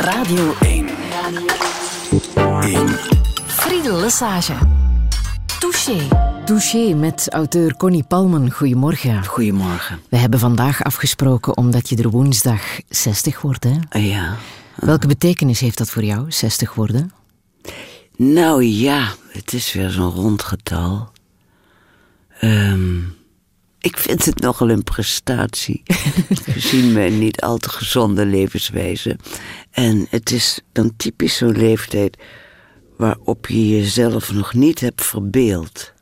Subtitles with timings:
[0.00, 0.88] Radio 1.
[2.62, 2.88] 1.
[3.46, 4.54] Friedel Lesage.
[5.58, 6.08] Touché.
[6.44, 8.50] Touché met auteur Connie Palmen.
[8.50, 9.24] Goedemorgen.
[9.24, 10.00] Goedemorgen.
[10.08, 13.76] We hebben vandaag afgesproken omdat je er woensdag 60 wordt, hè?
[13.96, 14.36] Uh, ja.
[14.74, 17.12] Welke betekenis heeft dat voor jou, 60 worden?
[18.16, 21.10] Nou ja, het is weer zo'n rond getal.
[22.38, 22.98] Ehm,
[23.80, 25.82] ik vind het nogal een prestatie.
[26.52, 29.16] Gezien mijn niet al te gezonde levenswijze.
[29.70, 32.16] En het is dan typisch zo'n leeftijd
[32.96, 35.92] waarop je jezelf nog niet hebt verbeeld.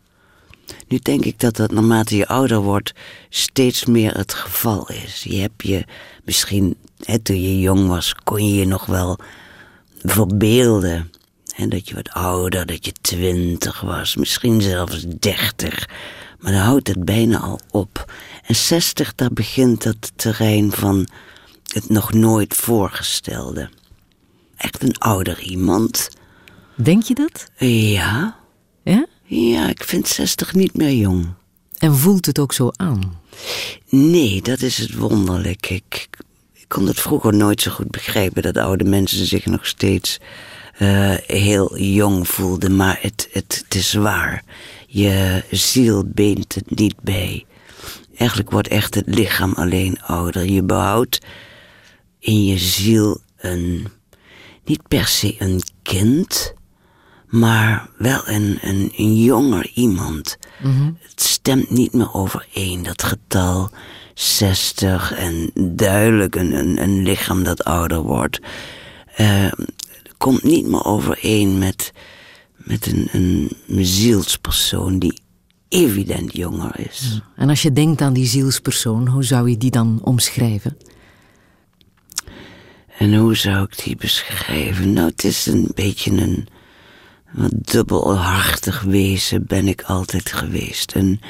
[0.88, 2.92] Nu denk ik dat dat naarmate je ouder wordt
[3.28, 5.22] steeds meer het geval is.
[5.22, 5.84] Je hebt je
[6.24, 9.18] misschien, hè, toen je jong was, kon je je nog wel
[10.02, 11.10] verbeelden.
[11.56, 15.88] En dat je wat ouder, dat je twintig was, misschien zelfs dertig.
[16.38, 18.12] Maar dan houdt het bijna al op.
[18.46, 21.08] En zestig, daar begint het terrein van
[21.72, 23.70] het nog nooit voorgestelde.
[24.56, 26.08] Echt een ouder iemand.
[26.74, 27.50] Denk je dat?
[27.56, 28.36] Ja.
[28.82, 29.06] Ja?
[29.24, 31.26] Ja, ik vind 60 niet meer jong.
[31.78, 33.20] En voelt het ook zo aan?
[33.88, 35.70] Nee, dat is het wonderlijk.
[35.70, 36.08] Ik,
[36.52, 40.18] ik kon het vroeger nooit zo goed begrijpen dat oude mensen zich nog steeds
[40.78, 42.76] uh, heel jong voelden.
[42.76, 44.44] Maar het, het, het is waar.
[44.90, 47.46] Je ziel beent het niet bij.
[48.16, 50.44] Eigenlijk wordt echt het lichaam alleen ouder.
[50.44, 51.18] Je behoudt
[52.18, 53.88] in je ziel een,
[54.64, 56.54] niet per se een kind,
[57.26, 60.38] maar wel een, een, een jonger iemand.
[60.98, 63.70] Het stemt niet meer overeen, dat getal
[64.14, 68.40] 60 en duidelijk een, een, een lichaam dat ouder wordt.
[69.20, 69.52] Uh,
[70.16, 71.92] komt niet meer overeen met,
[72.58, 75.18] met een, een zielspersoon die
[75.68, 77.20] evident jonger is.
[77.36, 80.76] En als je denkt aan die zielspersoon, hoe zou je die dan omschrijven?
[82.98, 84.92] En hoe zou ik die beschrijven?
[84.92, 86.48] Nou, het is een beetje een
[87.30, 90.92] wat dubbelhartig wezen ben ik altijd geweest.
[90.92, 91.20] En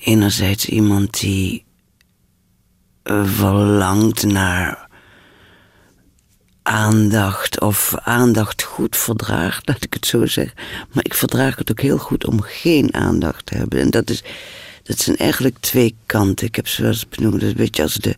[0.00, 1.64] enerzijds iemand die
[3.24, 4.83] verlangt naar
[6.64, 10.54] aandacht of aandacht goed verdraagt, laat ik het zo zeggen.
[10.92, 13.80] Maar ik verdraag het ook heel goed om geen aandacht te hebben.
[13.80, 14.22] En dat, is,
[14.82, 16.46] dat zijn eigenlijk twee kanten.
[16.46, 18.16] Ik heb ze wel benoemd, een beetje als de,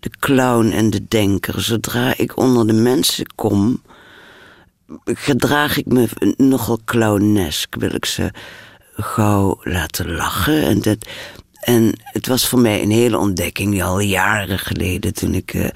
[0.00, 1.60] de clown en de denker.
[1.60, 3.82] Zodra ik onder de mensen kom,
[5.04, 7.74] gedraag ik me nogal clownesk.
[7.74, 8.30] Wil ik ze
[8.96, 10.62] gauw laten lachen.
[10.62, 11.06] En, dat,
[11.60, 15.68] en het was voor mij een hele ontdekking, al jaren geleden, toen ik uh,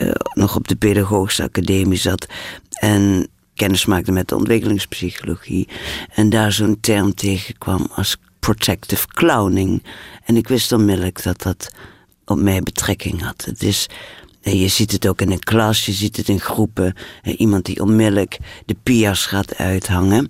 [0.00, 2.26] uh, nog op de Pedagogische Academie zat.
[2.70, 5.68] En kennis maakte met de ontwikkelingspsychologie.
[6.14, 9.82] En daar zo'n term tegenkwam als protective clowning.
[10.24, 11.72] En ik wist onmiddellijk dat dat
[12.24, 13.44] op mij betrekking had.
[13.44, 13.88] Het is
[14.42, 16.94] en je ziet het ook in een klas, je ziet het in groepen.
[17.22, 20.28] Iemand die onmiddellijk de pias gaat uithangen.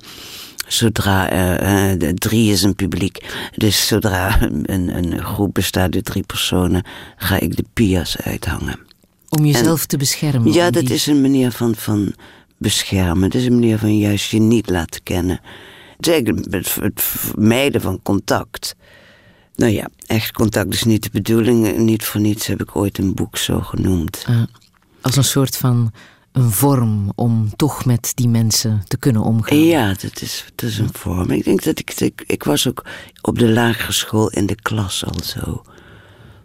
[0.66, 3.24] Zodra uh, drie is een publiek.
[3.56, 6.84] Dus zodra een, een groep bestaat uit drie personen,
[7.16, 8.91] ga ik de pias uithangen.
[9.38, 10.52] Om jezelf en, te beschermen?
[10.52, 10.94] Ja, dat die...
[10.94, 12.14] is een manier van, van
[12.56, 13.30] beschermen.
[13.30, 15.40] Dat is een manier van juist je niet laten kennen.
[15.96, 16.06] Het
[16.50, 18.76] het, het vermijden van contact.
[19.54, 21.76] Nou ja, echt contact is niet de bedoeling.
[21.76, 24.24] Niet voor niets heb ik ooit een boek zo genoemd.
[24.30, 24.42] Uh,
[25.00, 25.92] als een soort van
[26.32, 29.58] een vorm om toch met die mensen te kunnen omgaan.
[29.58, 31.30] Ja, dat is, dat is een vorm.
[31.30, 32.24] Ik denk dat ik, ik...
[32.26, 32.84] Ik was ook
[33.20, 35.62] op de lagere school in de klas al zo.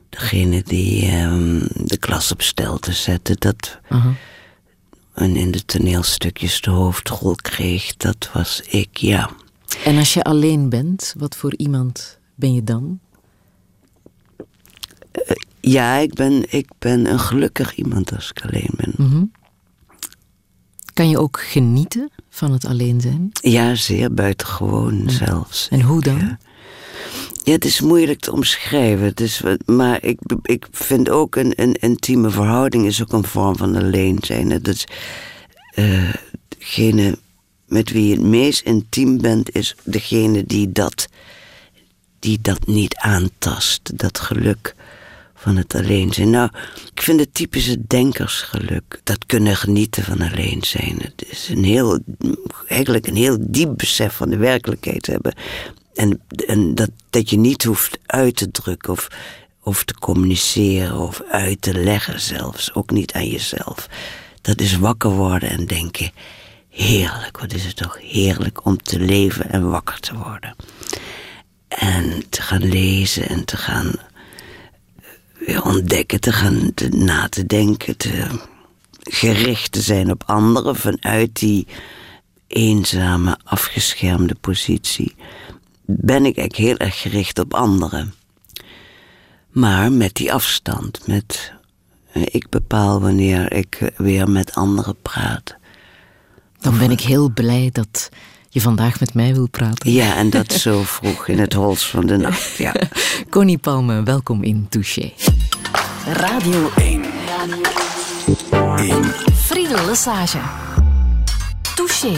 [0.09, 3.35] Degene die um, de klas op stel te zetten.
[3.39, 3.79] Dat...
[3.89, 4.15] Uh -huh.
[5.13, 7.97] En in de toneelstukjes de hoofdrol kreeg.
[7.97, 9.29] Dat was ik, ja.
[9.83, 12.99] En als je alleen bent, wat voor iemand ben je dan?
[14.39, 18.93] Uh, ja, ik ben, ik ben een gelukkig iemand als ik alleen ben.
[18.97, 19.31] Mm -hmm.
[20.93, 23.29] Kan je ook genieten van het alleen zijn?
[23.31, 25.09] Ja, zeer buitengewoon ja.
[25.09, 25.67] zelfs.
[25.67, 26.17] En hoe dan?
[26.17, 26.37] Ja.
[27.47, 27.53] Ja.
[27.53, 29.13] het is moeilijk te omschrijven.
[29.15, 33.75] Is, maar ik, ik vind ook een, een intieme verhouding is ook een vorm van
[33.75, 34.61] alleen zijn.
[34.61, 34.87] Is,
[35.75, 36.13] uh,
[36.47, 37.17] degene
[37.67, 41.07] met wie je het meest intiem bent, is degene die dat
[42.19, 44.75] die dat niet aantast, dat geluk
[45.35, 46.29] van het alleen zijn.
[46.29, 46.49] Nou,
[46.93, 50.97] ik vind het typische denkersgeluk, dat kunnen genieten van alleen zijn.
[51.01, 51.99] Het is een heel,
[52.67, 55.33] eigenlijk een heel diep besef van de werkelijkheid hebben.
[55.97, 59.07] En, en dat, dat je niet hoeft uit te drukken of,
[59.63, 63.89] of te communiceren of uit te leggen zelfs, ook niet aan jezelf.
[64.41, 66.11] Dat is wakker worden en denken,
[66.69, 70.55] heerlijk, wat is het toch heerlijk om te leven en wakker te worden.
[71.67, 73.91] En te gaan lezen en te gaan
[75.37, 77.97] weer ontdekken, te gaan na te denken.
[77.97, 78.39] Te,
[79.09, 81.67] gericht te zijn op anderen vanuit die
[82.47, 85.15] eenzame, afgeschermde positie,
[85.87, 88.13] ben ik eigenlijk heel erg gericht op anderen.
[89.49, 91.53] Maar met die afstand, met
[92.11, 95.55] eh, ik bepaal wanneer ik eh, weer met anderen praat.
[96.59, 98.09] Dan ben ik heel blij dat
[98.49, 99.91] je vandaag met mij wil praten.
[99.91, 102.57] Ja, en dat zo vroeg in het hols van de nacht.
[102.67, 102.73] Ja.
[103.29, 105.11] Connie Palme, welkom in Touché.
[106.13, 107.03] Radio 1.
[108.77, 109.03] 1.
[109.33, 110.66] Friedel Lesage.
[111.77, 112.09] Touché.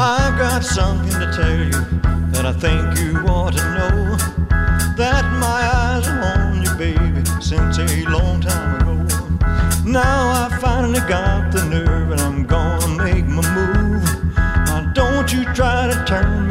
[0.00, 1.80] I've got something to tell you
[2.32, 4.16] that I think you ought to know.
[4.96, 8.96] That my eyes are on you, baby, since a long time ago.
[9.84, 14.34] Now I finally got the nerve and I'm gonna make my move.
[14.36, 16.45] Now don't you try to turn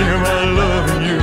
[0.00, 1.20] loving you.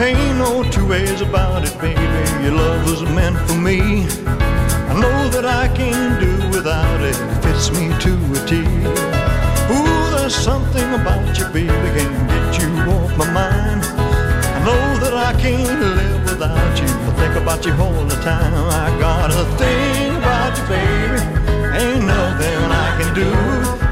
[0.00, 2.00] Ain't no two ways about it, baby.
[2.44, 4.06] Your love was meant for me.
[4.90, 7.16] I know that I can't do without it.
[7.16, 8.58] It fits me to a T.
[9.72, 13.84] Ooh, there's something about you, baby, can't get you off my mind.
[14.56, 16.11] I know that I can't live
[16.42, 16.86] without you.
[16.86, 18.52] I think about you all the time.
[18.54, 21.20] I got a thing about you, baby.
[21.78, 23.30] Ain't nothing I can do.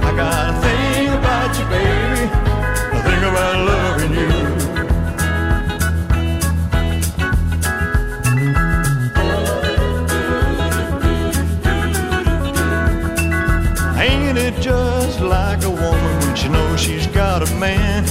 [0.08, 2.24] I got a thing about you, baby.
[2.94, 4.30] I think about loving you.
[14.06, 18.04] Ain't it just like a woman when she knows she's got a man?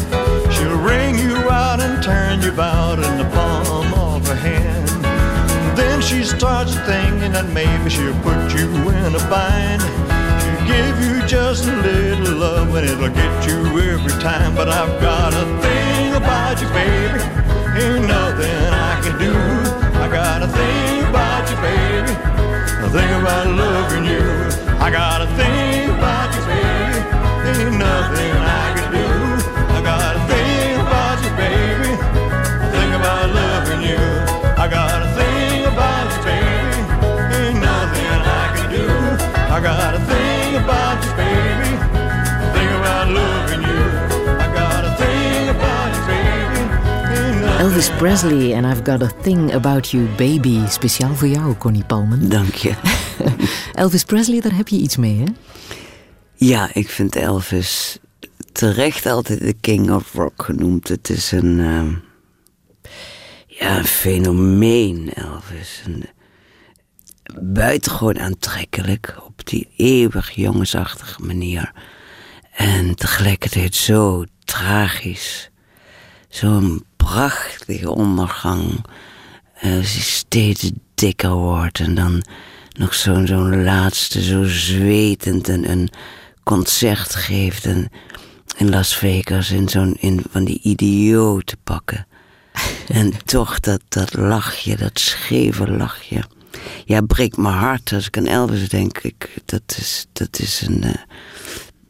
[0.54, 2.69] She'll ring you out and turn you out
[6.10, 9.78] she starts thinking that maybe she'll put you in a bind.
[10.42, 13.60] She'll give you just a little love and it'll get you
[13.94, 14.56] every time.
[14.56, 17.22] But I've got a thing about you, baby.
[17.78, 19.36] Ain't nothing I can do.
[20.02, 22.14] I got a thing about you, baby.
[22.82, 24.26] A thing about loving you.
[24.82, 26.98] I got a thing about you, baby.
[27.54, 28.49] Ain't nothing I
[39.60, 41.72] I got a thing about you, baby.
[41.76, 43.82] A thing about loving you.
[44.40, 47.64] I got a thing about you, baby.
[47.64, 50.68] Elvis Presley en I've Got a Thing About You Baby.
[50.70, 52.30] Speciaal voor jou, Connie Palmen.
[52.30, 52.74] Dank je.
[53.74, 55.26] Elvis Presley, daar heb je iets mee, hè?
[56.36, 57.98] Ja, ik vind Elvis
[58.52, 60.88] terecht altijd de King of Rock genoemd.
[60.88, 62.92] Het is een, eh,
[63.48, 65.82] ja, een fenomeen, Elvis.
[65.86, 66.06] Een,
[67.42, 71.72] buitengewoon aantrekkelijk op die eeuwig jongensachtige manier.
[72.52, 75.50] En tegelijkertijd zo tragisch.
[76.30, 78.86] Zo'n prachtige ondergang.
[79.54, 82.24] eh, als hij steeds dikker wordt en dan
[82.78, 85.90] nog zo'n zo'n laatste, zo zwetend een, een
[86.44, 87.90] concert geeft en,
[88.58, 92.08] in Las Vegas in zo'n in van die idiote pakken.
[92.88, 96.24] En toch dat, dat lachje, dat scheve lachje.
[96.86, 98.98] Ja, breekt mijn hart als ik aan Elvis denk.
[98.98, 100.94] Ik, dat, is, dat is een eh,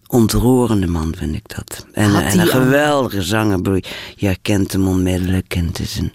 [0.08, 1.86] ontroerende man, vind ik dat.
[1.94, 3.84] En, een geweldige zanger.
[4.16, 5.56] Je herkent hem onmiddellijk.
[5.56, 6.14] En het is een...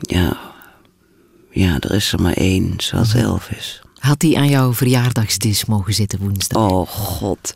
[0.00, 0.36] Ja,
[1.50, 3.82] ja, er is er maar één, zoals Elvis.
[3.98, 6.70] Had hij aan jouw verjaardagsdis mogen zitten woensdag?
[6.70, 7.54] Oh god.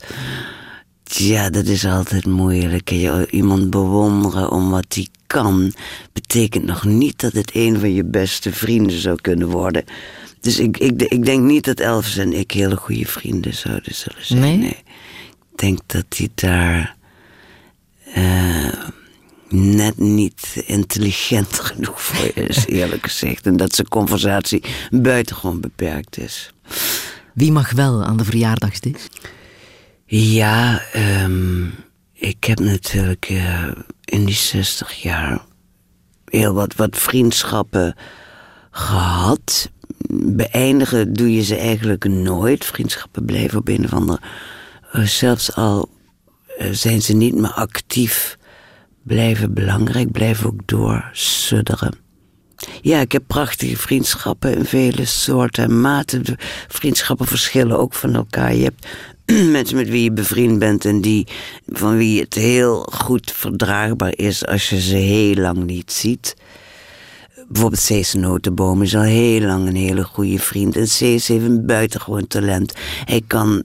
[1.14, 2.90] Ja, dat is altijd moeilijk.
[2.90, 5.72] Je- Iemand bewonderen om wat hij kan,
[6.12, 9.84] betekent nog niet dat het een van je beste vrienden zou kunnen worden.
[10.40, 14.26] Dus ik, ik, ik denk niet dat Elvis en ik hele goede vrienden zouden zullen
[14.26, 14.40] zijn.
[14.58, 14.68] Nee?
[15.52, 16.96] Ik denk dat hij daar
[18.14, 18.72] eh,
[19.48, 23.46] net niet intelligent genoeg voor is, eerlijk gezegd.
[23.46, 26.50] En dat zijn conversatie buitengewoon beperkt is.
[27.34, 29.06] Wie mag wel aan de verjaardagsdis?
[30.08, 31.66] Ja, ehm,
[32.12, 33.68] ik heb natuurlijk eh,
[34.04, 35.40] in die 60 jaar
[36.24, 37.94] heel wat, wat vriendschappen
[38.70, 39.70] gehad.
[40.10, 42.64] Beëindigen doe je ze eigenlijk nooit.
[42.64, 44.20] Vriendschappen blijven op een of andere.
[44.92, 45.88] eh, zelfs al
[46.58, 48.38] eh, zijn ze niet meer actief,
[49.02, 51.94] blijven belangrijk, blijven ook doorsudderen.
[52.82, 56.24] Ja, ik heb prachtige vriendschappen in vele soorten en maten.
[56.68, 58.54] Vriendschappen verschillen ook van elkaar.
[58.54, 58.86] Je hebt
[59.56, 61.26] mensen met wie je bevriend bent en die,
[61.66, 66.36] van wie het heel goed verdraagbaar is als je ze heel lang niet ziet.
[67.48, 70.76] Bijvoorbeeld Cees Notenboom is al heel lang een hele goede vriend.
[70.76, 72.74] En Cees heeft een buitengewoon talent.
[73.04, 73.64] Hij kan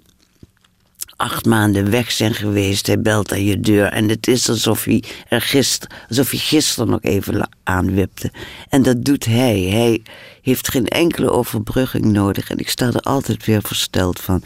[1.15, 2.87] acht maanden weg zijn geweest.
[2.87, 3.85] Hij belt aan je deur.
[3.85, 8.31] En het is alsof hij, er gister, alsof hij gisteren nog even aanwipte.
[8.69, 9.59] En dat doet hij.
[9.59, 10.01] Hij
[10.41, 12.49] heeft geen enkele overbrugging nodig.
[12.49, 14.43] En ik sta er altijd weer versteld van.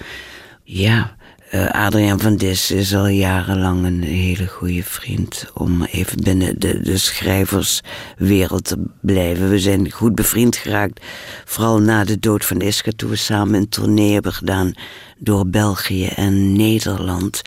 [0.67, 1.15] Ja,
[1.53, 5.51] uh, Adriaan van Dis is al jarenlang een hele goede vriend.
[5.53, 9.49] Om even binnen de, de schrijverswereld te blijven.
[9.49, 11.01] We zijn goed bevriend geraakt.
[11.45, 14.73] Vooral na de dood van Iska, toen we samen een tournee hebben gedaan
[15.17, 17.41] door België en Nederland.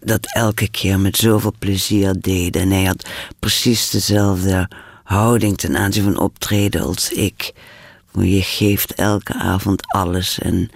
[0.00, 2.56] Dat elke keer met zoveel plezier deed.
[2.56, 3.08] En hij had
[3.38, 4.68] precies dezelfde
[5.04, 7.52] houding ten aanzien van optreden als ik.
[8.18, 10.70] Je geeft elke avond alles en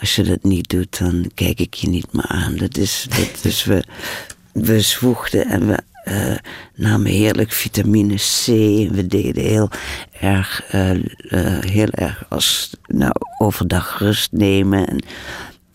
[0.00, 2.56] als je dat niet doet, dan kijk ik je niet meer aan.
[2.56, 3.84] Dat is, dat, dus we,
[4.52, 6.36] we zwoegden en we uh,
[6.74, 8.46] namen heerlijk vitamine C.
[8.46, 9.70] En we deden heel
[10.20, 11.02] erg, uh, uh,
[11.60, 14.86] heel erg als nou, overdag rust nemen.
[14.86, 15.04] En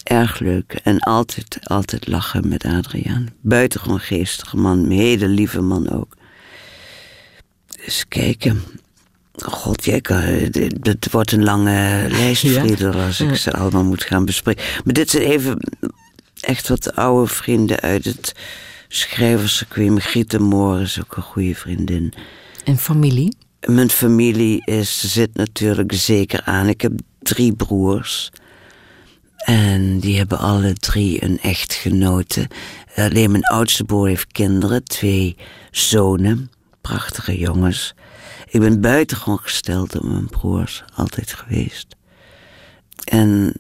[0.04, 0.80] erg leuk.
[0.84, 3.28] En altijd, altijd lachen met Adriaan.
[3.42, 6.18] Buitengewoon geestige man, een hele lieve man ook.
[7.86, 8.64] Dus kijken.
[9.44, 12.92] God, het wordt een lange lijst, ja?
[12.92, 14.64] als ik ze allemaal moet gaan bespreken.
[14.84, 15.58] Maar dit zijn even
[16.40, 18.36] echt wat oude vrienden uit het
[18.88, 20.04] schrijverscircuit.
[20.04, 22.14] Griet de Moor is ook een goede vriendin.
[22.64, 23.36] En familie?
[23.66, 26.68] Mijn familie is, zit natuurlijk zeker aan.
[26.68, 28.32] Ik heb drie broers.
[29.38, 32.50] En die hebben alle drie een echtgenote.
[32.96, 35.36] Alleen mijn oudste broer heeft kinderen, twee
[35.72, 36.52] zonen,
[36.82, 37.94] prachtige jongens.
[38.50, 41.96] Ik ben buitengewoon gesteld op mijn broers, altijd geweest.
[43.04, 43.54] En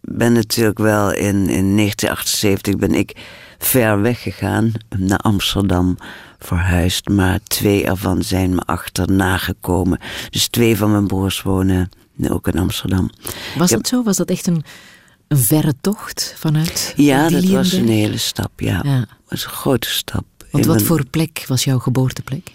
[0.00, 3.16] ben natuurlijk wel in, in 1978 ben ik
[3.58, 5.96] ver weggegaan, naar Amsterdam
[6.38, 7.08] verhuisd.
[7.08, 9.98] Maar twee ervan zijn me achterna gekomen.
[10.30, 11.88] Dus twee van mijn broers wonen
[12.28, 13.10] ook in Amsterdam.
[13.56, 14.02] Was dat zo?
[14.02, 14.64] Was dat echt een,
[15.28, 16.92] een verre tocht vanuit?
[16.96, 19.06] Ja, dat was een hele stap, ja.
[19.28, 20.24] was een grote stap.
[20.50, 22.50] Want wat voor plek was jouw geboorteplek?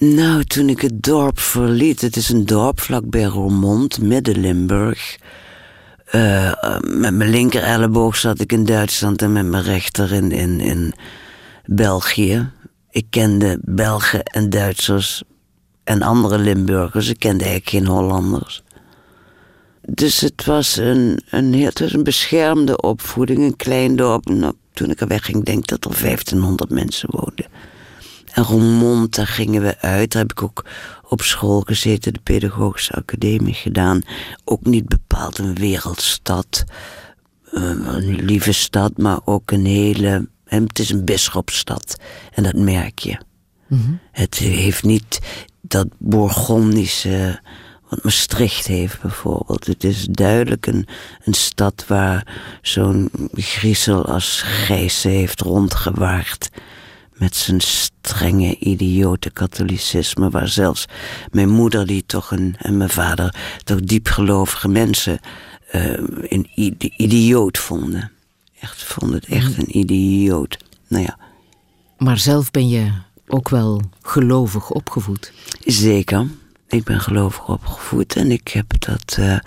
[0.00, 5.18] Nou, toen ik het dorp verliet, het is een dorp vlakbij Roermond, midden Limburg.
[6.12, 10.60] Uh, met mijn linker elleboog zat ik in Duitsland en met mijn rechter in, in,
[10.60, 10.94] in
[11.64, 12.50] België.
[12.90, 15.22] Ik kende Belgen en Duitsers
[15.84, 17.08] en andere Limburgers.
[17.08, 18.62] Ik kende eigenlijk geen Hollanders.
[19.80, 24.28] Dus het was een, een, het was een beschermde opvoeding, een klein dorp.
[24.28, 27.46] Nou, toen ik er wegging, denk ik dat er 1500 mensen woonden.
[28.32, 30.12] En Roermond, daar gingen we uit.
[30.12, 30.64] Daar heb ik ook
[31.08, 34.02] op school gezeten, de Pedagogische Academie gedaan.
[34.44, 36.64] Ook niet bepaald een wereldstad.
[37.52, 40.28] Eh, een lieve stad, maar ook een hele...
[40.44, 41.96] Het is een bisschopstad.
[42.32, 43.20] En dat merk je.
[43.66, 43.92] Mhm.
[44.12, 45.18] Het heeft niet
[45.60, 47.40] dat Bourgondische...
[47.88, 49.66] Wat Maastricht heeft bijvoorbeeld.
[49.66, 50.86] Het is duidelijk een,
[51.24, 52.26] een stad waar
[52.62, 56.50] zo'n griezel als Gijs heeft rondgewaard
[57.20, 60.84] met zijn strenge, idiote katholicisme, waar zelfs
[61.30, 63.34] mijn moeder, die toch een, en mijn vader,
[63.64, 65.20] toch diepgelovige mensen,
[65.72, 65.92] uh,
[66.28, 66.48] een
[66.96, 68.12] idioot vonden.
[68.60, 70.56] Echt, vonden het echt een idioot.
[70.88, 71.18] Nou ja.
[71.98, 72.92] Maar zelf ben je
[73.26, 75.32] ook wel gelovig opgevoed?
[75.64, 76.26] Zeker.
[76.68, 79.16] Ik ben gelovig opgevoed en ik heb dat.
[79.18, 79.38] Uh,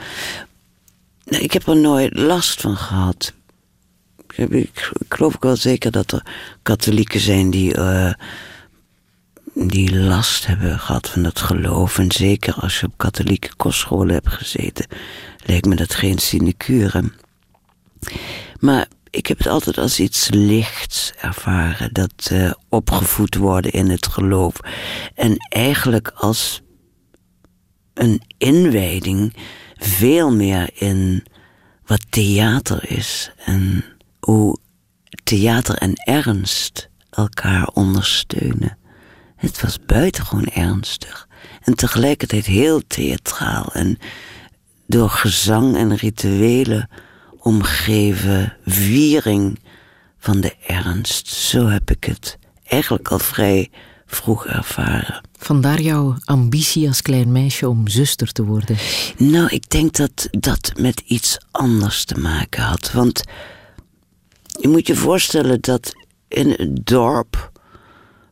[1.25, 3.33] ik heb er nooit last van gehad
[4.35, 6.25] ik, geloof ook wel zeker dat er
[6.61, 8.13] katholieken zijn die, uh,
[9.53, 11.97] die last hebben gehad van dat geloof.
[11.99, 14.87] En zeker als je op katholieke kostscholen hebt gezeten,
[15.45, 17.03] lijkt me dat geen sinecure.
[18.59, 24.07] Maar ik heb het altijd als iets lichts ervaren, dat uh, opgevoed worden in het
[24.07, 24.55] geloof.
[25.15, 26.61] En eigenlijk als
[27.93, 29.35] een inwijding
[29.77, 31.25] veel meer in
[31.85, 33.83] wat theater is en
[34.25, 34.57] hoe
[35.23, 38.77] theater en ernst elkaar ondersteunen.
[39.35, 41.27] Het was buitengewoon ernstig
[41.61, 43.97] en tegelijkertijd heel theatraal en
[44.87, 46.89] door gezang en rituelen
[47.39, 49.59] omgeven viering
[50.19, 51.27] van de ernst.
[51.27, 53.71] Zo heb ik het eigenlijk al vrij
[54.05, 55.21] vroeg ervaren.
[55.37, 58.77] Vandaar jouw ambitie als klein meisje om zuster te worden?
[59.17, 62.91] Nou, ik denk dat dat met iets anders te maken had.
[62.91, 63.23] Want
[64.59, 65.93] je moet je voorstellen dat
[66.27, 67.51] in het dorp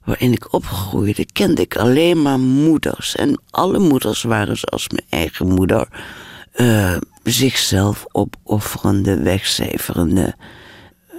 [0.03, 3.15] waarin ik opgroeide, kende ik alleen maar moeders.
[3.15, 5.87] En alle moeders waren zoals mijn eigen moeder.
[6.55, 10.35] Uh, zichzelf opofferende, wegcijferende.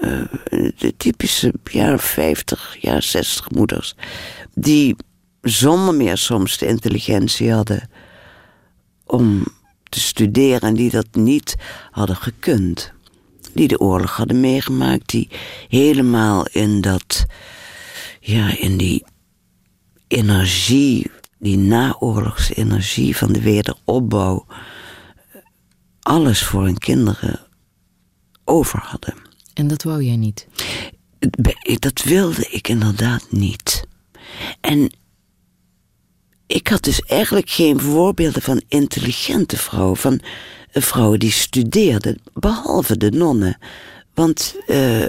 [0.00, 0.20] eh,
[0.78, 3.94] de typische jaren 50, jaren 60 moeders.
[4.54, 4.96] Die
[5.40, 7.90] zonder meer soms de intelligentie hadden
[9.06, 9.44] om
[9.88, 11.54] te studeren en die dat niet
[11.90, 12.92] hadden gekund.
[13.52, 15.28] Die de oorlog hadden meegemaakt, die
[15.68, 17.24] helemaal in dat,
[18.20, 19.04] ja, in die
[20.08, 24.46] energie, die naoorlogse energie van de wederopbouw,
[26.00, 27.40] alles voor hun kinderen
[28.44, 29.14] over hadden.
[29.54, 30.46] En dat wou jij niet.
[31.78, 33.84] Dat wilde ik inderdaad niet.
[34.60, 34.92] En
[36.46, 40.20] ik had dus eigenlijk geen voorbeelden van intelligente vrouwen, van
[40.72, 43.58] vrouwen die studeerden, behalve de nonnen.
[44.14, 45.08] Want uh,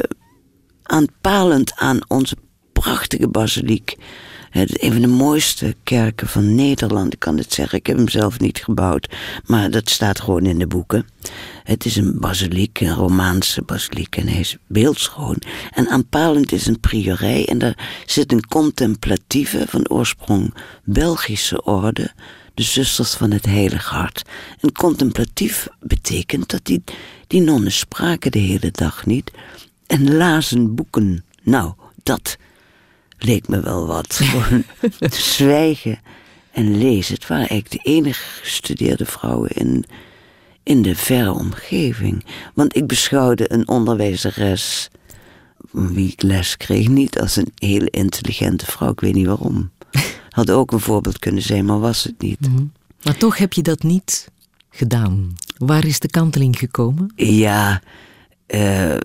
[0.84, 2.36] aanpalend aan onze
[2.74, 3.98] prachtige basiliek,
[4.54, 8.40] een van de mooiste kerken van Nederland, ik kan het zeggen, ik heb hem zelf
[8.40, 9.10] niet gebouwd,
[9.46, 11.08] maar dat staat gewoon in de boeken.
[11.64, 15.38] Het is een basiliek, een Romaanse basiliek en hij is beeldschoon.
[15.72, 20.54] En aanpalend is een priorij en daar zit een contemplatieve, van oorsprong
[20.84, 22.12] Belgische orde,
[22.54, 24.22] de zusters van het Heilige Hart.
[24.60, 26.84] En contemplatief betekent dat die,
[27.28, 29.32] die nonnen spraken de hele dag niet
[29.88, 31.24] en lazen boeken.
[31.44, 32.38] Nou, dat
[33.18, 34.14] leek me wel wat.
[34.24, 34.64] Gewoon
[35.10, 36.00] zwijgen
[36.52, 37.14] en lezen.
[37.14, 39.86] Het waren eigenlijk de enige gestudeerde vrouwen in,
[40.64, 42.26] in de verre omgeving.
[42.54, 44.90] Want ik beschouwde een onderwijzeres,
[45.72, 48.92] wie ik les kreeg, niet als een hele intelligente vrouw.
[48.92, 49.72] Ik weet niet waarom.
[50.34, 52.40] Had ook een voorbeeld kunnen zijn, maar was het niet.
[52.40, 52.72] Mm -hmm.
[53.04, 54.32] Maar toch heb je dat niet
[54.70, 55.36] gedaan.
[55.58, 57.12] Waar is de kanteling gekomen?
[57.16, 57.82] Ja,
[58.48, 58.98] uh,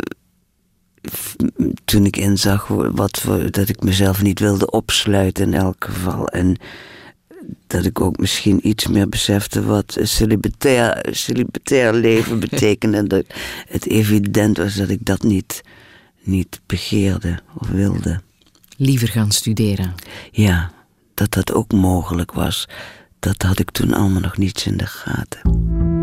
[1.85, 6.29] toen ik inzag wat voor, dat ik mezelf niet wilde opsluiten in elk geval.
[6.29, 6.57] En
[7.67, 12.97] dat ik ook misschien iets meer besefte wat celibatair, celibatair leven betekende.
[12.97, 13.25] en dat
[13.69, 15.63] het evident was dat ik dat niet,
[16.23, 18.21] niet begeerde of wilde.
[18.77, 19.95] Liever gaan studeren.
[20.31, 20.73] Ja,
[21.19, 22.69] dat dat ook mogelijk was.
[23.19, 25.98] Dat had ik toen allemaal nog niets in de gaten.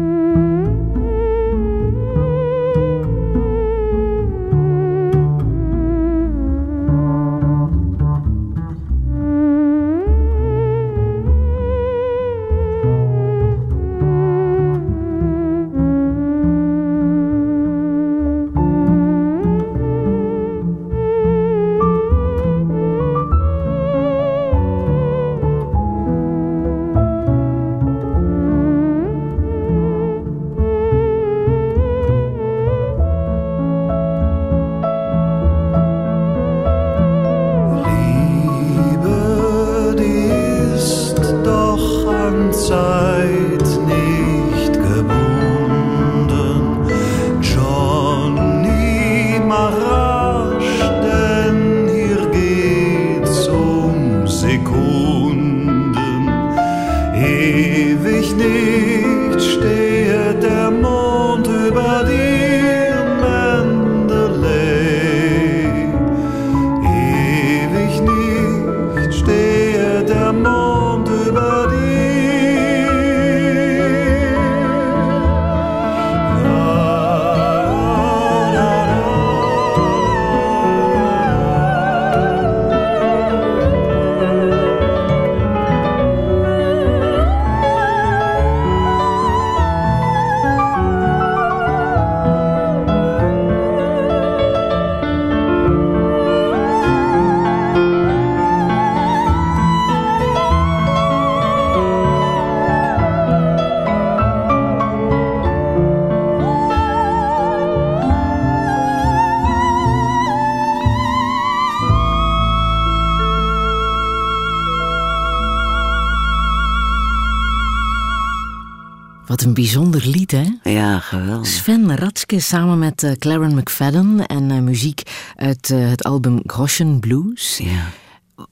[121.66, 125.02] Sven Ratske samen met uh, Claren McFadden en uh, muziek
[125.36, 127.58] uit uh, het album Groschen Blues.
[127.58, 127.90] Ja.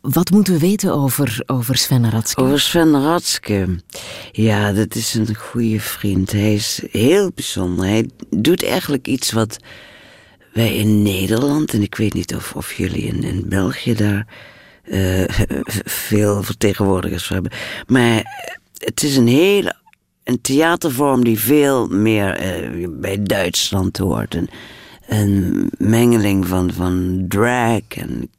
[0.01, 2.41] Wat moeten we weten over, over Sven Ratske?
[2.41, 3.79] Over Sven Ratske?
[4.31, 6.31] Ja, dat is een goede vriend.
[6.31, 7.85] Hij is heel bijzonder.
[7.85, 9.57] Hij doet eigenlijk iets wat
[10.53, 14.27] wij in Nederland, en ik weet niet of, of jullie in, in België daar
[16.09, 18.23] veel vertegenwoordigers voor hebben, maar
[18.77, 19.81] het is een hele
[20.33, 24.35] een theatervorm die veel meer uh, bij Duitsland hoort.
[24.35, 24.49] Een,
[25.07, 28.29] een mengeling van, van drag en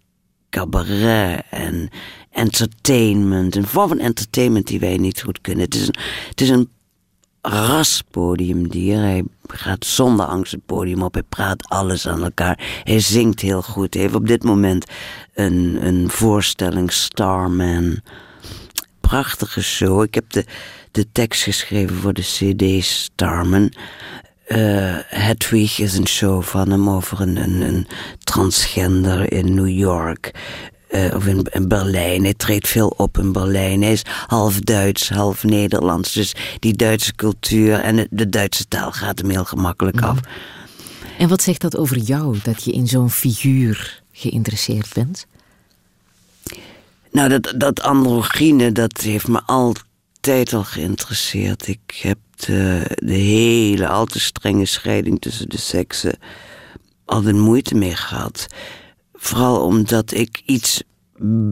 [0.51, 1.89] cabaret en
[2.31, 3.57] entertainment.
[3.57, 5.65] Een vorm van entertainment die wij niet goed kunnen.
[5.65, 5.95] Het is een,
[6.29, 6.69] het is een
[7.43, 8.99] raspodiumdier.
[8.99, 11.15] Hij gaat zonder angst het podium op.
[11.15, 12.81] Hij praat alles aan elkaar.
[12.85, 13.95] Hij zingt heel goed.
[13.95, 14.87] Hij heeft op dit moment
[15.35, 18.01] een, een voorstelling Starman.
[19.09, 20.03] Prachtige show.
[20.03, 20.45] Ik heb de,
[20.91, 23.73] de tekst geschreven voor de CD Starman.
[24.49, 27.87] Uh, Hedwig is een show van hem over een, een, een
[28.19, 30.31] transgender in New York.
[30.91, 32.23] Uh, of in, in, Berlijn.
[32.23, 33.83] Hij treedt veel op in Berlijn.
[33.83, 36.13] Hij is half Duits, half Nederlands.
[36.13, 40.17] Dus die Duitse cultuur en de Duitse taal gaat hem heel gemakkelijk af.
[40.17, 40.29] Mhm.
[41.19, 45.27] En wat zegt dat over jou, dat je in zo'n figuur geïnteresseerd bent?
[47.15, 51.69] Nou, dat, dat androgyne, dat heeft me altijd al geïnteresseerd.
[51.69, 56.19] Ik heb de, de hele, al te strenge scheiding tussen de seksen
[57.05, 58.47] altijd moeite mee gehad.
[59.13, 60.83] Vooral omdat ik iets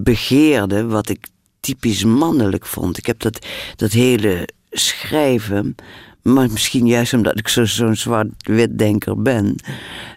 [0.03, 1.27] begeerde wat ik
[1.61, 2.99] typisch mannelijk vond.
[2.99, 3.47] Ik heb dat,
[3.77, 5.75] dat hele schrijven,
[6.23, 9.57] maar misschien juist omdat ik zo'n zo zwart-wit denker ben,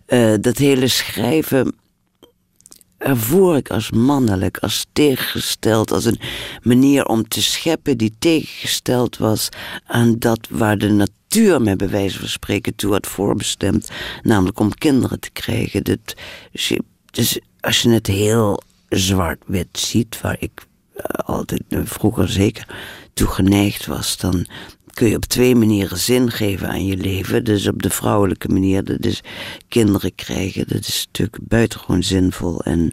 [0.08, 1.76] uh, dat hele schrijven
[3.06, 6.20] ervoor ik als mannelijk, als tegengesteld, als een
[6.62, 9.50] manier om te scheppen die tegengesteld was
[9.86, 13.90] aan dat waar de natuur mij bij wijze van spreken toe had voorbestemd,
[14.22, 15.84] namelijk om kinderen te krijgen.
[15.84, 16.16] Dat,
[16.52, 16.78] dus,
[17.12, 20.66] dus als je het heel zwart-wit ziet, waar ik
[20.96, 22.68] uh, altijd uh, vroeger zeker
[23.14, 24.48] toe geneigd was, dan
[24.96, 27.44] kun je op twee manieren zin geven aan je leven.
[27.44, 29.22] Dus op de vrouwelijke manier, dat is
[29.68, 30.68] kinderen krijgen.
[30.68, 32.92] Dat is natuurlijk buitengewoon zinvol en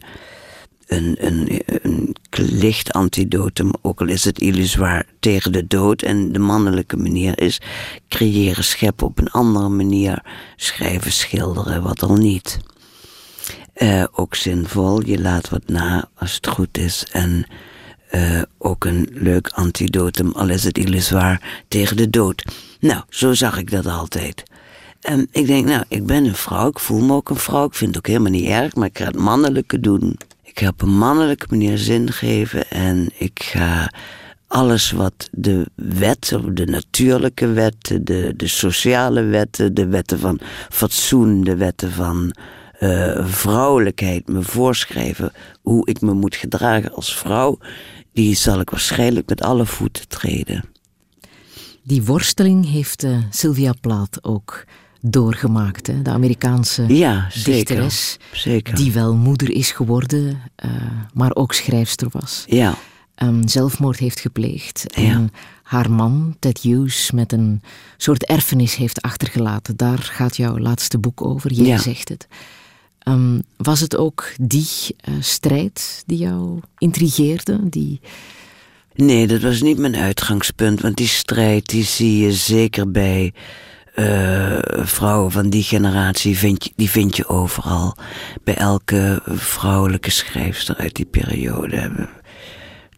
[0.87, 6.03] een, een, een licht antidotum, ook al is het illusoir, tegen de dood.
[6.03, 7.61] En de mannelijke manier is
[8.09, 10.25] creëren, scheppen op een andere manier,
[10.57, 12.59] schrijven, schilderen, wat al niet.
[13.77, 17.47] Uh, ook zinvol, je laat wat na als het goed is en
[18.15, 22.45] uh, ook een leuk antidotum, al is het illusoir, tegen de dood.
[22.81, 24.43] Nou, zo zag ik dat altijd.
[25.01, 27.75] En ik denk, nou, ik ben een vrouw, ik voel me ook een vrouw, ik
[27.75, 30.19] vind het ook helemaal niet erg, maar ik ga het mannelijke doen.
[30.43, 33.91] Ik ga op een mannelijke manier zin geven en ik ga
[34.47, 41.45] alles wat de wet, de natuurlijke wetten, de, de sociale wetten, de wetten van fatsoen,
[41.45, 42.35] de wetten van
[42.81, 47.59] uh, vrouwelijkheid me voorschrijven, hoe ik me moet gedragen als vrouw,
[48.13, 50.65] die zal ik waarschijnlijk met alle voeten treden.
[51.83, 54.65] Die worsteling heeft uh, Sylvia Plath ook
[55.01, 56.03] doorgemaakt, hè?
[56.03, 58.75] de Amerikaanse ja, zeker, dichteres, zeker.
[58.75, 60.71] die wel moeder is geworden, uh,
[61.15, 62.45] maar ook schrijfster was.
[62.47, 62.75] Ja.
[63.23, 64.87] Um, zelfmoord heeft gepleegd.
[64.95, 67.63] En haar man, Ted Hughes, met een
[67.97, 69.77] soort erfenis heeft achtergelaten.
[69.77, 71.79] Daar gaat jouw laatste boek over, jij Ja.
[71.79, 72.27] zegt het.
[73.09, 74.67] Um, was het ook die
[75.09, 77.69] uh, strijd die jou intrigeerde?
[77.69, 78.01] Die...
[78.95, 83.33] Nee, dat was niet mijn uitgangspunt, want die strijd die zie je zeker bij
[83.95, 87.97] uh, vrouwen van die generatie, vind je, die vind je overal.
[88.45, 92.09] Bij elke vrouwelijke schrijfster uit die periode.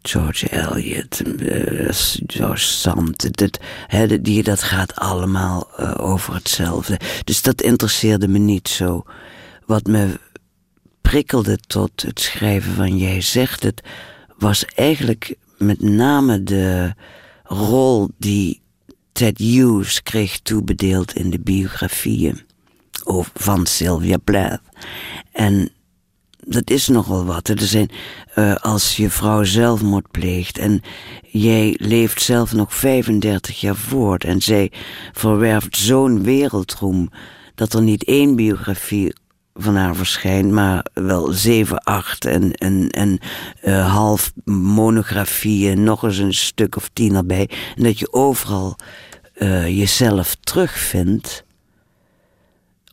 [0.03, 1.23] George Eliot,
[2.27, 3.59] George Sand, dat,
[4.23, 7.01] die, dat gaat allemaal over hetzelfde.
[7.25, 9.05] Dus dat interesseerde me niet zo.
[9.67, 10.21] Wat me
[11.01, 13.83] prikkelde tot het schrijven van Jij zegt het,
[14.39, 16.95] was eigenlijk met name de
[17.45, 18.63] rol die
[19.13, 22.41] Ted Hughes kreeg toebedeeld in de biografieën
[23.35, 24.61] van Sylvia Plath.
[25.33, 25.71] En
[26.47, 27.49] dat is nogal wat.
[27.49, 27.91] Er zijn,
[28.37, 30.81] uh, als je vrouw zelfmoord pleegt en
[31.23, 34.73] jij leeft zelf nog 35 jaar voort en zij
[35.13, 37.11] verwerft zo'n wereldroem
[37.55, 39.15] dat er niet één biografie
[39.55, 43.19] van haar verschijnt, maar wel zeven, acht en, en, en
[43.65, 47.51] uh, half monografieën, nog eens een stuk of tien erbij.
[47.77, 48.77] En dat je overal
[49.35, 51.45] uh, jezelf terugvindt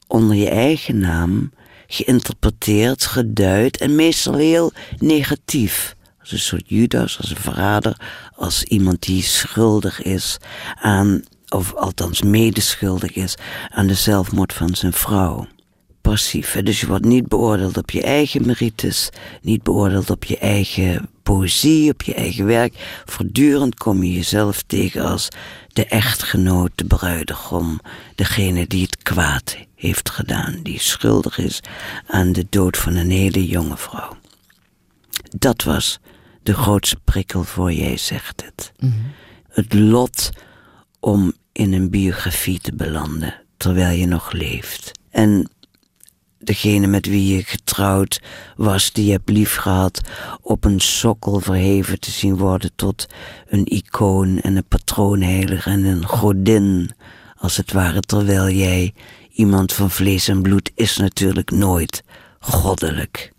[0.08, 1.52] onder je eigen naam,
[1.88, 5.96] geïnterpreteerd, geduid en meestal heel negatief.
[6.20, 8.02] Als een soort Judas, als een verrader,
[8.36, 10.38] als iemand die schuldig is
[10.82, 13.36] aan, of althans medeschuldig is
[13.70, 15.48] aan de zelfmoord van zijn vrouw
[16.02, 16.62] passief.
[16.64, 19.10] Dus je wordt niet beoordeeld op je eigen merites,
[19.42, 23.02] niet beoordeeld op je eigen poëzie, op je eigen werk.
[23.06, 25.28] Voortdurend kom je jezelf tegen als
[25.68, 27.80] de echtgenoot, de bruidegom,
[28.16, 31.60] degene die het kwaad heeft gedaan, die schuldig is
[32.08, 34.18] aan de dood van een hele jonge vrouw.
[35.38, 36.00] Dat was
[36.44, 38.72] de grootste prikkel voor jij zegt het.
[38.80, 39.12] Mm -hmm.
[39.50, 40.30] Het lot
[41.00, 44.92] om in een biografie te belanden terwijl je nog leeft.
[45.10, 45.50] En
[46.44, 48.22] degene met wie je getrouwd
[48.56, 50.02] was, die je hebt liefgehad,
[50.42, 53.08] op een sokkel verheven te zien worden tot
[53.48, 56.92] een icoon en een patroonheilige en een godin,
[57.38, 58.94] als het ware, terwijl jij
[59.34, 62.04] iemand van vlees en bloed is natuurlijk nooit
[62.40, 63.32] goddelijk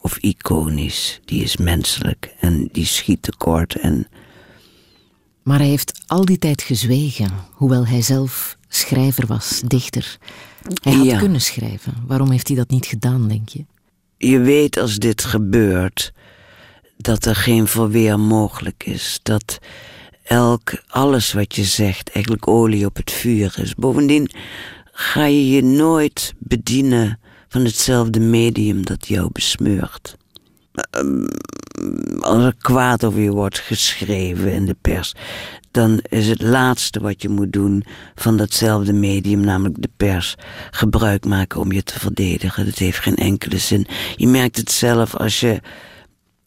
[0.00, 1.20] of iconisch.
[1.24, 4.06] Die is menselijk en die schiet tekort en...
[5.42, 10.18] Maar hij heeft al die tijd gezwegen, hoewel hij zelf schrijver was, dichter.
[10.82, 11.18] Hij had Ja.
[11.18, 11.94] kunnen schrijven.
[12.06, 13.64] Waarom heeft hij dat niet gedaan, denk je?
[14.20, 16.12] je weet als dit gebeurt
[16.96, 19.20] dat er geen verweer mogelijk is.
[19.22, 19.58] Dat
[20.24, 23.74] elk, alles wat je zegt eigenlijk olie op het vuur is.
[23.74, 24.30] Bovendien
[24.92, 30.16] ga je je nooit bedienen van hetzelfde medium dat jou besmeurt.
[30.90, 31.26] Ehm,
[32.20, 35.14] Als er kwaad over je wordt geschreven in de pers,
[35.78, 40.34] dan is het laatste wat je moet doen van datzelfde medium, namelijk de pers,
[40.70, 42.64] gebruik maken om je te verdedigen.
[42.64, 43.86] Dat heeft geen enkele zin.
[44.16, 45.60] Je merkt het zelf als je.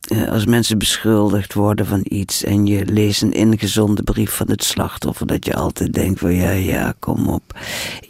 [0.08, 4.64] eh, Als mensen beschuldigd worden van iets en je leest een ingezonde brief van het
[4.64, 7.60] slachtoffer, dat je altijd denkt van ja, ja, kom op.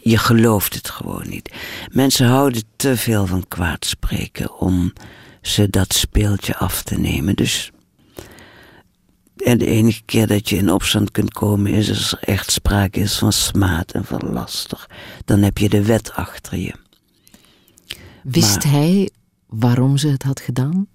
[0.02, 1.52] Je gelooft het gewoon niet.
[1.92, 4.94] Mensen houden te veel van kwaad spreken om
[5.42, 7.36] ze dat speeltje af te nemen.
[7.36, 7.72] Dus
[9.44, 13.00] en de enige keer dat je in opstand kunt komen is als er echt sprake
[13.00, 14.86] is van smaad en van laster.
[15.26, 16.74] Dan heb je de wet achter je.
[18.24, 19.10] Wist Maar- hij
[19.48, 20.88] waarom ze het had gedaan?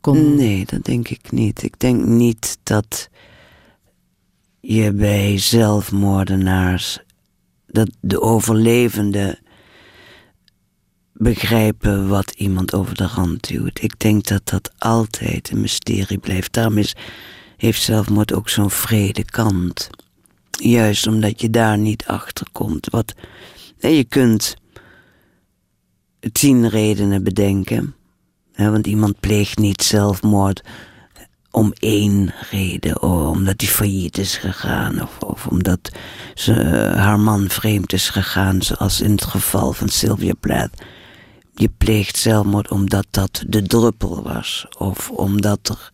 [0.00, 0.34] Kon...
[0.34, 1.62] Nee, dat denk ik niet.
[1.62, 3.08] Ik denk niet dat
[4.60, 6.98] je bij zelfmoordenaars,
[7.66, 9.38] dat de overlevenden
[11.12, 13.82] begrijpen wat iemand over de rand duwt.
[13.82, 16.52] Ik denk dat dat altijd een mysterie blijft.
[16.52, 16.94] Daarom is,
[17.60, 19.90] heeft zelfmoord ook zo'n vrede kant.
[20.50, 22.88] Juist omdat je daar niet achter komt.
[22.90, 23.14] Wat,
[23.78, 24.56] je kunt
[26.32, 27.94] tien redenen bedenken.
[28.56, 30.62] Want iemand pleegt niet zelfmoord
[31.50, 33.02] om één reden.
[33.02, 35.02] Omdat hij failliet is gegaan.
[35.02, 35.90] Of, of omdat
[36.34, 38.62] ze, eh, haar man vreemd is gegaan.
[38.62, 40.82] Zoals in het geval van Sylvia Plath.
[41.54, 44.66] Je pleegt zelfmoord omdat dat de druppel was.
[44.78, 45.92] Of omdat er...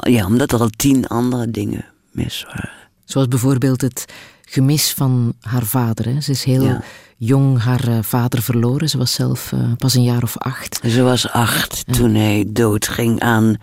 [0.00, 2.70] Ja, omdat er al tien andere dingen mis waren.
[3.04, 4.04] Zoals bijvoorbeeld het
[4.42, 6.04] gemis van haar vader.
[6.04, 6.20] Hè.
[6.20, 6.82] Ze is heel Ja.
[7.16, 8.88] jong haar eh, vader verloren.
[8.88, 10.80] Ze was zelf eh, pas een jaar of acht.
[10.86, 13.56] Ze was acht toen hij doodging aan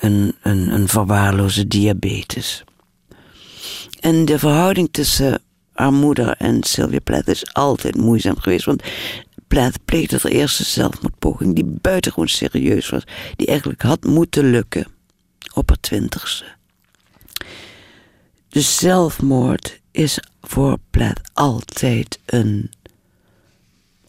[0.00, 2.64] een, een, een verwaarloze diabetes.
[4.00, 5.40] En de verhouding tussen
[5.72, 8.64] haar moeder en Sylvia Plath is altijd moeizaam geweest.
[8.64, 8.82] Want
[9.48, 13.02] Plath pleegde haar eerste zelfmoordpoging die buitengewoon serieus was.
[13.36, 14.86] Die eigenlijk had moeten lukken
[15.56, 16.44] op haar twintigste.
[18.48, 22.70] Dus zelfmoord is voor Plath altijd een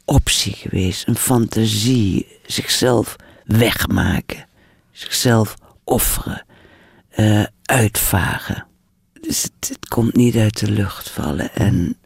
[0.05, 1.07] optie geweest.
[1.07, 2.27] Een fantasie.
[2.45, 4.47] Zichzelf wegmaken.
[4.91, 6.45] Zichzelf offeren.
[7.09, 8.67] eh, uitvagen.
[9.21, 11.53] Dus het, het komt niet uit de lucht vallen.
[11.53, 11.97] En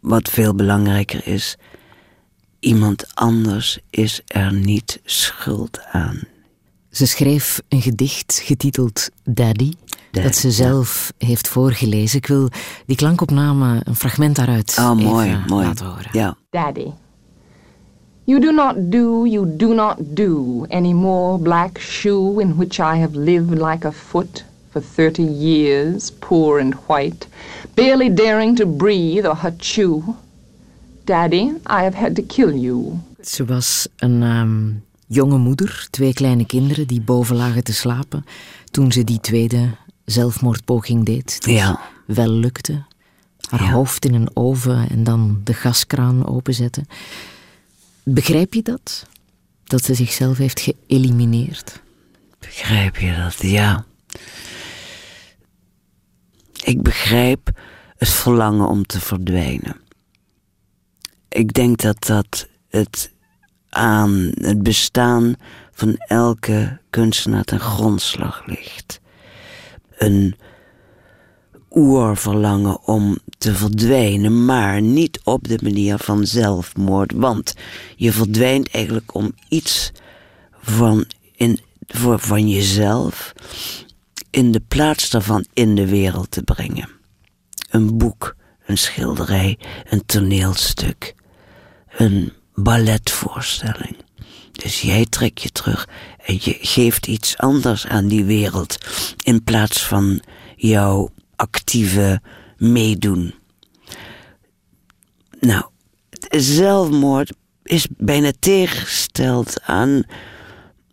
[0.00, 1.56] wat veel belangrijker is...
[2.58, 6.20] iemand anders is er niet schuld aan.
[6.96, 9.72] Ze schreef een gedicht getiteld Daddy.
[10.10, 10.52] Daddy, dat ze ja.
[10.52, 12.18] zelf heeft voorgelezen.
[12.18, 12.48] Ik wil
[12.86, 15.66] die klankopname, een fragment daaruit Oh, mooi, even mooi.
[15.66, 16.08] laten horen.
[16.12, 16.36] Ja.
[16.50, 16.86] Daddy.
[18.24, 22.98] You do not do, you do not do any more black shoe in which I
[23.00, 27.26] have lived like a foot for thirty years, poor and white,
[27.74, 30.02] barely daring to breathe or chew.
[31.04, 32.92] Daddy, I have had to kill you.
[33.20, 34.68] Ze was een ehm,
[35.06, 38.24] jonge moeder, twee kleine kinderen die boven lagen te slapen
[38.70, 41.42] toen ze die tweede zelfmoordpoging deed.
[41.44, 41.80] Die Ja.
[42.06, 42.84] wel lukte.
[43.50, 43.70] Haar Ja.
[43.70, 46.86] hoofd in een oven en dan de gaskraan openzetten.
[48.02, 49.06] Begrijp je dat?
[49.64, 51.80] Dat ze zichzelf heeft geëlimineerd?
[52.38, 53.36] Begrijp je dat?
[53.42, 53.84] Ja.
[56.64, 57.50] Ik begrijp
[57.96, 59.76] het verlangen om te verdwijnen.
[61.28, 63.12] Ik denk dat dat het
[63.76, 65.34] aan het bestaan
[65.72, 69.00] van elke kunstenaar ten grondslag ligt.
[69.98, 70.36] Een
[71.70, 77.12] oerverlangen om te verdwijnen, maar niet op de manier van zelfmoord.
[77.12, 77.54] Want
[77.96, 79.92] je verdwijnt eigenlijk om iets
[80.52, 83.32] van, in, voor, van jezelf
[84.30, 86.88] in de plaats daarvan in de wereld te brengen.
[87.70, 88.36] Een boek,
[88.66, 91.14] een schilderij, een toneelstuk,
[91.96, 93.96] een balletvoorstelling.
[94.52, 95.88] Dus jij trekt je terug
[96.24, 98.76] en je geeft iets anders aan die wereld
[99.22, 100.20] in plaats van
[100.56, 102.20] jouw actieve
[102.56, 103.34] meedoen.
[105.40, 105.64] Nou,
[106.30, 110.02] zelfmoord is bijna tegengesteld aan,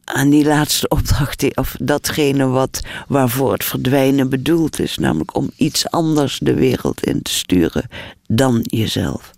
[0.04, 5.90] aan die laatste opdracht, of datgene wat, waarvoor het verdwijnen bedoeld is, namelijk om iets
[5.90, 7.88] anders de wereld in te sturen
[8.28, 9.32] dan jezelf.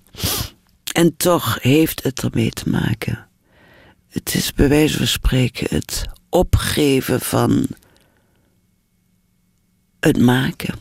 [0.96, 3.28] En toch heeft het ermee te maken.
[4.08, 7.68] Het is bij wijze van spreken het opgeven van
[10.00, 10.76] het maken.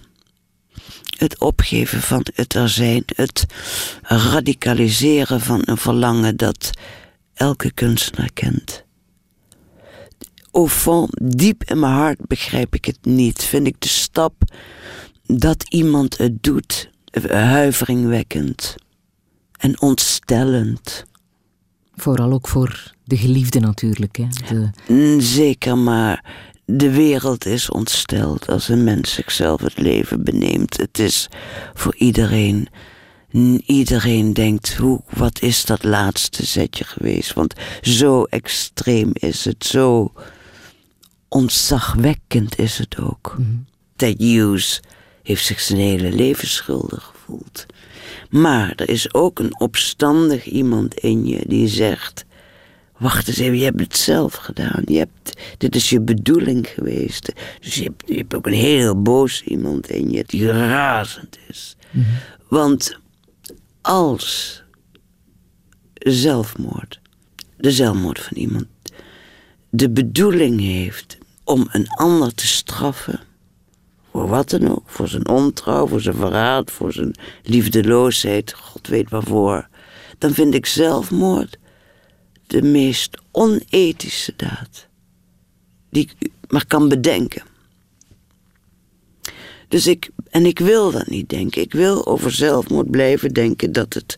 [1.18, 3.03] Het opgeven van het er zijn.
[3.07, 3.46] Het
[4.03, 6.70] radicaliseren van een verlangen dat
[7.35, 8.85] elke kunstenaar kent.
[10.50, 13.44] Au fond, diep in mijn hart begrijp ik het niet.
[13.44, 14.35] Vind ik de stap
[15.27, 16.90] dat iemand het doet
[17.31, 18.77] huiveringwekkend
[19.64, 21.05] en ontstellend.
[21.94, 24.16] Vooral ook voor de geliefde natuurlijk.
[24.16, 24.27] Hè?
[24.48, 24.70] De...
[24.88, 26.24] Mm, zeker, maar
[26.64, 30.77] de wereld is ontsteld als een mens zichzelf het leven beneemt.
[30.77, 31.29] Het is
[31.74, 32.68] voor iedereen.
[33.66, 37.33] Iedereen denkt, hoe, wat is dat laatste zetje geweest?
[37.33, 40.12] Want zo extreem is het, zo
[41.29, 43.35] ontzagwekkend is het ook.
[43.38, 43.64] Mm
[43.96, 44.81] Ted Hughes
[45.22, 47.66] heeft zich zijn hele leven schuldig gevoeld.
[48.35, 52.25] Maar er is ook een opstandig iemand in je die zegt:
[52.99, 54.83] Wacht eens even, je hebt het zelf gedaan.
[54.87, 57.33] Je hebt, dit is je bedoeling geweest.
[57.61, 61.77] Dus je hebt, je hebt ook een heel boos iemand in je die razend is.
[61.90, 62.07] Mhm.
[62.49, 62.99] Want
[63.81, 64.62] als
[65.94, 67.01] zelfmoord,
[67.57, 68.66] de zelfmoord van iemand,
[69.70, 73.20] de bedoeling heeft om een ander te straffen
[74.14, 74.83] voor wat dan ook.
[74.87, 78.53] Voor zijn ontrouw, voor zijn verraad, voor zijn liefdeloosheid.
[78.53, 79.68] God weet waarvoor.
[80.18, 81.59] Dan vind ik zelfmoord
[82.46, 84.87] de meest onethische daad.
[85.90, 87.42] Die ik maar kan bedenken.
[89.68, 91.62] Dus ik, en ik wil dat niet denken.
[91.62, 94.14] Ik wil over zelfmoord blijven denken dat het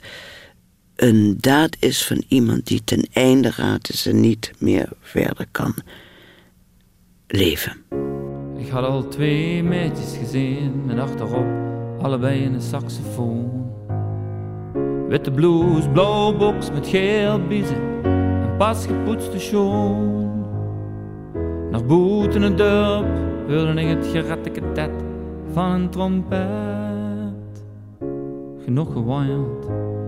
[0.96, 5.74] een daad is van iemand die ten einde raad is en niet meer verder kan
[7.26, 7.84] leven.
[8.56, 11.46] Ik had al twee meisjes gezien met achterop
[12.02, 13.50] allebei een saxofoon.
[15.08, 20.44] Witte blouse, blauw box met geel biezen en pas gepoetste schoen.
[21.70, 23.06] Naar boeten het dorp
[23.48, 24.90] hoorde ik het geratteketet
[25.52, 27.64] van een trompet.
[28.64, 29.66] Genoeg gewaaierd,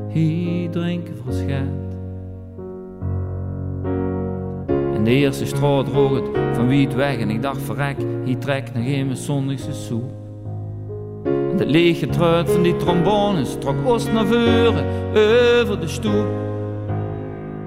[0.09, 1.88] hier drinken verschijt.
[4.99, 8.39] En de eerste straat droog het van wie het weg en ik dacht verrek, hier
[8.39, 10.11] trekt nog een zondagse soep.
[11.25, 14.85] En de lege truit van die trombones trok oost naar voren
[15.63, 16.27] over de stoep.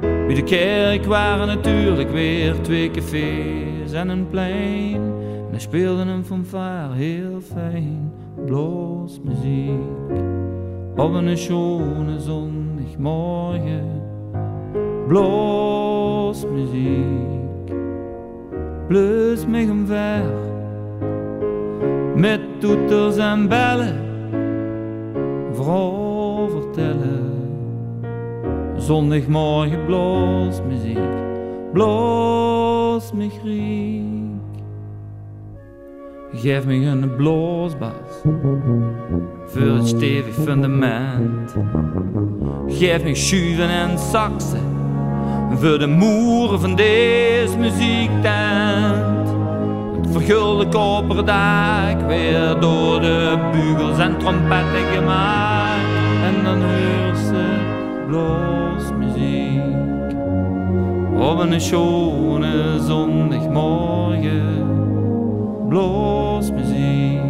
[0.02, 5.02] Bij de kerk waren natuurlijk weer twee cafés en een plein.
[5.48, 8.12] En er speelde een fanfare heel fijn,
[8.46, 10.20] bloos muziek.
[10.96, 14.02] Op een schone zondagmorgen,
[15.08, 16.01] bloos
[16.32, 17.76] muziek.
[18.88, 20.24] Bleus mij omver,
[22.16, 24.00] met toeters en bellen,
[25.52, 27.30] vrouw vertellen.
[28.76, 30.98] Zondagmorgen bloos muziek,
[31.74, 34.04] bloos me griek.
[36.34, 38.22] Geef me een bloosbas
[39.46, 41.56] voor het stevig fundament.
[42.68, 44.81] Geef me schuiven en saxen
[45.60, 49.30] voor de moeren van deze muziektent.
[50.02, 55.82] Het vergulde koperdak weer door de bugels en trompetten gemaakt.
[56.24, 56.60] En dan
[57.16, 57.44] ze
[58.08, 60.16] bloos muziek
[61.18, 64.70] op een schone zondagmorgen.
[65.70, 67.22] Bloos muziek,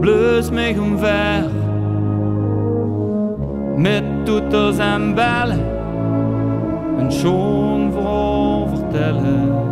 [0.00, 1.65] bleus mij omver
[3.76, 5.64] met toeters en bellen,
[6.98, 9.64] een schoon vrouw vertellen.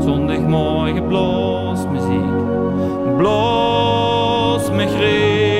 [0.00, 5.55] Zondagmorgen bloos muziek, bloos me.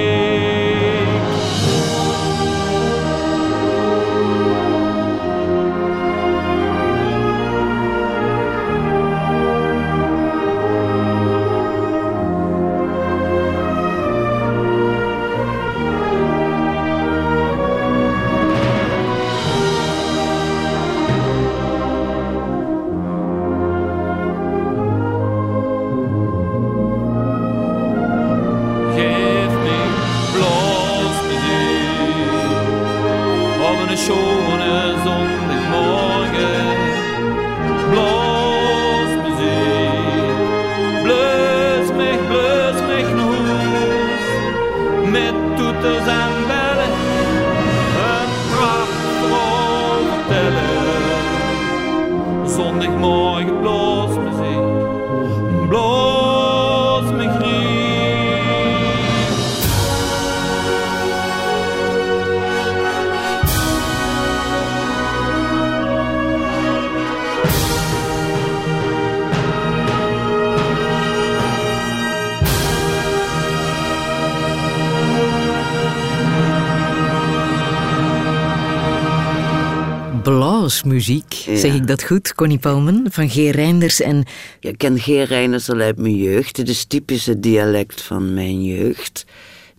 [80.67, 81.33] Bluesmuziek.
[81.33, 81.56] Ja.
[81.56, 82.35] Zeg ik dat goed?
[82.35, 83.35] Connie Palmen van G.
[83.35, 84.25] Reinders en
[84.60, 86.56] Ja, ik ken Geer Reiners al uit mijn jeugd.
[86.56, 89.27] Het is typisch het dialect van mijn jeugd.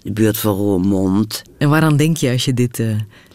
[0.04, 1.42] De buurt van Roermond.
[1.58, 2.88] En waaraan denk je als je dit eh,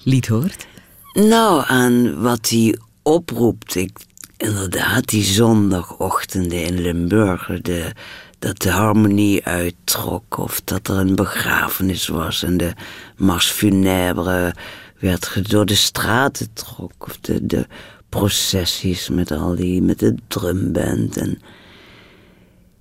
[0.02, 0.66] lied hoort?
[1.12, 3.74] Nou, aan wat hij oproept.
[3.74, 3.98] Ik,
[4.36, 7.50] inderdaad, die zondagochtenden in Limburg.
[7.62, 7.92] De,
[8.38, 10.38] dat de harmonie uittrok.
[10.38, 12.42] Of dat er een begrafenis was.
[12.42, 12.72] En de
[13.16, 14.54] mars funèbre
[15.02, 16.92] werd door de straten trok.
[16.98, 17.66] Of de, de
[18.08, 21.16] processies met al die, met de drumband.
[21.16, 21.38] En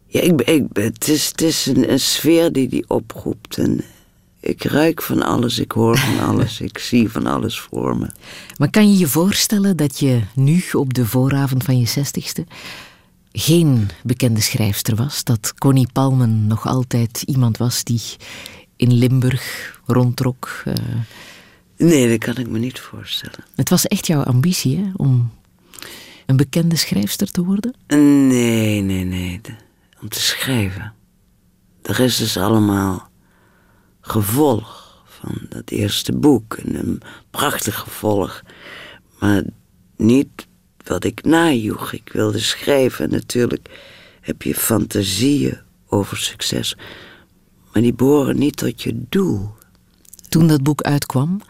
[0.05, 3.57] ja, ik, ik, het is, het is een, een sfeer die die oproept.
[3.57, 3.83] En
[4.39, 8.07] ik ruik van alles, ik hoor van alles, ik zie van alles voor me.
[8.57, 12.45] Maar kan je je voorstellen dat je nu op de vooravond van je zestigste
[13.31, 15.23] geen bekende schrijfster was?
[15.23, 18.01] Dat Connie Palmen nog altijd iemand was die
[18.75, 20.61] in Limburg rondtrok?
[20.65, 20.73] eh,
[21.81, 23.39] Nee, dat kan ik me niet voorstellen.
[23.55, 25.31] het was echt jouw ambitie hè, om
[26.25, 27.75] een bekende schrijfster te worden?
[27.87, 29.39] Nee, nee, nee.
[29.41, 29.55] de-
[30.01, 30.93] om te schrijven.
[31.81, 33.09] De rest is allemaal
[34.01, 36.53] gevolg van dat eerste boek.
[36.53, 38.41] En een prachtig gevolg.
[39.19, 39.43] Maar
[39.97, 40.47] niet
[40.85, 41.93] wat ik najoeg.
[41.93, 43.05] Ik wilde schrijven.
[43.05, 43.69] En natuurlijk
[44.21, 46.77] heb je fantasieën over succes.
[47.73, 49.49] Maar die behoren niet tot je doel.
[50.29, 51.41] Toen dat boek uitkwam,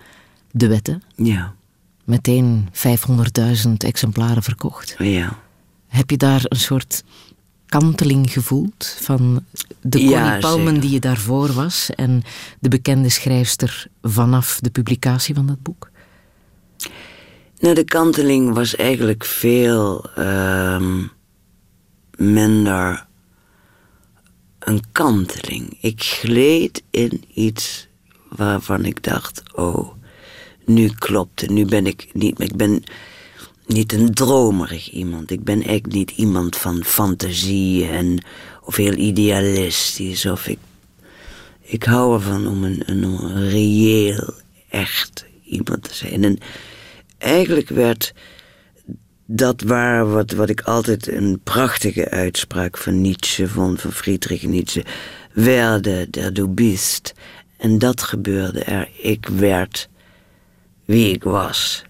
[0.51, 1.55] De Wetten, Ja,
[2.05, 4.95] meteen 500.000 exemplaren verkocht.
[4.97, 5.39] ja.
[5.87, 7.03] Heb je daar een soort
[7.65, 9.45] kanteling gevoeld van
[9.81, 12.23] de Connie Ja, Palmen die je daarvoor was en
[12.59, 15.89] de bekende schrijfster vanaf de publicatie van dat boek?
[17.59, 21.03] Nou, de kanteling was eigenlijk veel ehm,
[22.15, 23.05] minder
[24.59, 25.77] een kanteling.
[25.81, 27.87] Ik gleed in iets
[28.29, 29.91] waarvan ik dacht: oh,
[30.65, 31.49] nu klopt.
[31.49, 32.39] Nu ben ik niet.
[32.39, 32.83] Ik ben
[33.65, 35.31] niet een dromerig iemand.
[35.31, 38.23] Ik ben eigenlijk niet iemand van fantasie en
[38.63, 40.25] of heel idealistisch.
[40.25, 40.59] Of ik,
[41.61, 44.33] ik hou ervan om een, een, een reëel,
[44.69, 46.23] echt iemand te zijn.
[46.23, 46.37] En
[47.17, 48.13] eigenlijk werd
[49.25, 54.85] dat waar wat, wat ik altijd een prachtige uitspraak van Nietzsche vond, van Friedrich Nietzsche.
[55.33, 57.13] Werde der du bist.
[57.57, 58.89] En dat gebeurde er.
[59.01, 59.89] Ik werd
[60.91, 61.83] wie ik was.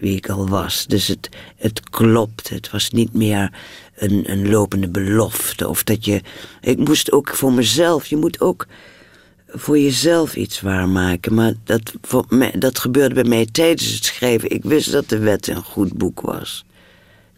[0.00, 0.86] Wie ik al was.
[0.86, 2.48] Dus het, het klopt.
[2.48, 3.52] Het was niet meer
[3.96, 5.68] een, een lopende belofte.
[5.68, 6.20] Of dat je.
[6.60, 8.06] Ik moest ook voor mezelf.
[8.06, 8.66] Je moet ook
[9.46, 11.34] voor jezelf iets waarmaken.
[11.34, 11.92] Maar dat,
[12.58, 14.50] dat gebeurde bij mij tijdens het schrijven.
[14.50, 16.64] Ik wist dat de wet een goed boek was.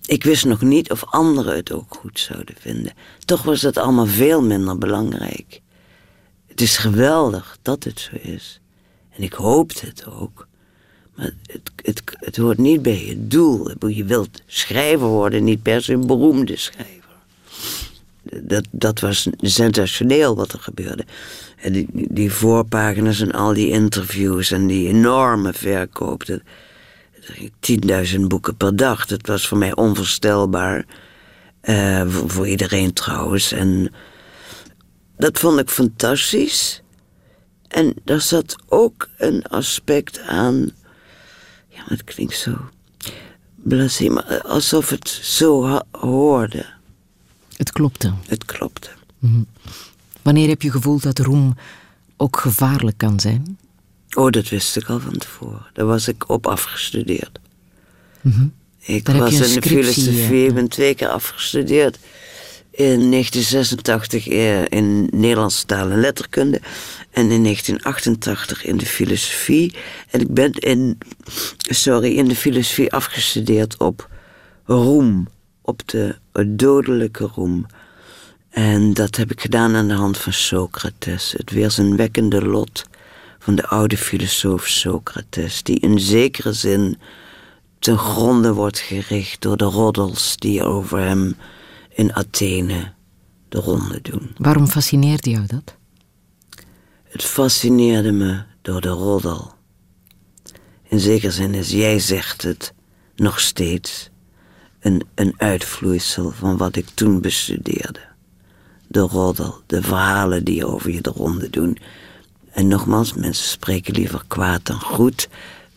[0.06, 2.92] Ik wist nog niet of anderen het ook goed zouden vinden.
[3.24, 5.60] Toch was dat allemaal veel minder belangrijk.
[6.46, 8.60] Het is geweldig dat het zo is.
[9.10, 10.48] En ik hoopte het ook.
[11.20, 13.88] Het, het, het hoort niet bij je doel.
[13.88, 16.98] Je wilt schrijver worden, niet per se een beroemde schrijver.
[18.22, 21.04] Dat, dat was sensationeel wat er gebeurde.
[21.56, 26.26] En die, die voorpagina's en al die interviews en die enorme verkoop.
[26.26, 26.40] Dat,
[27.14, 29.06] dat ging 10.000 boeken per dag.
[29.06, 30.86] Dat was voor mij onvoorstelbaar.
[31.60, 33.52] Eh, voor, voor iedereen trouwens.
[33.52, 33.92] En
[35.16, 36.82] dat vond ik fantastisch.
[37.68, 40.70] En daar zat ook een aspect aan.
[41.80, 42.56] Ja, het klinkt zo.
[43.54, 46.66] Blasé, maar alsof het zo hoorde.
[47.56, 48.12] Het klopte.
[48.26, 48.88] Het klopte.
[50.22, 51.56] Wanneer heb je gevoeld dat roem
[52.16, 53.58] ook gevaarlijk kan zijn?
[54.16, 55.66] Oh, dat wist ik al van tevoren.
[55.72, 57.38] Daar was ik op afgestudeerd.
[58.80, 61.98] Ik Daar heb was in de filosofie, eh, ik ben twee keer afgestudeerd.
[62.80, 66.60] In 1986 eh, in Nederlandse taal en letterkunde.
[67.10, 69.74] En in 1988 in de filosofie.
[70.10, 70.98] En ik ben in,
[71.60, 74.08] sorry, in de filosofie afgestudeerd op
[74.64, 75.28] roem.
[75.62, 76.16] Op de
[76.46, 77.66] dodelijke roem.
[78.50, 81.34] En dat heb ik gedaan aan de hand van Socrates.
[81.36, 82.84] Het weerzinwekkende lot
[83.38, 86.98] van de oude filosoof Socrates, die in zekere zin
[87.78, 91.36] ten gronde wordt gericht door de roddels die over hem
[91.92, 92.92] in Athene
[93.48, 94.30] de ronde doen.
[94.36, 95.76] Waarom fascineerde jou dat?
[97.02, 99.52] Het fascineerde me door de roddel.
[100.88, 102.74] In zekere zin is, jij zegt het,
[103.16, 104.10] nog steeds
[104.80, 108.00] een, een uitvloeisel van wat ik toen bestudeerde.
[108.86, 111.78] De roddel, de verhalen die over je de ronde doen.
[112.50, 115.28] En nogmaals, mensen spreken liever kwaad dan goed.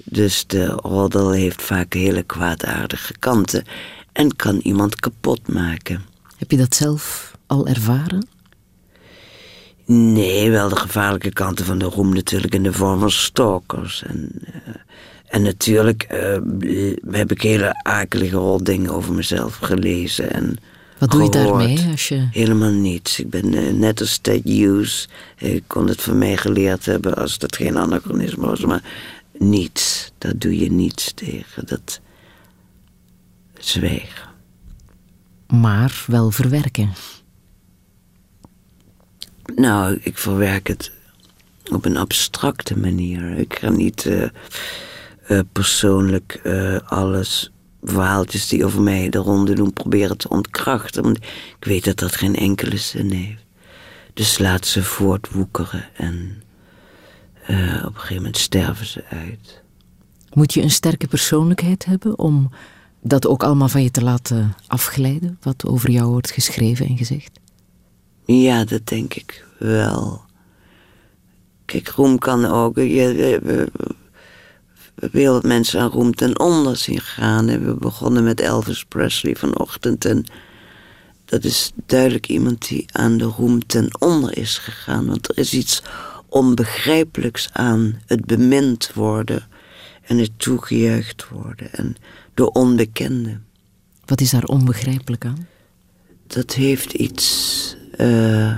[0.03, 3.63] Dus de roddel heeft vaak hele kwaadaardige kanten
[4.13, 6.01] en kan iemand kapot maken.
[6.37, 8.27] Heb je dat zelf al ervaren?
[9.85, 14.31] Nee, wel de gevaarlijke kanten van de roem natuurlijk in de vorm van stalkers en,
[14.45, 14.73] eh,
[15.27, 16.37] En natuurlijk eh,
[17.11, 20.33] heb ik hele akelige dingen over mezelf gelezen.
[20.33, 20.57] En
[20.97, 21.49] Wat doe je gehoord.
[21.49, 22.27] daarmee als je...
[22.31, 23.19] Helemaal niets.
[23.19, 25.09] Ik ben eh, net als Ted Hughes.
[25.37, 28.65] Ik kon het van mij geleerd hebben als dat geen anachronisme was.
[28.65, 28.83] Maar
[29.37, 30.11] niets.
[30.17, 31.63] Daar doe je niets tegen.
[31.65, 31.99] Dat
[33.65, 34.29] zwijgen.
[35.47, 36.93] Maar wel verwerken.
[39.55, 40.91] Nou, ik verwerk het
[41.71, 43.37] op een abstracte manier.
[43.37, 44.23] Ik ga niet eh,
[45.27, 47.51] eh, persoonlijk eh, alles,
[47.83, 51.03] verhaaltjes die over mij de ronde doen, proberen te ontkrachten.
[51.03, 51.17] Want
[51.59, 53.45] ik weet dat dat geen enkele zin heeft.
[54.13, 56.41] Dus laat ze voortwoekeren en
[57.85, 59.61] op een gegeven moment sterven ze uit.
[60.33, 62.51] Moet je een sterke persoonlijkheid hebben om
[63.03, 67.39] dat ook allemaal van je te laten afglijden, wat over jou wordt geschreven en gezegd?
[68.25, 70.21] Ja, dat denk ik wel.
[71.65, 72.75] Kijk, roem kan ook.
[72.75, 73.71] Je, we,
[74.95, 77.45] we willen mensen aan roem ten onder zien gaan.
[77.45, 80.05] We begonnen met Elvis Presley vanochtend.
[80.05, 80.25] En
[81.25, 85.05] dat is duidelijk iemand die aan de roem ten onder is gegaan.
[85.05, 85.83] Want er is iets
[86.27, 89.47] onbegrijpelijks aan het bemind worden
[90.01, 91.73] en het toegejuicht worden.
[91.73, 91.95] En
[92.33, 93.45] door onbekenden.
[94.05, 95.47] Wat is daar onbegrijpelijk aan?
[96.33, 98.57] dat heeft iets eh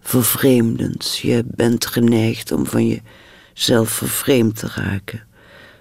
[0.00, 1.22] vervreemdends.
[1.22, 3.00] Je bent geneigd om van
[3.54, 5.26] jezelf vervreemd te raken.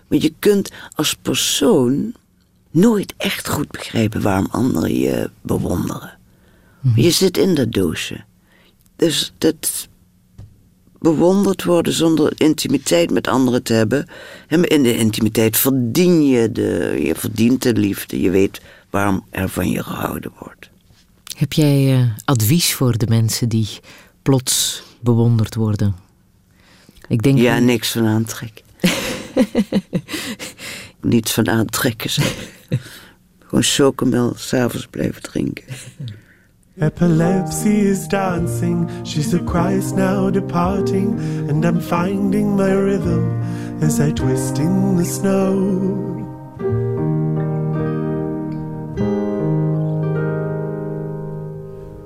[0.07, 2.13] Maar je kunt als persoon
[2.71, 6.17] nooit echt goed begrijpen waarom anderen je bewonderen.
[6.95, 8.23] Je zit in dat doosje.
[8.95, 9.87] Dus dat
[10.99, 14.07] bewonderd worden zonder intimiteit met anderen te hebben.
[14.47, 18.21] En in de intimiteit verdien je de, je verdient de liefde.
[18.21, 20.69] Je weet waarom er van je gehouden wordt.
[21.37, 23.67] Heb jij eh, advies voor de mensen die
[24.21, 25.95] plots bewonderd worden?
[27.07, 28.65] Ik denk Ja, niks van aantrekken.
[31.01, 32.09] Niets van aantrekken.
[32.09, 32.35] zeg.
[33.47, 35.63] Gewoon chocomel s'avonds blijven drinken.
[36.79, 41.17] Epilepsy is dancing, she's a Christ now departing,
[41.49, 43.41] and I'm finding my rhythm
[43.81, 45.55] as I twist in the snow.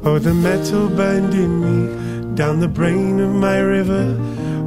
[0.05, 4.17] Oh, the metal burned in me down the brain of my river.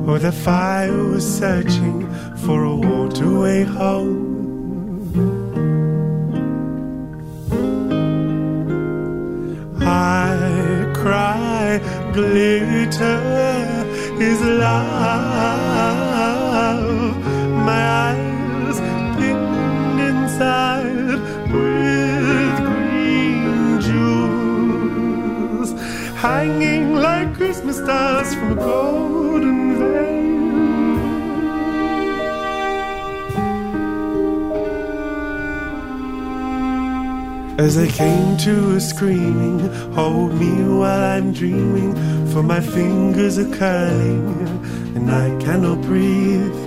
[0.07, 2.07] Oh, the fire was searching
[2.45, 4.44] for a waterway home.
[12.15, 13.21] Glitter
[14.21, 14.85] is love.
[17.69, 18.79] My eyes
[19.17, 21.19] pinned inside
[21.55, 25.71] with green jewels,
[26.15, 28.63] hanging like Christmas stars from a
[37.65, 39.59] As I came to a screaming,
[39.95, 41.95] hold me while I'm dreaming,
[42.27, 44.29] for my fingers are curling
[44.95, 46.61] and I cannot breathe.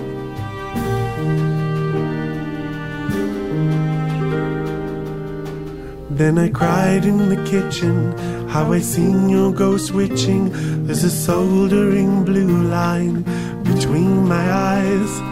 [6.10, 8.18] Then I cried in the kitchen,
[8.48, 10.50] how I seen your ghost witching.
[10.84, 13.22] There's a soldering blue line
[13.62, 15.27] between my eyes.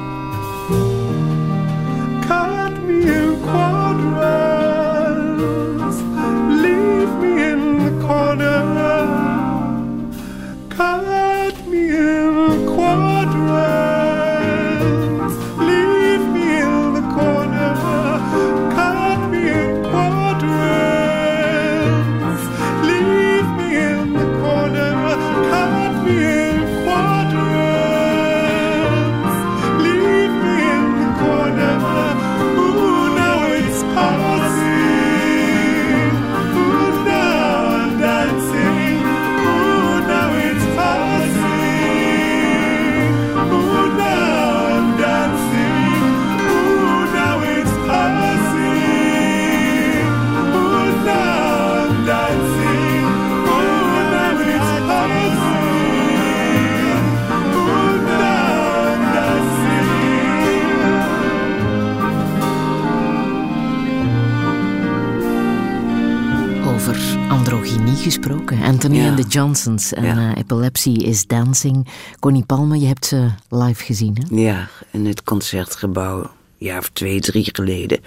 [68.12, 68.62] Gesproken.
[68.62, 69.08] Anthony Ja.
[69.08, 70.30] and the Johnsons en Ja.
[70.32, 71.88] eh, Epilepsy is Dancing.
[72.18, 74.36] Connie Palme, je hebt ze live gezien, hè?
[74.42, 76.28] Ja, in het concertgebouw, een
[76.58, 78.00] jaar of twee, drie geleden.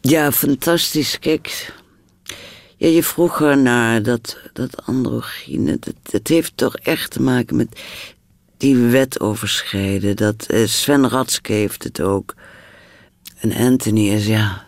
[0.00, 1.18] Ja, fantastisch.
[1.18, 1.74] Kijk,
[2.76, 5.76] ja, je vroeg naar dat, dat androgyne.
[5.80, 7.80] Dat, dat heeft toch echt te maken met
[8.56, 10.16] die wet overschrijden.
[10.16, 12.34] Dat, eh, Sven Ratske heeft het ook.
[13.38, 14.64] En Anthony is, ja,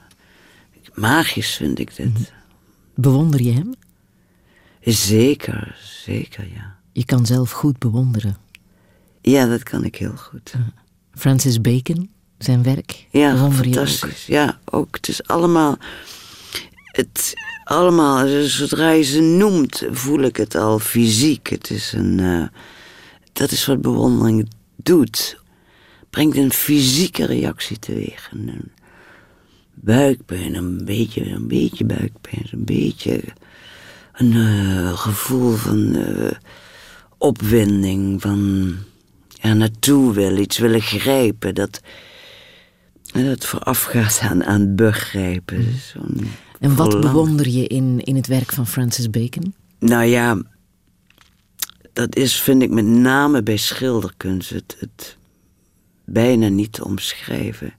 [0.95, 2.33] magisch vind ik dit.
[2.95, 3.75] Bewonder je hem?
[4.93, 6.77] Zeker, zeker, ja.
[6.93, 8.37] Je kan zelf goed bewonderen.
[9.21, 10.55] Ja, dat kan ik heel goed.
[11.15, 13.53] Francis Bacon, zijn werk, Ja, ook.
[13.53, 14.27] fantastisch.
[14.27, 14.97] Ja, ook.
[14.97, 15.77] Het is allemaal...
[16.85, 17.35] Het,
[17.65, 21.47] allemaal, zodra je ze noemt, voel ik het al fysiek.
[21.51, 22.21] Het is een...
[22.21, 22.47] eh,
[23.33, 25.41] dat is wat bewondering doet.
[26.11, 28.29] Brengt een fysieke reactie teweeg.
[28.33, 28.71] Een
[29.75, 32.47] buikpijn, een beetje, een beetje buikpijn.
[32.51, 33.21] Een beetje
[34.17, 36.31] een eh, gevoel van eh,
[37.19, 38.23] opwinding.
[38.23, 38.73] Van
[39.41, 41.55] er naartoe willen, iets willen grijpen.
[41.55, 41.81] Dat,
[43.13, 45.67] dat voorafgaat aan, aan begrijpen.
[45.93, 49.55] Zo'n En wat bewonder je in, in het werk van Francis Bacon?
[49.79, 50.43] Nou ja,
[51.93, 55.17] dat is, vind ik, met name bij schilderkunst het, het
[56.05, 57.73] bijna niet te omschrijven.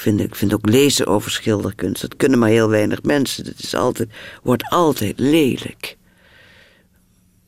[0.00, 3.44] Vind, ik vind ook lezen over schilderkunst, dat kunnen maar heel weinig mensen.
[3.44, 4.08] Dat is altijd,
[4.42, 5.96] wordt altijd lelijk.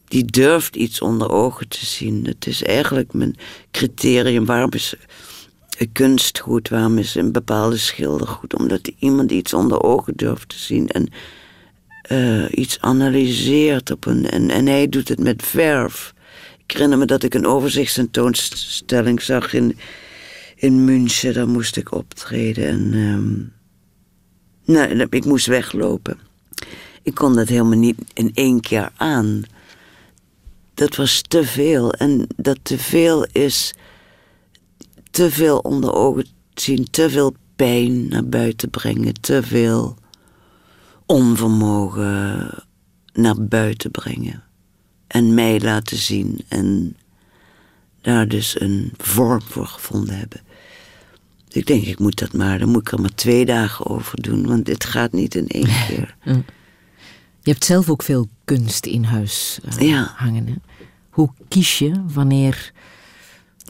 [0.09, 2.25] Die durft iets onder ogen te zien.
[2.27, 3.37] Het is eigenlijk mijn
[3.71, 4.45] criterium.
[4.45, 4.95] Waarom is
[5.93, 6.69] kunst goed?
[6.69, 8.55] Waarom is een bepaalde schilder goed?
[8.55, 10.89] Omdat iemand iets onder ogen durft te zien.
[10.89, 11.09] En
[12.03, 14.31] eh, iets analyseert op een.
[14.31, 16.15] En, en hij doet het met verf.
[16.65, 19.79] Ik herinner me dat ik een overzichtstentoonstelling zag in,
[20.63, 21.35] in München.
[21.35, 22.67] Daar moest ik optreden.
[22.69, 22.95] En.
[22.95, 26.19] ehm, nou, ik moest weglopen.
[27.03, 29.43] Ik kon dat helemaal niet in één keer aan.
[30.75, 31.93] Dat was te veel.
[31.93, 33.75] En dat te veel is.
[35.11, 39.97] te veel onder ogen zien, te veel pijn naar buiten brengen, te veel
[41.07, 42.51] onvermogen
[43.13, 44.43] naar buiten brengen.
[45.07, 46.97] En mij laten zien en
[48.01, 50.41] daar dus een vorm voor gevonden hebben.
[51.53, 54.47] Ik denk, ik moet dat maar, dan moet ik er maar twee dagen over doen,
[54.47, 56.17] want dit gaat niet in één keer.
[57.43, 60.13] Je hebt zelf ook veel kunst in huis eh, Ja.
[60.17, 60.47] hangen.
[60.47, 60.55] Hè?
[61.11, 62.73] Hoe kies je wanneer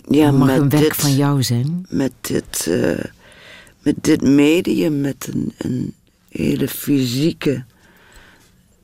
[0.09, 1.87] Ja, mag met een werk dit- van jou zijn?
[1.89, 3.05] met dit, eh,
[3.83, 5.95] met dit medium, met een, een
[6.29, 7.65] hele fysieke.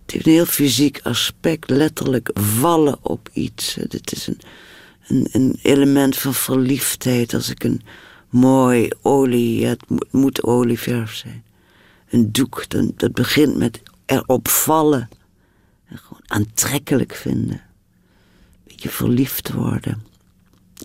[0.02, 3.76] Het heeft een heel fysiek aspect, letterlijk vallen op iets.
[3.88, 4.40] Dit is een,
[5.08, 7.34] een, een element van verliefdheid.
[7.34, 7.80] Als ik een
[8.30, 11.44] mooi olie, het moet, olieverf zijn.
[12.10, 15.08] Een doek, dan, dat begint met erop vallen.
[15.88, 17.60] En gewoon aantrekkelijk vinden.
[18.66, 20.06] Beetje verliefd worden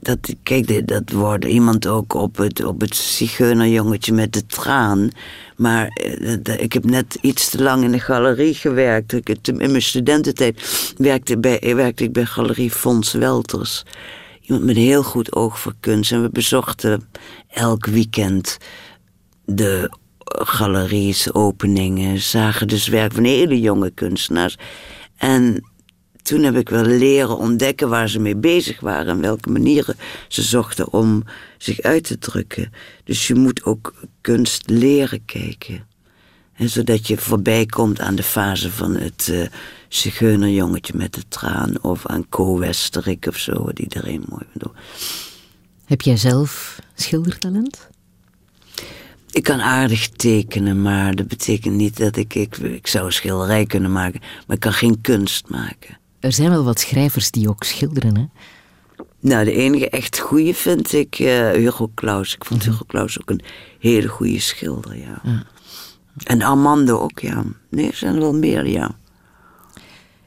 [0.02, 5.10] dat, kijk, dat wordt iemand ook op het, op het zigeunerjongetje met de traan.
[5.56, 9.14] Maar eh, dat- dat- ik heb net iets te lang in de galerie gewerkt.
[9.14, 13.84] Ik, in mijn studententijd werkte, bij, werkte ik bij galerie Fons Welters.
[14.44, 16.12] Iemand met een heel goed oog voor kunst.
[16.12, 17.10] En we bezochten
[17.48, 18.58] elk weekend
[19.46, 19.92] de
[20.26, 22.20] galeries, openingen.
[22.20, 24.58] Zagen dus werk van hele jonge kunstenaars.
[25.18, 25.64] En
[26.22, 29.96] toen heb ik wel leren ontdekken waar ze mee bezig waren en welke manieren
[30.28, 31.24] ze zochten om
[31.58, 32.72] zich uit te drukken.
[33.04, 35.88] Dus je moet ook kunst leren kijken.
[36.54, 39.48] En zodat je voorbij komt aan de fase van het eh
[39.96, 44.80] zigeunerjongetje met de traan of aan Co Westerik of zo, wat iedereen mooi vindt.
[45.86, 47.90] Heb jij zelf schildertalent?
[49.32, 52.58] Ik kan aardig tekenen, maar dat betekent niet dat ik, ik...
[52.58, 55.98] Ik zou een schilderij kunnen maken, maar ik kan geen kunst maken.
[56.20, 58.16] Er zijn wel wat schrijvers die ook schilderen.
[58.18, 58.26] Hè?
[59.20, 62.34] Nou, de enige echt goede vind ik eh, Hugo Claus.
[62.34, 63.42] Ik vond Hugo Claus ook een
[63.80, 65.22] hele goede schilder, ja.
[66.24, 67.44] En Armando ook, ja.
[67.70, 68.96] Nee, er zijn er wel meer, ja.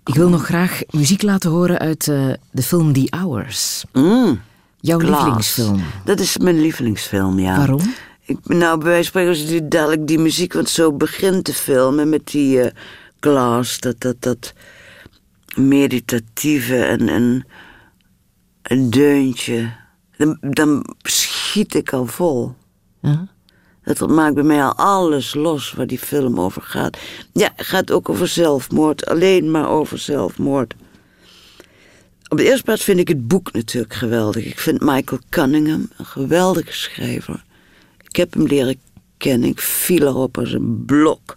[0.07, 3.85] Ik wil nog graag muziek laten horen uit eh, de film The Hours.
[3.93, 4.41] Mm,
[4.81, 5.11] Jouw Klaas.
[5.15, 5.83] lievelingsfilm.
[6.05, 7.57] Dat is mijn lievelingsfilm, ja.
[7.57, 7.81] Waarom?
[8.25, 11.99] Ik, nou, bij wijze van spreken, die- dadelijk die muziek, want zo begint de film,
[11.99, 12.71] en met die eh
[13.21, 14.53] Glass, dat, dat, dat
[15.55, 17.47] meditatieve en, en
[18.63, 19.73] een deuntje,
[20.17, 22.55] dan, dan schiet ik al vol.
[23.01, 23.27] Ja?
[23.95, 26.99] Dat maakt bij mij al alles los waar die film over gaat.
[27.33, 30.75] Ja, het gaat ook over zelfmoord, alleen maar over zelfmoord.
[32.29, 34.45] Op de eerste plaats vind ik het boek natuurlijk geweldig.
[34.45, 37.45] Ik vind Michael Cunningham een geweldige schrijver.
[37.99, 38.81] Ik heb hem leren
[39.17, 41.37] kennen, ik viel erop als een blok.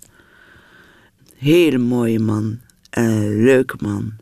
[1.35, 4.13] Hele mooie man, een leuke man.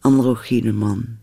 [0.00, 1.20] Androgyne man.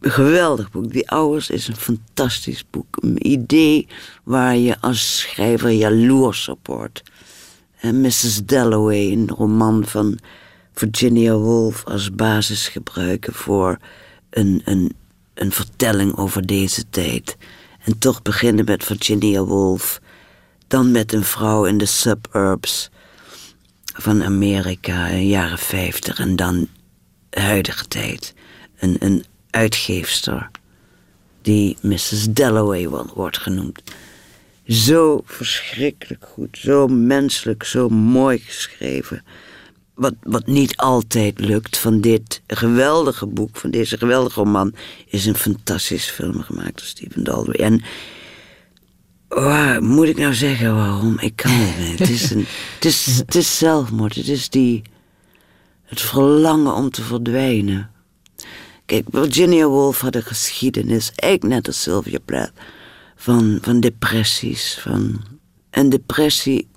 [0.00, 0.92] Geweldig boek.
[0.92, 2.96] Die Hours is een fantastisch boek.
[3.00, 3.86] Een idee
[4.24, 7.02] waar je als schrijver jaloers op wordt.
[7.80, 8.44] En Mrs.
[8.44, 10.18] Dalloway, een roman van
[10.72, 13.78] Virginia Woolf als basis gebruiken voor
[14.30, 14.96] een, een,
[15.34, 17.36] een vertelling over deze tijd.
[17.84, 20.00] En toch beginnen met Virginia Woolf,
[20.66, 22.90] dan met een vrouw in de suburbs
[23.84, 26.68] van Amerika in de jaren 50 en dan
[27.30, 28.34] huidige tijd.
[28.78, 30.50] Een, een uitgeefster
[31.42, 32.26] die Mrs.
[32.30, 33.82] Dalloway wordt genoemd.
[34.66, 39.24] Zo verschrikkelijk goed, zo menselijk, zo mooi geschreven.
[39.94, 44.74] Wat, wat niet altijd lukt van dit geweldige boek, van deze geweldige roman,
[45.06, 47.62] is een fantastische film gemaakt door Stephen Daldry.
[47.62, 47.82] En
[49.28, 51.18] waar, moet ik nou zeggen waarom?
[51.18, 51.98] Ik kan het niet.
[51.98, 54.14] Het is, een, het, is, het is zelfmoord.
[54.14, 54.82] Het is die,
[55.84, 57.90] het verlangen om te verdwijnen.
[58.90, 62.52] Kijk, Virginia Woolf had een geschiedenis, eigenlijk net als Sylvia Plath,
[63.16, 64.78] van, van depressies.
[64.80, 65.22] Van,
[65.70, 66.68] en depressie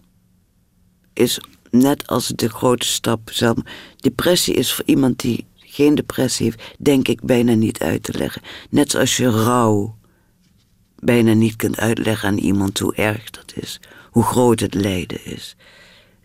[1.13, 1.39] is
[1.69, 3.57] net als de grote stap zelf.
[3.97, 8.41] Depressie is voor iemand die geen depressie heeft, denk ik bijna niet uit te leggen.
[8.69, 9.95] Net zoals je rouw
[10.99, 13.79] bijna niet kunt uitleggen aan iemand hoe erg dat is,
[14.11, 15.55] hoe groot het lijden is.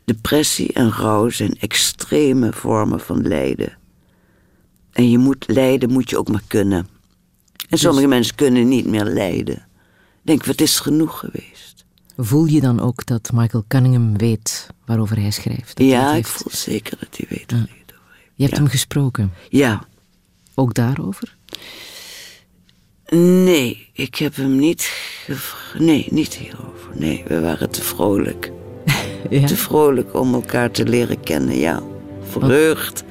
[0.05, 3.79] Depressie en rouw zijn extreme vormen van lijden.
[4.99, 6.89] En je moet lijden, moet je ook maar kunnen.
[7.69, 9.67] En sommige dus- mensen kunnen niet meer lijden.
[10.23, 11.85] Denk, wat is genoeg geweest?
[12.17, 15.81] Voel je dan ook dat Michael Cunningham weet waarover hij schrijft?
[15.81, 18.33] Ja, ik voel zeker dat hij weet waar hij het over heeft.
[18.35, 19.33] Je hebt hem gesproken?
[19.49, 19.87] Ja.
[20.55, 21.37] Ook daarover?
[23.45, 24.83] Nee, ik heb hem niet
[25.25, 25.79] gevraagd.
[25.79, 26.91] Nee, niet hierover.
[26.95, 28.53] Nee, we waren te vrolijk.
[29.31, 29.47] ja?
[29.47, 31.83] Te vrolijk om elkaar te leren kennen, ja.
[32.23, 33.05] Verheugd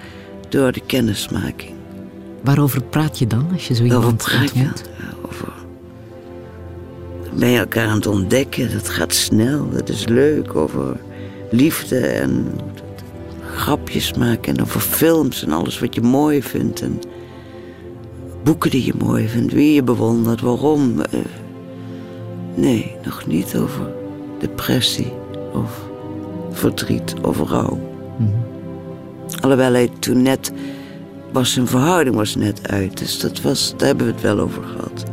[0.50, 1.77] door de kennismaking.
[2.48, 4.28] Waarover praat je dan als je zo iemand?
[4.54, 4.72] Ja,
[5.26, 5.54] over...
[7.36, 10.56] Je elkaar aan het ontdekken, dat gaat snel, dat is leuk.
[10.56, 10.98] Over
[11.52, 12.46] liefde en
[13.56, 16.82] grapjes maken en over films en alles wat je mooi vindt.
[16.82, 17.00] En
[18.44, 21.02] boeken die je mooi vindt, wie je bewondert, waarom.
[21.02, 21.20] Eh,
[22.56, 23.92] nee, nog niet over
[24.40, 25.14] depressie
[25.54, 25.82] of
[26.52, 27.80] verdriet of rouw.
[28.18, 28.46] Mm
[29.42, 30.52] Alhoewel hij toen net
[31.32, 32.98] was, zijn verhouding was net uit.
[32.98, 35.04] Dus dat was, daar hebben we het wel over gehad.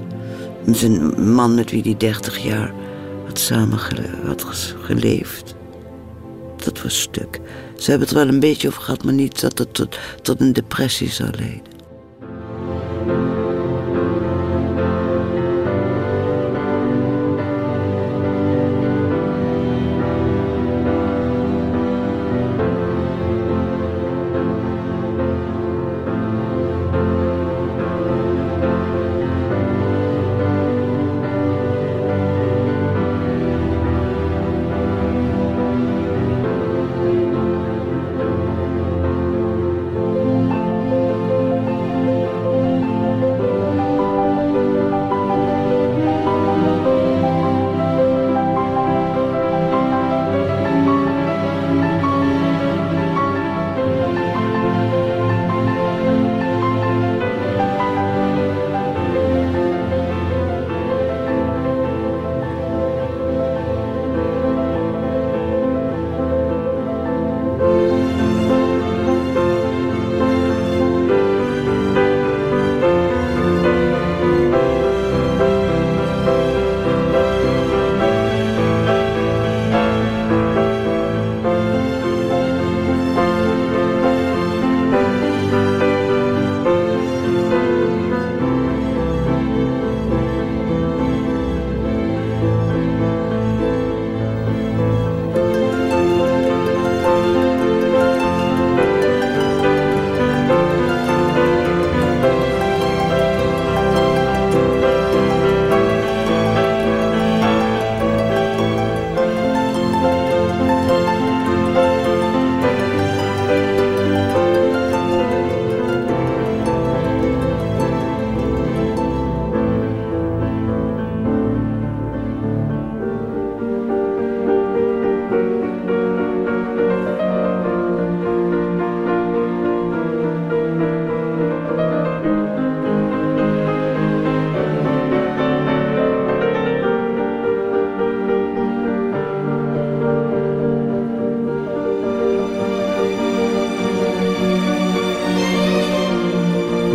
[0.70, 2.72] Zijn man met wie hij 30 jaar
[3.26, 3.78] had samen
[4.82, 5.54] geleefd.
[6.64, 7.40] Dat was stuk.
[7.76, 10.40] Ze hebben het er wel een beetje over gehad, maar niet dat het tot, tot
[10.40, 11.73] een depressie zou leiden.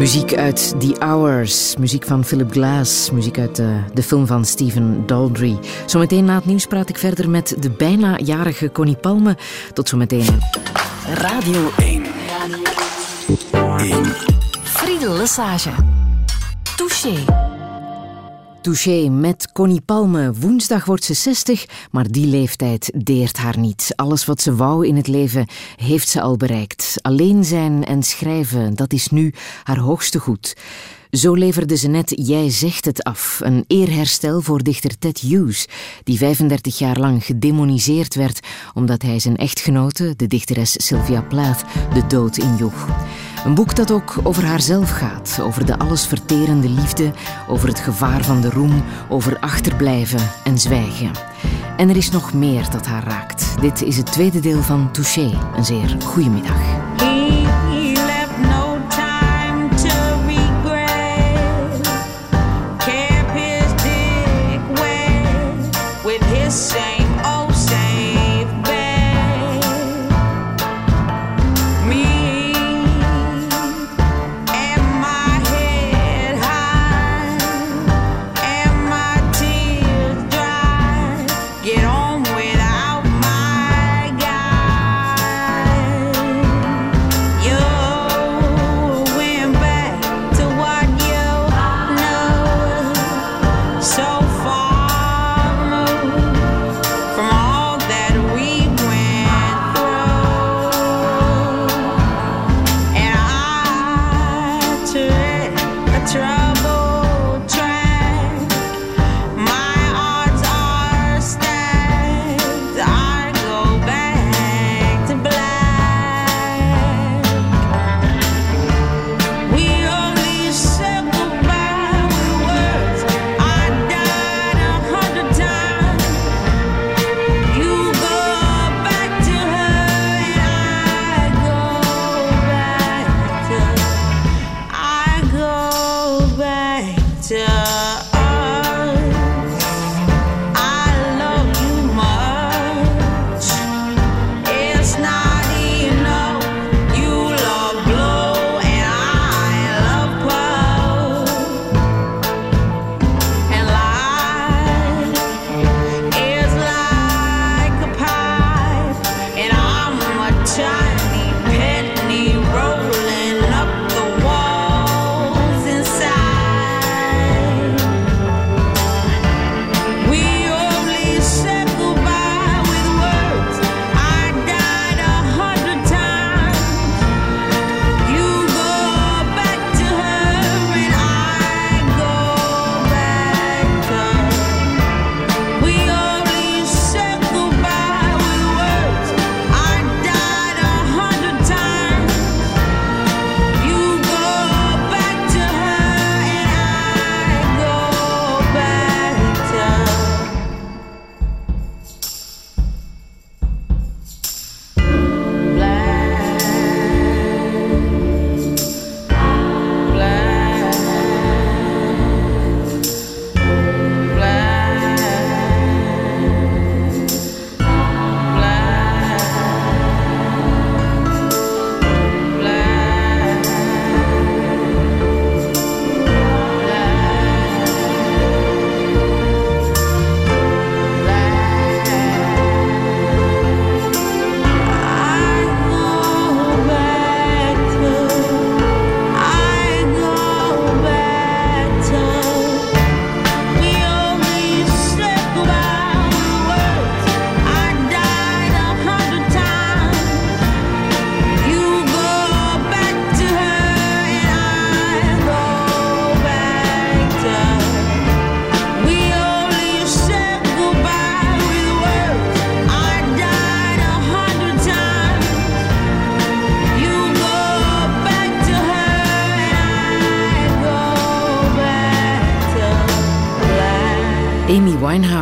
[0.09, 4.45] Muziek uit The Hours, muziek van Philip Glass, muziek uit de, eh, de film van
[4.45, 5.57] Stephen Daldry.
[5.85, 9.37] Zometeen na het nieuws praat ik verder met de bijna jarige Connie Palme.
[9.73, 10.39] Tot zometeen.
[11.13, 12.03] Radio 1.
[14.63, 15.71] Friedel Lesage.
[16.75, 17.47] Touché.
[18.61, 20.33] Touché met Connie Palme.
[20.33, 23.93] Woensdag wordt ze 60, maar die leeftijd deert haar niet.
[23.95, 26.95] Alles wat ze wou in het leven heeft ze al bereikt.
[27.01, 29.33] Alleen zijn en schrijven, dat is nu
[29.63, 30.55] haar hoogste goed.
[31.11, 35.67] Zo leverde ze net Jij zegt het af, een eerherstel voor dichter Ted Hughes,
[36.03, 42.07] die 35 jaar lang gedemoniseerd werd omdat hij zijn echtgenote, de dichteres Sylvia Plath, de
[42.07, 42.98] dood injoeg.
[43.45, 47.11] Een boek dat ook over haarzelf gaat, over de allesverterende liefde,
[47.47, 51.11] over het gevaar van de roem, over achterblijven en zwijgen.
[51.77, 53.61] En er is nog meer dat haar raakt.
[53.61, 55.31] Dit is het tweede deel van Touché.
[55.55, 57.08] Een zeer goede middag.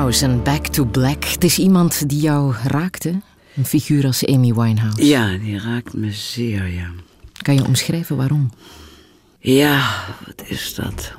[0.07, 1.23] Winehouse en Back to Black.
[1.23, 3.21] Het is iemand die jou raakte.
[3.55, 5.05] Een figuur als Amy Winehouse.
[5.05, 6.91] Ja, die raakt me zeer, ja.
[7.41, 8.51] Kan je omschrijven waarom?
[9.39, 11.13] Ja, wat is dat?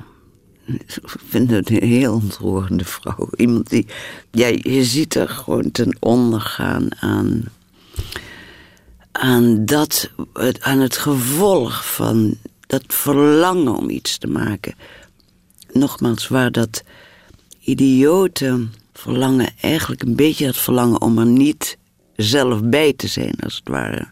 [0.65, 3.29] Ik vind het een heel ontroerende vrouw.
[3.35, 3.85] Iemand die,
[4.31, 7.43] ja, je ziet er gewoon ten onder gaan aan,
[9.11, 10.09] aan, dat,
[10.59, 12.37] aan het gevolg van
[12.67, 14.75] dat verlangen om iets te maken.
[15.71, 16.83] Nogmaals, waar dat
[17.69, 21.77] idiote verlangen eigenlijk een beetje het verlangen om er niet
[22.15, 24.07] zelf bij te zijn, als het ware.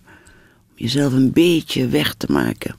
[0.75, 2.75] jezelf een beetje weg te maken.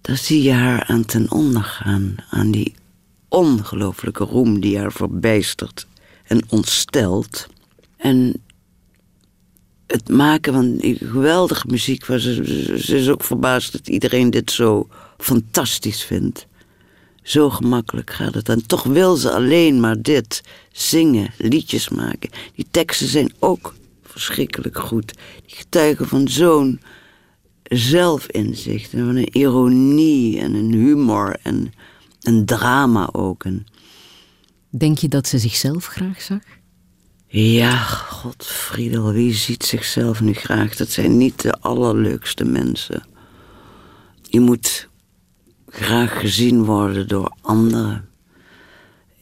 [0.00, 2.74] Dan zie je haar aan ten onder gaan, aan die
[3.28, 5.86] ongelooflijke roem die haar verbijstert
[6.24, 7.46] en ontstelt.
[7.96, 8.42] En
[9.86, 14.88] het maken van die geweldige muziek, ze- ze is ook verbaasd dat iedereen dit zo
[15.18, 16.46] fantastisch vindt.
[17.24, 18.48] Zo gemakkelijk gaat het.
[18.48, 20.42] En toch wil ze alleen maar dit.
[20.72, 22.30] Zingen, liedjes maken.
[22.54, 25.14] Die teksten zijn ook verschrikkelijk goed.
[25.46, 26.80] Die getuigen van zo'n
[27.62, 28.92] zelfinzicht.
[28.92, 31.72] En van een ironie en een humor en
[32.22, 33.44] een drama ook.
[33.44, 33.66] En
[34.70, 36.40] Denk je dat ze zichzelf graag zag?
[37.26, 40.76] ja, God, Friedel, wie ziet zichzelf nu graag?
[40.76, 43.06] Dat zijn niet de allerleukste mensen.
[44.22, 44.88] Je moet
[45.74, 48.08] graag gezien worden door anderen.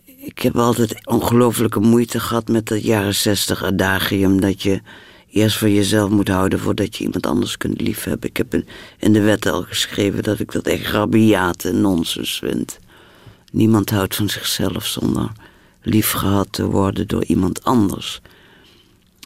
[0.05, 4.40] Ik heb altijd ongelooflijke moeite gehad met dat jaren zestig adagium...
[4.40, 4.80] dat je
[5.30, 8.28] eerst voor jezelf moet houden voordat je iemand anders kunt liefhebben.
[8.28, 8.55] Ik heb
[8.98, 12.78] in, de wet al geschreven dat ik dat echt rabiate nonsens vind.
[13.53, 15.30] Niemand houdt van zichzelf zonder
[15.82, 18.20] lief gehad te worden door iemand anders.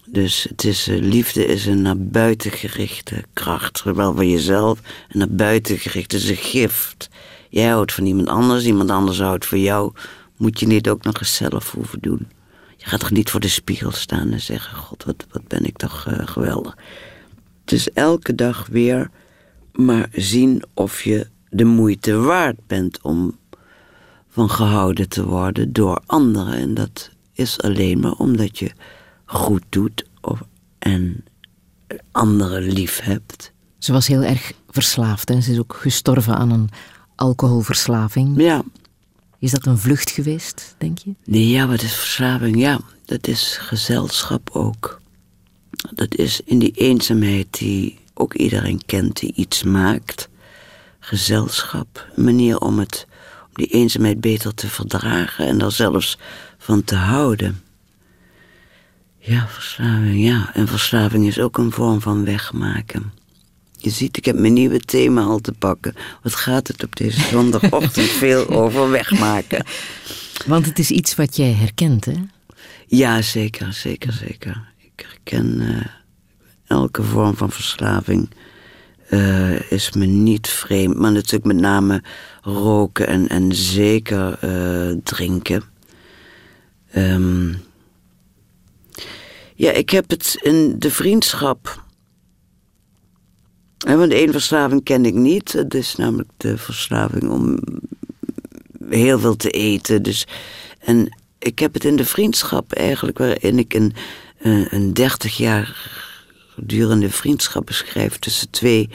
[0.09, 3.79] Dus het is, eh, liefde is een naar buiten gerichte kracht.
[3.79, 6.13] Zowel voor jezelf en naar buiten gericht.
[6.13, 7.09] Het is een gift.
[7.49, 9.93] Jij houdt van iemand anders, iemand anders houdt van jou.
[10.37, 12.29] Moet je niet ook nog eens zelf hoeven doen.
[12.77, 15.77] Je gaat toch niet voor de spiegel staan en zeggen: God, wat, wat ben ik
[15.77, 16.77] toch eh, geweldig.
[17.61, 19.11] Het is elke dag weer
[19.73, 23.39] maar zien of je de moeite waard bent om
[24.29, 26.55] van gehouden te worden door anderen.
[26.55, 28.71] En dat is alleen maar omdat je
[29.27, 30.41] goed doet of,
[30.79, 31.24] en
[32.12, 33.53] anderen lief hebt.
[33.79, 36.68] Ze was heel erg verslaafd en ze is ook gestorven aan een
[37.14, 38.41] alcoholverslaving.
[38.41, 38.62] Ja,
[39.39, 41.14] Is dat een vlucht geweest, denk je?
[41.24, 42.59] nee, ja, wat is verslaving?
[42.59, 45.01] Ja, dat is gezelschap ook.
[45.95, 50.29] Dat is in die eenzaamheid die ook iedereen kent die iets maakt.
[51.01, 53.07] Gezelschap, een manier om, het,
[53.43, 56.18] om die eenzaamheid beter te verdragen en er zelfs
[56.59, 57.61] van te houden.
[59.27, 60.51] Ja, verslaving, ja.
[60.55, 63.12] En verslaving is ook een vorm van wegmaken.
[63.77, 65.95] Je ziet, ik heb mijn nieuwe thema al te pakken.
[66.22, 69.64] Wat gaat het op deze zondagochtend veel over wegmaken?
[70.47, 72.14] Want het is iets wat jij herkent, hè?
[72.87, 74.68] Ja, zeker, zeker, zeker.
[74.79, 75.87] Ik herken eh,
[76.66, 78.31] elke vorm van verslaving.
[79.09, 80.97] eh, is me niet vreemd.
[80.97, 82.03] Maar natuurlijk met name
[82.43, 85.62] roken en, en zeker eh, drinken.
[86.91, 87.53] Ehm,
[89.57, 91.85] ja, ik heb het in de vriendschap.
[93.79, 95.53] Want één verslaving ken ik niet.
[95.53, 97.59] Het is namelijk de verslaving om
[98.89, 100.03] heel veel te eten.
[100.03, 100.27] Dus,
[100.79, 103.93] en ik heb het in de vriendschap eigenlijk, waarin ik een,
[104.39, 105.95] een, een 30 jaar
[106.57, 108.89] durende vriendschap beschrijf tussen twee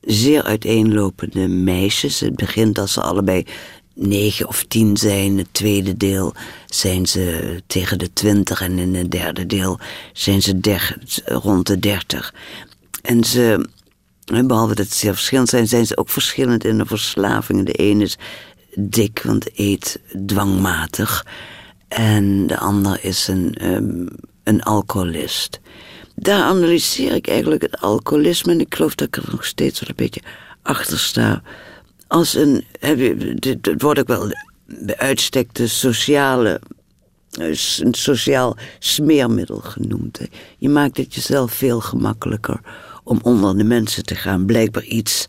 [0.00, 2.20] zeer uiteenlopende meisjes.
[2.20, 3.46] Het begint als ze allebei
[3.94, 5.38] negen of tien zijn.
[5.38, 6.34] Het tweede deel
[6.66, 9.78] zijn ze tegen de twintig en in het derde deel
[10.12, 12.34] zijn ze der- rond de dertig.
[13.02, 13.68] En ze,
[14.24, 17.64] behalve dat ze verschillend zijn, zijn ze ook verschillend in de verslavingen.
[17.64, 18.18] De ene is
[18.74, 21.26] dik, want eet dwangmatig.
[21.88, 24.06] En de ander is een, ehm,
[24.44, 25.60] een alcoholist.
[26.14, 28.52] Daar analyseer ik eigenlijk het alcoholisme.
[28.52, 30.20] En ik geloof dat ik er nog steeds wel een beetje
[30.62, 31.42] achter sta.
[32.12, 34.32] Als een, dit dit wordt ook wel
[34.64, 36.60] bij uitstek de sociale,
[37.30, 37.46] eh,
[37.78, 40.18] een sociaal smeermiddel genoemd.
[40.18, 40.26] hè.
[40.58, 42.60] Je maakt het jezelf veel gemakkelijker
[43.04, 44.46] om onder de mensen te gaan.
[44.46, 45.26] Blijkbaar iets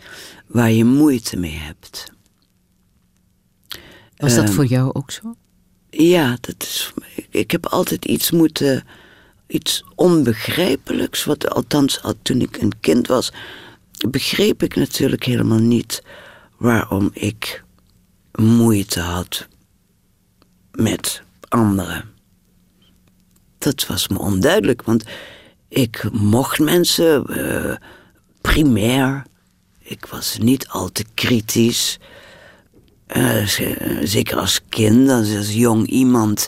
[0.48, 2.12] waar je moeite mee hebt.
[4.18, 5.36] Was dat Ehm, voor jou ook zo?
[5.90, 8.84] Ja, dat is, ik, ik heb altijd iets moeten,
[9.48, 13.32] iets onbegrijpelijks, wat althans al toen ik een kind was,
[14.10, 16.02] begreep ik natuurlijk helemaal niet
[16.64, 17.64] waarom ik
[18.32, 19.48] moeite had
[20.72, 22.04] met anderen.
[23.58, 25.04] Dat was me onduidelijk, want
[25.68, 27.76] ik mocht mensen eh,
[28.42, 29.26] primair.
[29.80, 32.00] Ik was niet al te kritisch.
[33.08, 36.48] Eh, eh, zeker als kind, als, als jong iemand,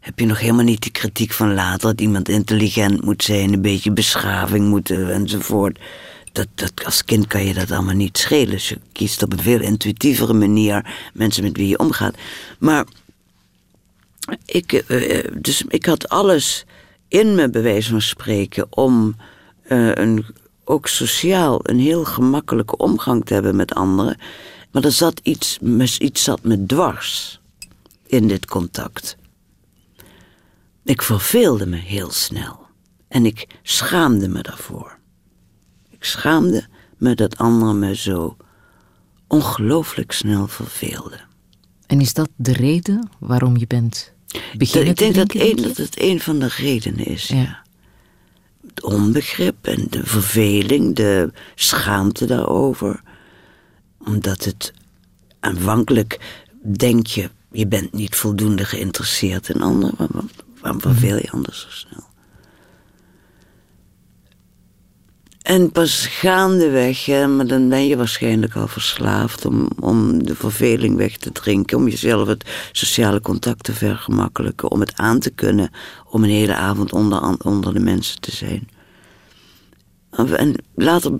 [0.00, 1.88] heb je nog helemaal niet de kritiek van later.
[1.88, 5.78] Dat iemand intelligent moet zijn, een beetje beschaving moet enzovoort.
[6.32, 8.50] Dat, dat, als kind kan je dat allemaal niet schelen.
[8.50, 12.14] Dus je kiest op een veel intuïtievere manier mensen met wie je omgaat.
[12.58, 12.84] Maar
[14.44, 16.64] ik, eh, eh, dus ik had alles
[17.08, 19.16] in me, bij van spreken, om
[19.62, 20.26] eh, een,
[20.64, 24.18] ook sociaal een heel gemakkelijke omgang te hebben met anderen.
[24.70, 25.58] Maar er zat iets,
[25.98, 27.40] iets zat me dwars
[28.06, 29.16] in dit contact.
[30.84, 32.66] Ik verveelde me heel snel.
[33.08, 34.98] En ik schaamde me daarvoor.
[36.00, 36.64] Ik schaamde
[36.98, 38.36] me dat anderen me zo
[39.26, 41.20] ongelooflijk snel verveelden.
[41.86, 45.56] En is dat de reden waarom je bent Dat- beginnen ik denk te dat, een,
[45.62, 47.26] dat het een van de redenen is.
[47.28, 47.36] Ja.
[47.36, 47.62] Ja.
[48.66, 53.02] Het onbegrip en de verveling, de schaamte daarover.
[54.06, 54.72] Omdat het
[55.40, 56.20] aanvankelijk
[56.76, 59.94] denk je, je bent niet voldoende geïnteresseerd in anderen.
[59.98, 60.30] Waarom,
[60.60, 62.08] waarom verveel je anders zo snel?
[65.42, 70.96] En pas gaandeweg, hè, maar dan ben je waarschijnlijk al verslaafd om, om de verveling
[70.96, 75.70] weg te drinken, om jezelf het sociale contact te vergemakkelijken, om het aan te kunnen
[76.10, 78.68] om een hele avond onder, onder de mensen te zijn.
[80.10, 81.12] En later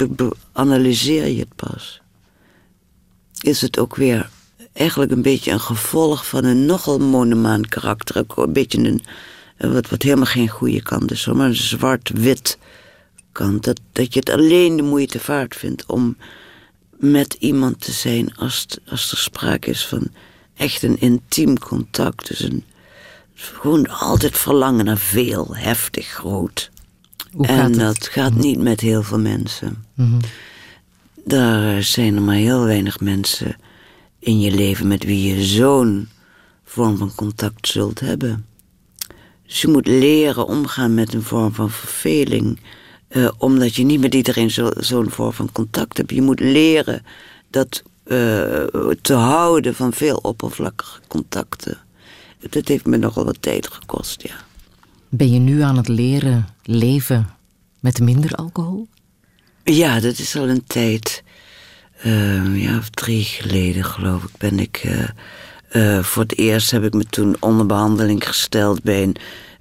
[0.52, 2.00] analyseer je het pas.
[3.40, 4.30] Is het ook weer
[4.72, 8.24] eigenlijk een beetje een gevolg van een nogal monomaan karakter.
[8.36, 9.02] Een beetje een,
[9.72, 12.58] wat, wat helemaal geen goede kant is, maar een zwart-wit
[13.32, 13.64] kant.
[13.64, 16.16] Dat, dat je het alleen de moeite waard vindt om
[16.96, 20.08] met iemand te zijn als, als er sprake is van
[20.56, 22.28] echt een intiem contact.
[22.28, 22.64] Dus een,
[23.34, 26.70] gewoon altijd verlangen naar veel, heftig, groot.
[27.32, 27.78] Hoe en gaat het?
[27.78, 29.84] dat gaat niet met heel veel mensen.
[29.94, 30.18] Mhm.
[31.24, 33.56] Daar zijn er maar heel weinig mensen
[34.18, 36.08] in je leven met wie je zo'n
[36.64, 38.46] vorm van contact zult hebben.
[39.46, 42.60] Dus je moet leren omgaan met een vorm van verveling,
[43.10, 46.10] eh, omdat je niet met iedereen zo- zo'n vorm van contact hebt.
[46.10, 47.02] Je moet leren
[47.50, 48.16] dat eh,
[49.02, 51.78] te houden van veel oppervlakkige contacten.
[52.50, 54.34] Dat heeft me nogal wat tijd gekost, ja.
[55.08, 57.30] Ben je nu aan het leren leven
[57.80, 58.88] met minder alcohol?
[59.64, 61.22] Ja, dat is al een tijd.
[62.00, 64.76] eh, ja, of drie geleden geloof ik ben ik.
[65.68, 69.16] eh, voor het eerst heb ik me toen onder behandeling gesteld bij een.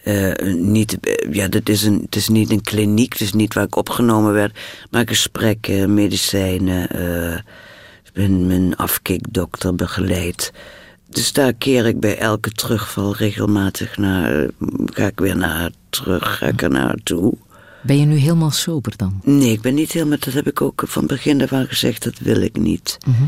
[0.09, 3.53] Eh, niet, eh, ja, dat is een, het is niet een kliniek, het is niet
[3.53, 4.59] waar ik opgenomen werd,
[4.91, 6.89] maar gesprekken, medicijnen.
[6.89, 7.35] eh,
[8.03, 10.51] ik ben mijn afkikdokter begeleid.
[11.09, 14.47] Dus daar keer ik bij elke terugval regelmatig naar.
[14.85, 17.33] Ga ik weer naar terug, ga ik er naartoe.
[17.81, 19.21] Ben je nu helemaal sober dan?
[19.23, 20.17] Nee, ik ben niet helemaal.
[20.19, 22.03] Dat heb ik ook van begin af aan gezegd.
[22.03, 22.97] Dat wil ik niet.
[23.07, 23.23] Mhm.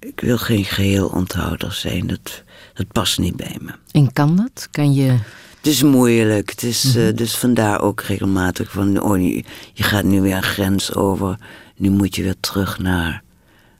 [0.00, 2.06] Ik wil geen geheel onthouder zijn.
[2.06, 2.42] Dat,
[2.74, 3.72] dat past niet bij me.
[3.90, 4.68] En kan dat?
[4.70, 5.18] Kan je...
[5.64, 6.50] Het is moeilijk.
[6.50, 9.02] Het is, eh, dus vandaar ook regelmatig van...
[9.02, 11.38] Oh, je, je gaat nu weer een grens over.
[11.76, 13.22] Nu moet je weer terug naar,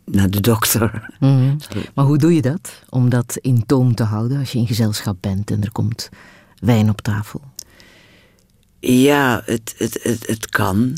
[0.05, 1.11] naar de dokter.
[1.21, 1.57] Mhm.
[1.95, 2.83] Maar hoe doe je dat?
[2.89, 6.09] Om dat in toom te houden als je in gezelschap bent en er komt
[6.59, 7.41] wijn op tafel?
[8.81, 10.97] Ja, het, het, het, het kan.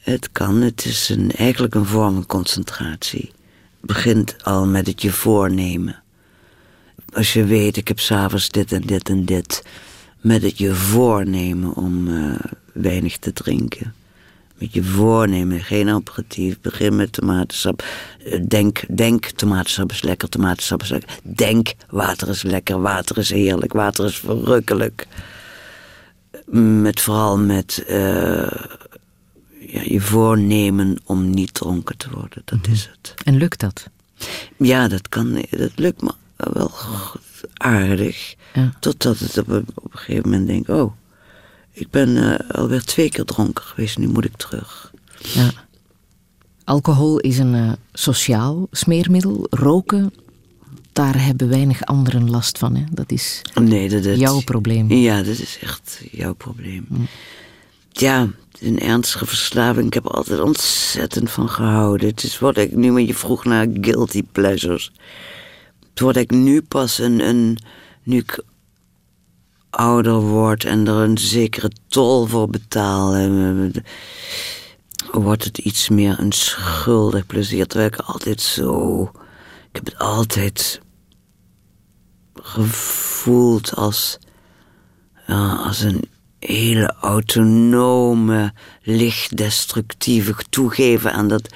[0.00, 0.60] Het kan.
[0.60, 3.32] Het is een, eigenlijk een vorm van concentratie.
[3.80, 6.02] Het begint al met het je voornemen.
[7.12, 9.62] Als je weet, ik heb s'avonds dit en dit en dit.
[10.20, 12.34] Met het je voornemen om eh,
[12.72, 13.94] weinig te drinken.
[14.58, 16.60] Met je voornemen, geen aperitief.
[16.60, 17.84] Begin met tomatensap.
[18.24, 21.18] Eh, Denk, denk, tomatensap is lekker, tomatensap is lekker.
[21.22, 25.06] Denk, water is lekker, water is heerlijk, water is verrukkelijk
[26.82, 28.50] met vooral met eh,
[29.58, 32.42] ja, je voornemen om niet dronken te worden.
[32.44, 33.14] Dat is het.
[33.24, 33.88] En lukt dat?
[34.56, 35.44] Ja, dat kan.
[35.50, 36.70] Dat lukt me wel
[37.54, 38.34] aardig.
[38.54, 38.72] Ja.
[38.80, 40.92] Totdat het op, een- op een gegeven moment denk, oh,
[41.72, 44.92] ik ben eh, alweer twee keer dronken geweest, nu moet ik terug.
[45.18, 45.50] Ja.
[46.64, 49.46] Alcohol is een eh, sociaal smeermiddel.
[49.50, 50.14] Roken,
[50.92, 52.74] daar hebben weinig anderen last van.
[52.76, 52.84] Hè?
[52.90, 54.90] Dat is Nee, dat jouw probleem.
[54.92, 56.86] Ja, dat is echt jouw probleem.
[57.90, 58.28] Ja,
[58.60, 59.86] een ernstige verslaving.
[59.86, 62.08] Ik heb er altijd ontzettend van gehouden.
[62.08, 64.92] Het is wat ik nu, maar je vroeg naar guilty pleasures.
[65.90, 67.58] Het wordt ik nu pas een, een.
[68.10, 68.42] Nu ik
[69.70, 73.14] ouder word en er een zekere tol voor betaal.
[73.14, 73.82] eh,
[75.12, 77.66] Wordt het iets meer een schuldig plezier.
[77.66, 79.02] Terwijl ik altijd zo.
[79.68, 80.80] Ik heb het altijd
[82.34, 84.18] gevoeld als,
[85.26, 86.04] ja, als een
[86.38, 91.54] hele autonome, lichtdestructieve toegeven aan dat,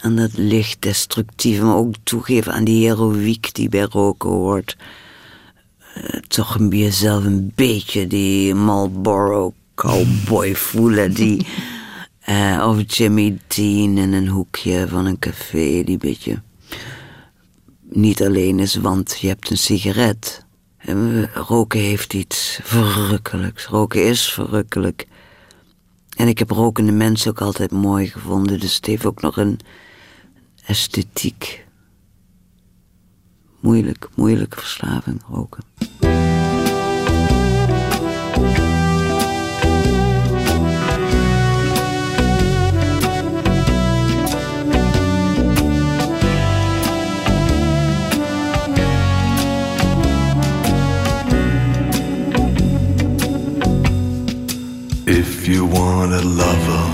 [0.00, 4.76] aan dat lichtdestructieve, maar ook toegeven aan die heroïek die bij roken hoort.
[6.28, 11.46] Toch jezelf een beetje die Marlboro cowboy voelen, die,
[12.20, 16.42] eh, of Jimmy Dean in een hoekje van een café, die beetje
[17.90, 20.44] niet alleen is, want je hebt een sigaret.
[20.76, 23.66] En, Roken heeft iets verrukkelijks.
[23.66, 25.06] Roken is verrukkelijk.
[26.16, 29.58] En ik heb rokende mensen ook altijd mooi gevonden, dus het heeft ook nog een
[30.64, 31.59] esthetiek
[33.60, 35.64] moeilijk, moeilijk verslaving roken.
[55.04, 56.84] If you want a lover,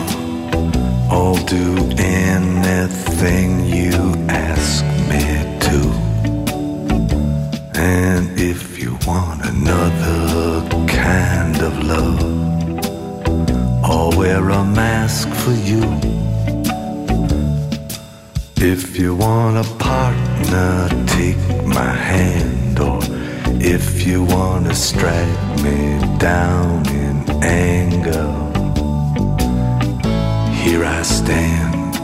[1.10, 5.55] I'll do anything you ask me
[7.78, 12.22] And if you want another kind of love,
[13.84, 15.82] I'll wear a mask for you.
[18.56, 21.36] If you want a partner, take
[21.66, 22.80] my hand.
[22.80, 22.98] Or
[23.60, 28.26] if you want to strike me down in anger,
[30.62, 31.96] here I stand.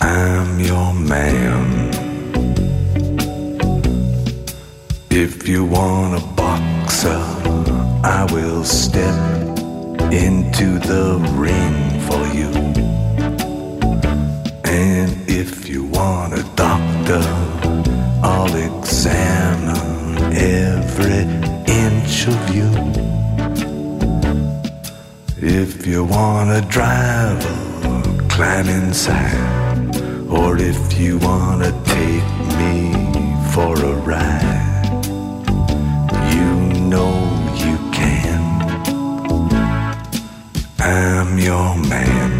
[0.00, 1.81] I'm your man.
[5.14, 7.22] If you want a boxer,
[8.02, 9.14] I will step
[10.10, 12.48] into the ring for you.
[14.64, 17.20] And if you want a doctor,
[18.24, 21.24] I'll examine every
[21.70, 22.70] inch of you.
[25.36, 29.94] If you want a driver, climb inside.
[30.30, 32.94] Or if you want to take me
[33.52, 34.51] for a ride,
[40.92, 42.30] I'm your man.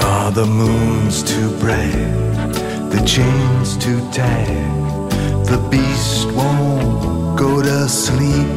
[0.00, 2.10] Are the moons too bright?
[2.90, 4.48] The chains too tight?
[5.46, 8.48] The beast won't go to sleep.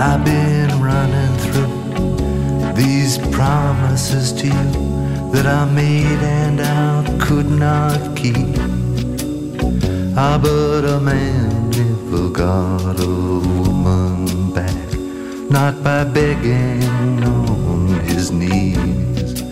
[0.00, 4.70] I've been running through these promises to you
[5.32, 8.56] that I made and I could not keep.
[10.16, 14.37] Ah, but a man never got a woman
[15.50, 16.82] not by begging
[17.24, 19.42] on his knees.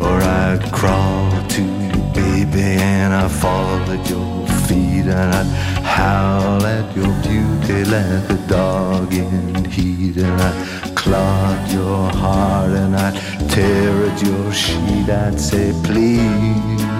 [0.00, 5.46] Or I'd crawl to you, baby, and I'd fall at your feet, and I'd
[5.84, 12.96] howl at your beauty like a dog in heat, and I'd clog your heart, and
[12.96, 13.16] I'd
[13.50, 15.08] tear at your sheet.
[15.08, 16.95] I'd say, please,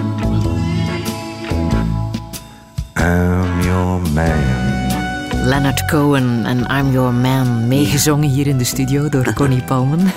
[5.57, 9.99] Leonard Cohen en I'm Your Man, meegezongen hier in de studio door Connie Palmen.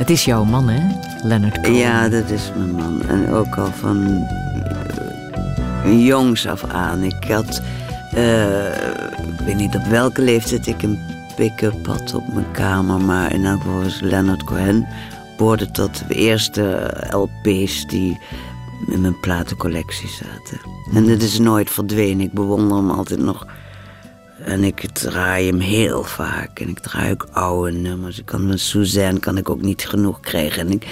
[0.00, 0.80] Het is jouw man, hè,
[1.22, 1.78] Leonard Cohen?
[1.78, 3.02] Ja, dat is mijn man.
[3.08, 4.26] En ook al van
[5.84, 7.02] eh, jongs af aan.
[7.02, 7.62] Ik had,
[8.12, 8.66] eh,
[9.28, 10.98] ik weet niet op welke leeftijd ik een
[11.36, 14.86] pick-up had op mijn kamer, maar in elk geval was Leonard Cohen
[15.36, 18.18] behoorde tot de eerste LP's die
[18.86, 20.60] in mijn platencollectie zaten.
[20.92, 22.20] En dit is nooit verdwenen.
[22.20, 23.46] Ik bewonder hem altijd nog.
[24.44, 26.60] En ik draai hem heel vaak.
[26.60, 28.18] En ik draai ook oude nummers.
[28.18, 30.60] Ik kan van Suzanne kan ik ook niet genoeg krijgen.
[30.66, 30.86] En, ik,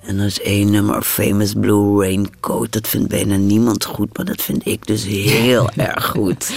[0.00, 2.72] en er is één nummer, Famous Blue Raincoat.
[2.72, 6.52] Dat vindt bijna niemand goed, maar dat vind ik dus heel erg goed.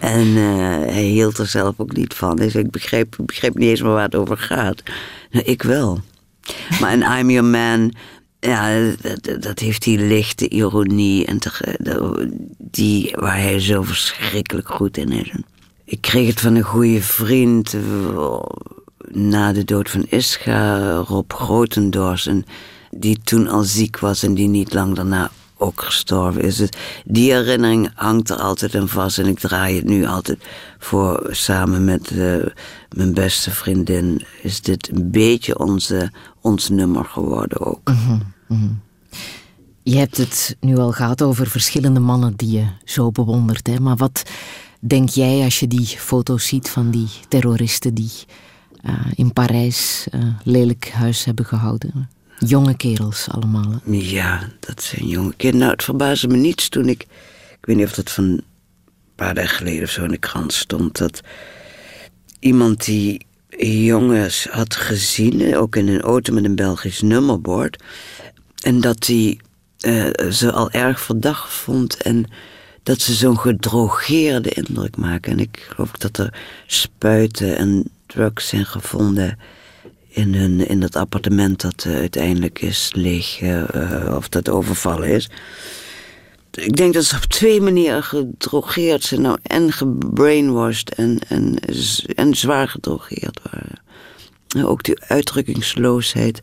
[0.00, 2.36] En eh, hij hield er zelf ook niet van.
[2.36, 4.82] Dus ik begreep, ik begreep niet eens meer waar het over gaat.
[5.30, 6.00] Nou, ik wel.
[6.80, 7.94] Maar in I'm Your Man,
[8.40, 11.78] ja, dat, dat heeft die lichte ironie en te-
[12.58, 15.30] die, waar hij zo verschrikkelijk goed in is.
[15.90, 18.40] Ik kreeg het van een goede vriend eh,
[19.08, 22.44] na de dood van Ischa, Rob Grotendors, en
[22.90, 26.56] die toen al ziek was en die niet lang daarna ook gestorven is.
[26.56, 26.68] Dus
[27.04, 30.44] die herinnering hangt er altijd aan vast en ik draai het nu altijd
[30.78, 32.36] voor samen met eh,
[32.96, 34.22] mijn beste vriendin.
[34.42, 37.88] Is dit een beetje onze, ons nummer geworden ook.
[37.88, 38.18] Mhm,
[38.48, 38.72] mhm.
[39.82, 43.66] Je hebt het nu al gehad over verschillende mannen die je zo bewondert.
[43.66, 43.80] Hè?
[43.80, 44.22] Maar wat
[44.80, 48.10] denk jij als je die foto's ziet van die terroristen die
[48.82, 52.10] eh, in Parijs eh, lelijk huis hebben gehouden?
[52.38, 53.70] Jonge kerels allemaal.
[53.70, 53.78] hè?
[53.92, 55.58] Ja, dat zijn jonge kinderen.
[55.60, 57.02] Nou, het verbaasde me niets toen ik...
[57.50, 58.44] Ik weet niet of dat van een
[59.14, 60.98] paar dagen geleden of zo in de krant stond...
[60.98, 61.20] dat
[62.38, 63.26] iemand die
[63.84, 67.82] jongens had gezien, ook in een auto met een Belgisch nummerbord...
[68.62, 69.40] en dat hij
[69.80, 72.26] eh, ze al erg verdacht vond en
[72.82, 75.32] dat ze zo'n gedrogeerde indruk maken.
[75.32, 76.34] En ik geloof dat er
[76.66, 79.38] spuiten en drugs zijn gevonden
[80.08, 85.28] in, hun, in dat appartement dat eh, uiteindelijk is leeg, eh, of dat overvallen is.
[86.50, 89.20] Ik denk dat ze op twee manieren gedrogeerd zijn.
[89.20, 91.58] Nou, en gebrainwashed en, en,
[92.14, 93.82] en zwaar gedrogeerd waren.
[94.56, 96.40] En Ook die uitdrukkingsloosheid,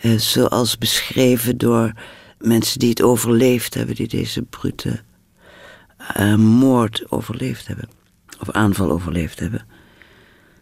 [0.00, 1.92] eh, zoals beschreven door
[2.38, 5.00] mensen die het overleefd hebben, die deze brute
[6.08, 7.88] eh, moord overleefd hebben.
[8.40, 9.66] Of aanval overleefd hebben.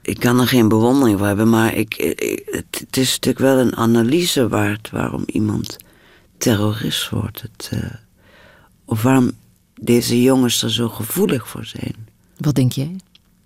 [0.03, 3.59] Ik kan er geen bewondering voor hebben, maar ik, ik- het, het is natuurlijk wel
[3.59, 5.77] een analyse waard waarom iemand
[6.39, 7.41] terrorist wordt.
[7.43, 7.91] Het, eh,
[8.85, 9.31] of waarom
[9.81, 11.95] deze jongens er zo gevoelig voor zijn.
[12.37, 12.97] Wat denk jij?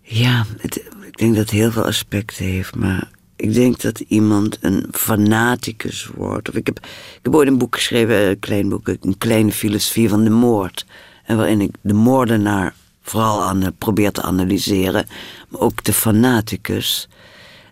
[0.03, 4.59] Ja, het, ik denk dat het heel veel aspecten heeft, maar ik denk dat iemand
[4.61, 6.49] een fanaticus wordt.
[6.49, 10.09] Of ik, heb, ik heb ooit een boek geschreven, een klein boek, een kleine filosofie
[10.09, 10.87] van de moord.
[11.33, 15.07] En waarin ik de moordenaar vooral aan, probeer te analyseren,
[15.49, 17.09] maar ook de fanaticus.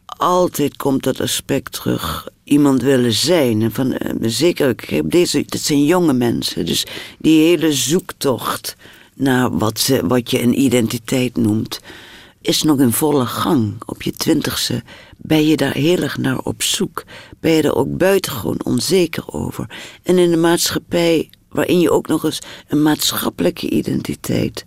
[0.06, 3.72] Altijd komt dat aspect terug, iemand willen zijn.
[3.72, 4.74] Van, eh, zeker,
[5.04, 6.86] deze, dit zijn jonge mensen, dus
[7.18, 8.76] die hele zoektocht
[9.14, 11.80] naar wat, ze, wat je een identiteit noemt,
[12.40, 13.82] is nog in volle gang.
[13.86, 14.82] Op je twintigste
[15.16, 17.04] ben je daar heel erg naar op zoek.
[17.40, 19.66] Ben je er ook buitengewoon onzeker over.
[20.02, 24.64] En in een maatschappij waarin je ook nog eens een maatschappelijke identiteit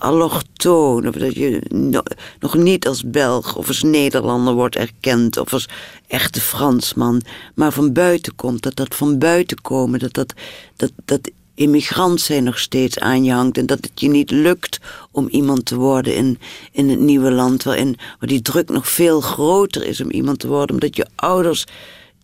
[0.00, 2.02] allochtoon, of dat je no-
[2.40, 5.68] nog niet als Belg of als Nederlander wordt erkend, of als
[6.06, 7.22] echte Fransman,
[7.54, 10.34] maar van buiten komt, dat dat van buiten komen, dat dat,
[10.76, 14.78] dat, dat immigrant zijn nog steeds aan je hangt en dat het je niet lukt
[15.10, 16.38] om iemand te worden in,
[16.72, 20.48] in het nieuwe land, waarin waar die druk nog veel groter is om iemand te
[20.48, 21.64] worden, omdat je ouders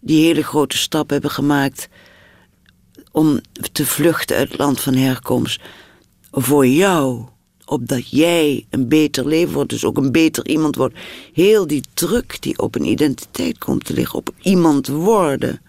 [0.00, 1.88] die hele grote stap hebben gemaakt
[3.16, 3.40] om
[3.72, 5.60] te vluchten uit het land van herkomst
[6.30, 7.24] voor jou,
[7.64, 10.94] opdat jij een beter leven wordt, dus ook een beter iemand wordt.
[11.32, 15.60] Heel die druk die op een identiteit komt te liggen, op iemand worden.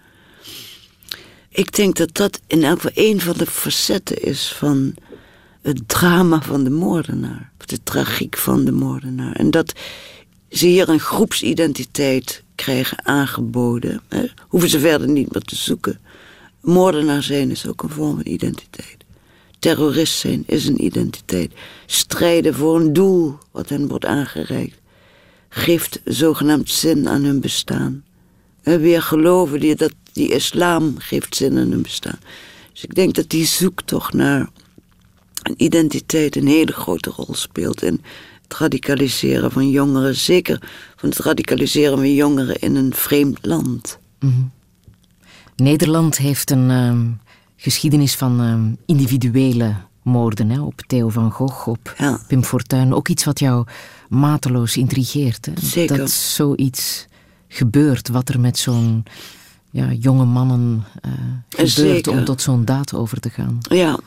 [1.48, 4.94] Ik denk dat dat in elk geval een van de facetten is van
[5.62, 9.32] het drama van de moordenaar, de tragiek van de moordenaar.
[9.32, 9.72] En dat
[10.50, 16.00] ze hier een groepsidentiteit krijgen aangeboden, hè, hoeven ze verder niet meer te zoeken.
[16.60, 18.96] Moordenaar zijn is ook een vorm van identiteit.
[19.58, 21.52] Terrorist zijn is een identiteit.
[21.86, 24.80] Strijden voor een doel wat hen wordt aangereikt.
[25.48, 28.04] Geeft zogenaamd zin aan hun bestaan.
[28.62, 32.18] En weer geloven die, dat die islam geeft zin aan hun bestaan.
[32.72, 34.48] Dus ik denk dat die zoektocht naar
[35.42, 38.00] een identiteit een hele grote rol speelt in
[38.42, 40.14] het radicaliseren van jongeren.
[40.14, 40.62] Zeker
[40.96, 43.98] van het radicaliseren van jongeren in een vreemd land.
[45.62, 47.06] Nederland heeft een ehm,
[47.56, 50.50] geschiedenis van ehm, individuele moorden.
[50.50, 52.20] Hè, op Theo van Gogh, op Ja.
[52.26, 52.94] Pim Fortuyn.
[52.94, 53.66] Ook iets wat jou
[54.08, 55.46] mateloos intrigeert.
[55.46, 55.52] Hè?
[55.60, 55.96] Zeker.
[55.96, 57.06] Dat zoiets
[57.48, 59.04] gebeurt, wat er met zo'n
[59.70, 61.10] ja, jonge mannen eh,
[61.48, 62.12] gebeurt Zeker.
[62.12, 63.58] om tot zo'n daad over te gaan.
[63.60, 63.98] Ja.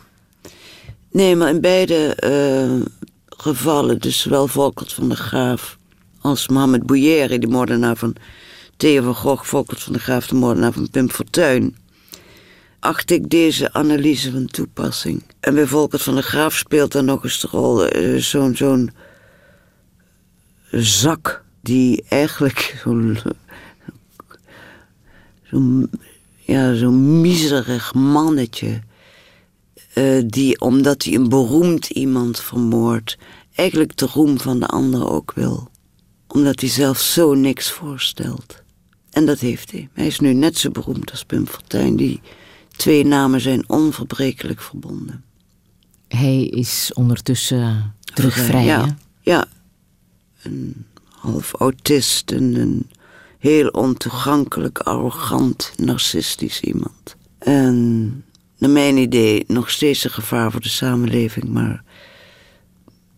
[1.11, 2.90] Nee, maar in beide eh,
[3.28, 5.78] gevallen, dus zowel Volkert van der Graaf
[6.22, 8.15] als Mohamed Bouyeri, de moordenaar van
[8.81, 11.75] Theo van Gogh, Volkert van der Graaf, de moordenaar van Pim Fortuyn,
[12.79, 15.23] acht ik deze analyse van toepassing.
[15.39, 18.91] En bij Volkert van der Graaf speelt dan nog eens de rol eh, zo'n zo'n
[20.71, 23.17] zak die eigenlijk zo'n
[26.37, 28.81] ja, zo'n miserig mannetje
[29.93, 33.17] eh, die, omdat hij een beroemd iemand vermoordt,
[33.55, 35.69] eigenlijk de roem van de ander ook wil.
[36.27, 38.61] Omdat hij zelf zo niks voorstelt.
[39.11, 39.89] En dat heeft hij.
[39.93, 41.95] Hij is nu net zo beroemd als Pim Fortuyn.
[41.95, 42.21] Die
[42.71, 45.23] twee namen zijn onverbrekelijk verbonden.
[46.07, 48.65] Hij is ondertussen terug vrij.
[48.65, 48.91] Ja, hè?
[49.21, 49.45] ja.
[50.41, 52.89] Een half autist en een
[53.39, 57.15] heel ontoegankelijk, arrogant, narcistisch iemand.
[57.38, 58.23] En
[58.57, 61.83] naar mijn idee nog steeds een gevaar voor de samenleving, maar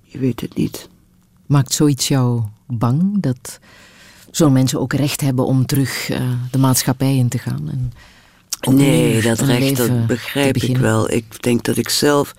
[0.02, 0.90] je weet het niet.
[1.46, 3.60] Maakt zoiets jou bang dat
[4.36, 7.70] zo'n mensen ook recht hebben om terug eh, de maatschappij in te gaan?
[7.72, 7.92] En
[8.72, 11.12] Nee, dat recht, dat begrijp ik wel.
[11.12, 12.36] Ik denk dat ik zelf,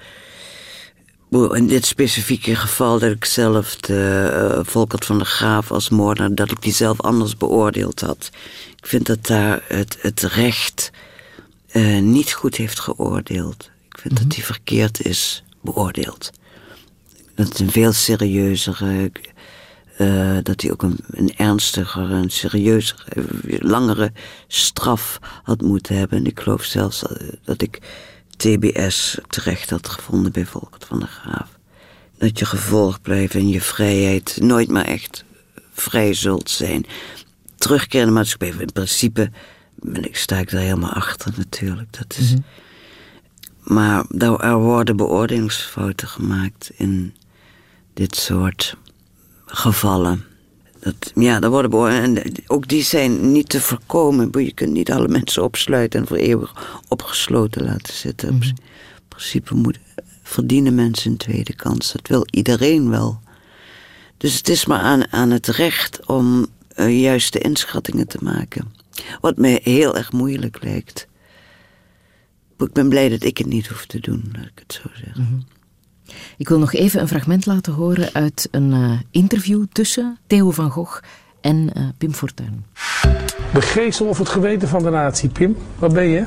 [1.29, 5.89] Boe, in dit specifieke geval, dat ik zelf de eh, Volkert van der Graaf als
[5.89, 8.31] moordenaar, dat ik die zelf anders beoordeeld had.
[8.77, 10.91] Ik vind dat daar het, het recht
[11.66, 13.71] eh, niet goed heeft geoordeeld.
[13.89, 16.31] Ik vind dat die verkeerd is beoordeeld.
[17.35, 19.12] Dat het een veel serieuzere,
[19.97, 23.05] eh, dat hij ook een, een ernstiger, een serieuzer,
[23.59, 24.12] langere
[24.49, 26.19] straf had moeten hebben.
[26.19, 27.81] En ik geloof zelfs dat, dat ik
[28.37, 31.49] TBS terecht had gevonden bij Volkert van der Graaf.
[32.19, 35.25] Dat je gevolgd blijft en je vrijheid nooit meer echt
[35.73, 36.87] vrij zult zijn.
[37.57, 39.31] Terugkeren in de maatschappij, in principe
[39.75, 41.93] ben ik, sta ik daar helemaal achter natuurlijk.
[41.99, 42.35] Dat is,
[43.62, 47.15] Maar daar- er worden beoordelingsfouten gemaakt in
[47.95, 48.77] dit soort
[49.55, 50.24] gevallen.
[50.81, 52.02] Dat, ja, daar worden.
[52.02, 54.44] En ook die zijn niet te voorkomen.
[54.44, 58.28] Je kunt niet alle mensen opsluiten en voor eeuwig opgesloten laten zitten.
[58.28, 58.56] In
[59.09, 59.78] principe moet,
[60.22, 61.93] verdienen mensen een tweede kans.
[61.93, 63.20] Dat wil iedereen wel.
[64.16, 68.72] Dus het is maar aan, aan het recht om eh, juiste inschattingen te maken.
[69.20, 71.06] Wat mij heel erg moeilijk lijkt.
[72.59, 75.47] Ik ben blij dat ik het niet hoef te doen, laat ik het zo zeggen.
[76.36, 80.70] Ik wil nog even een fragment laten horen uit een eh, interview tussen Theo van
[80.70, 81.01] Gogh
[81.40, 82.64] en eh, Pim Fortuyn.
[83.52, 85.56] De geestel of het geweten van de natie, Pim?
[85.78, 86.24] Wat ben je?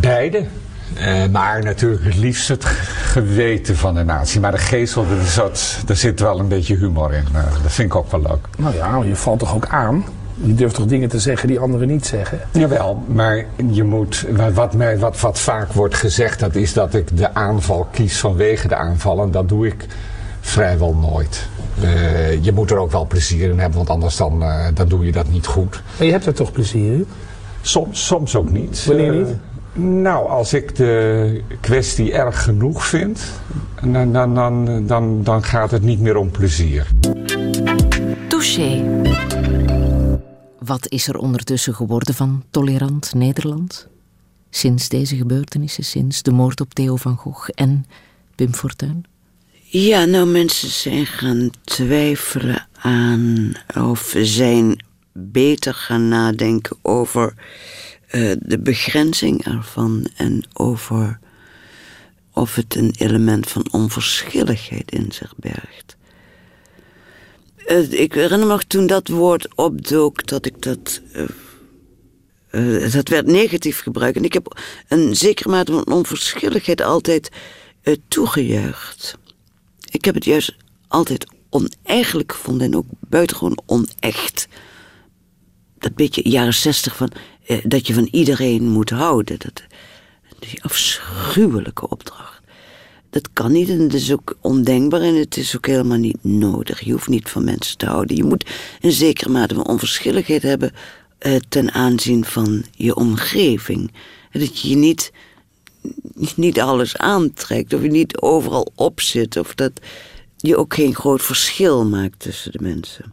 [0.00, 0.46] Beide.
[0.94, 4.40] Eh, maar natuurlijk het liefst het geweten van de natie.
[4.40, 5.06] Maar de geestel,
[5.86, 7.24] daar zit wel een beetje humor in.
[7.62, 8.48] Dat vind ik ook wel leuk.
[8.58, 10.04] Nou ja, je valt toch ook aan?
[10.42, 12.40] Je durft toch dingen te zeggen die anderen niet zeggen?
[12.52, 16.94] Jawel, maar je moet, wat, wat, mij, wat, wat vaak wordt gezegd, dat is dat
[16.94, 19.22] ik de aanval kies vanwege de aanval.
[19.22, 19.86] En dat doe ik
[20.40, 21.48] vrijwel nooit.
[21.82, 25.04] Eh, je moet er ook wel plezier in hebben, want anders dan, eh, dan doe
[25.04, 25.82] je dat niet goed.
[25.96, 27.06] Maar je hebt er toch plezier in?
[27.60, 28.84] Soms, soms ook niet.
[28.86, 29.36] Wanneer Eh, niet?
[30.02, 33.20] nou, als ik de kwestie erg genoeg vind,
[33.82, 36.86] dan, dan, dan, dan, dan gaat het niet meer om plezier.
[38.28, 38.82] Touché.
[40.64, 43.88] Wat is er ondertussen geworden van tolerant Nederland?
[44.50, 47.86] Sinds deze gebeurtenissen, sinds de moord op Theo van Gogh en
[48.34, 49.04] Pim Fortuyn?
[49.62, 57.34] Ja, nou mensen zijn gaan twijfelen aan of zijn beter gaan nadenken over
[58.06, 61.18] eh, de begrenzing ervan en over
[62.32, 65.96] of het een element van onverschilligheid in zich bergt.
[67.70, 71.00] Eh, ik herinner me toen dat woord opdook dat ik dat.
[71.12, 74.16] eh, eh, dat werd negatief gebruikt.
[74.16, 77.30] En ik heb een zekere mate van onverschilligheid altijd
[78.08, 79.18] toegejuicht.
[79.90, 80.56] Ik heb het juist
[80.88, 84.48] altijd oneigenlijk gevonden en ook buitengewoon onecht.
[85.78, 87.12] Dat beetje jaren zestig van
[87.62, 89.38] dat je van iedereen moet houden.
[89.38, 89.62] Dat,
[90.38, 92.39] die afschuwelijke opdracht.
[93.10, 96.80] Dat kan niet en het is ook ondenkbaar en het is ook helemaal niet nodig.
[96.80, 98.16] Je hoeft niet van mensen te houden.
[98.16, 98.50] Je moet
[98.80, 100.72] een zekere mate van onverschilligheid hebben
[101.18, 103.92] eh, ten aanzien van je omgeving.
[104.32, 105.12] Dat je je niet,
[106.34, 109.72] niet alles aantrekt of je niet overal op zit of dat
[110.36, 113.12] je ook geen groot verschil maakt tussen de mensen.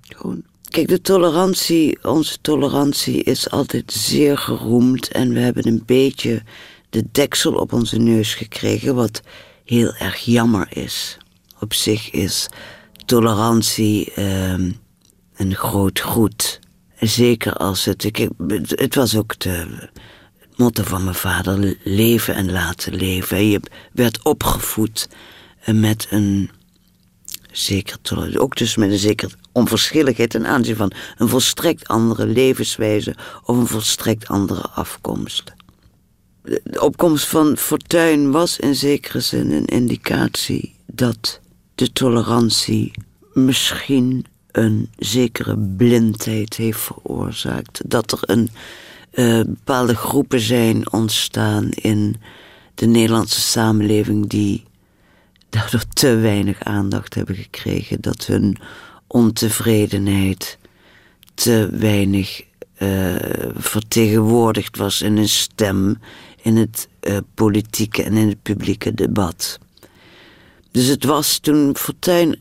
[0.00, 0.42] Gewoon.
[0.68, 6.42] Kijk, de tolerantie, onze tolerantie is altijd zeer geroemd en we hebben een beetje
[6.96, 9.20] de deksel op onze neus gekregen, wat
[9.64, 11.16] heel erg jammer is.
[11.60, 12.48] Op zich is
[13.04, 14.70] tolerantie ehm,
[15.36, 16.60] een groot goed.
[17.00, 18.04] Zeker als het.
[18.04, 18.28] Ik,
[18.68, 19.88] het was ook de,
[20.38, 23.44] het motto van mijn vader: leven en laten leven.
[23.44, 23.60] Je
[23.92, 25.08] werd opgevoed
[25.60, 26.50] eh, met een
[27.52, 28.40] zeker tolerantie.
[28.40, 33.14] Ook dus met een zekere onverschilligheid ten aanzien van een volstrekt andere levenswijze
[33.44, 35.54] of een volstrekt andere afkomst.
[36.46, 41.40] De opkomst van Fortuyn was in zekere zin een indicatie dat
[41.74, 42.92] de tolerantie
[43.32, 47.80] misschien een zekere blindheid heeft veroorzaakt.
[47.84, 48.50] Dat er een
[49.10, 52.16] eh, bepaalde groepen zijn ontstaan in
[52.74, 54.64] de Nederlandse samenleving die
[55.48, 58.00] daardoor te weinig aandacht hebben gekregen.
[58.00, 58.56] Dat hun
[59.06, 60.58] ontevredenheid
[61.34, 62.44] te weinig
[62.74, 63.14] eh,
[63.54, 65.98] vertegenwoordigd was in een stem
[66.46, 69.58] in het eh, politieke en in het publieke debat.
[70.70, 72.40] Dus het was toen Fortuyn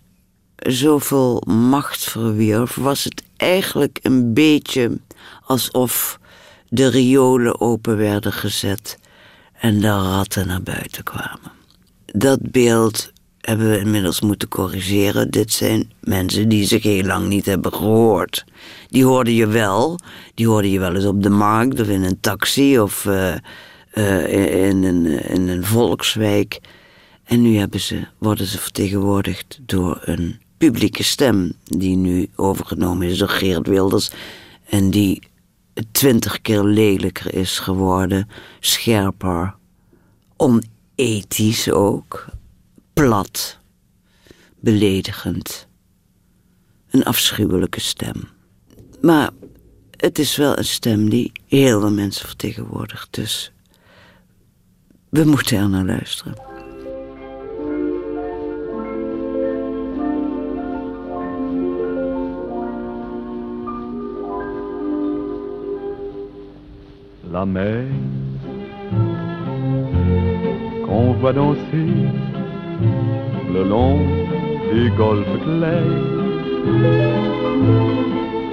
[0.55, 4.99] zoveel macht verwierf, was het eigenlijk een beetje
[5.43, 6.19] alsof
[6.69, 8.97] de riolen open werden gezet
[9.59, 11.51] en de ratten naar buiten kwamen.
[12.05, 13.11] Dat beeld
[13.41, 15.31] hebben we inmiddels moeten corrigeren.
[15.31, 18.45] Dit zijn mensen die zich heel lang niet hebben gehoord.
[18.87, 19.99] Die hoorden je wel.
[20.33, 23.33] Die hoorden je wel eens op de markt of in een taxi of eh,
[23.95, 26.59] eh, in, een, volkswijk.
[27.23, 31.53] En nu hebben ze, worden ze vertegenwoordigd door een publieke stem...
[31.63, 34.11] die nu overgenomen is door Geert Wilders...
[34.69, 35.21] en die
[35.91, 39.55] twintig keer lelijker is geworden, scherper,
[40.35, 42.25] onethisch ook,
[42.93, 43.59] plat,
[44.59, 45.67] beledigend.
[46.89, 48.27] Een afschuwelijke stem.
[49.01, 49.29] Maar
[49.97, 53.53] het is wel een stem die heel veel mensen vertegenwoordigt, dus
[55.17, 56.05] er.
[67.31, 67.83] La mer
[70.85, 71.91] qu'on voit danser
[73.53, 73.99] le long
[74.73, 76.15] des golfes clairs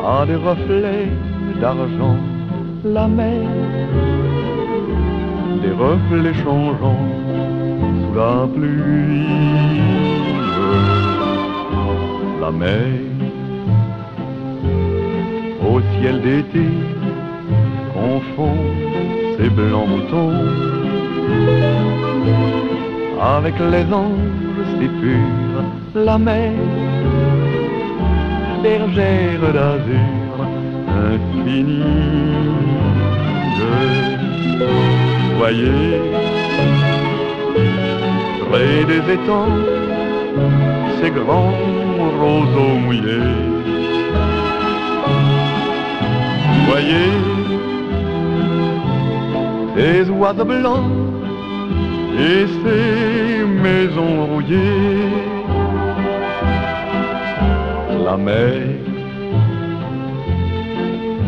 [0.04, 1.08] a des reflets
[1.60, 2.18] d'argent.
[2.84, 3.48] La mer,
[5.62, 7.06] des reflets changeants
[8.00, 9.28] sous la pluie.
[12.40, 13.12] La mer
[15.70, 16.66] au ciel d'été
[17.94, 18.56] confond
[19.36, 20.34] ses blancs moutons
[23.36, 25.64] avec les anges si purs,
[25.94, 26.52] la mer,
[28.62, 30.36] bergère d'azur
[31.12, 32.32] infinie.
[35.38, 36.00] Voyez,
[38.48, 39.56] près des étangs,
[41.00, 41.54] ces grands
[42.20, 43.32] roseaux mouillés.
[46.68, 47.12] Voyez,
[49.76, 50.90] ces oiseaux blancs
[52.18, 55.10] et ces maisons rouillées.
[58.04, 58.72] La mer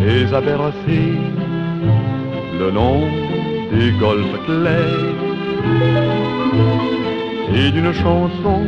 [0.00, 0.40] les a
[2.58, 3.23] le long
[3.72, 5.14] des golfes clairs
[7.54, 8.60] et d'une chanson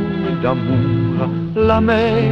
[0.42, 2.30] d'amour, la mer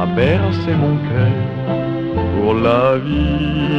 [0.00, 1.38] a bercé mon cœur
[2.34, 3.72] pour la vie,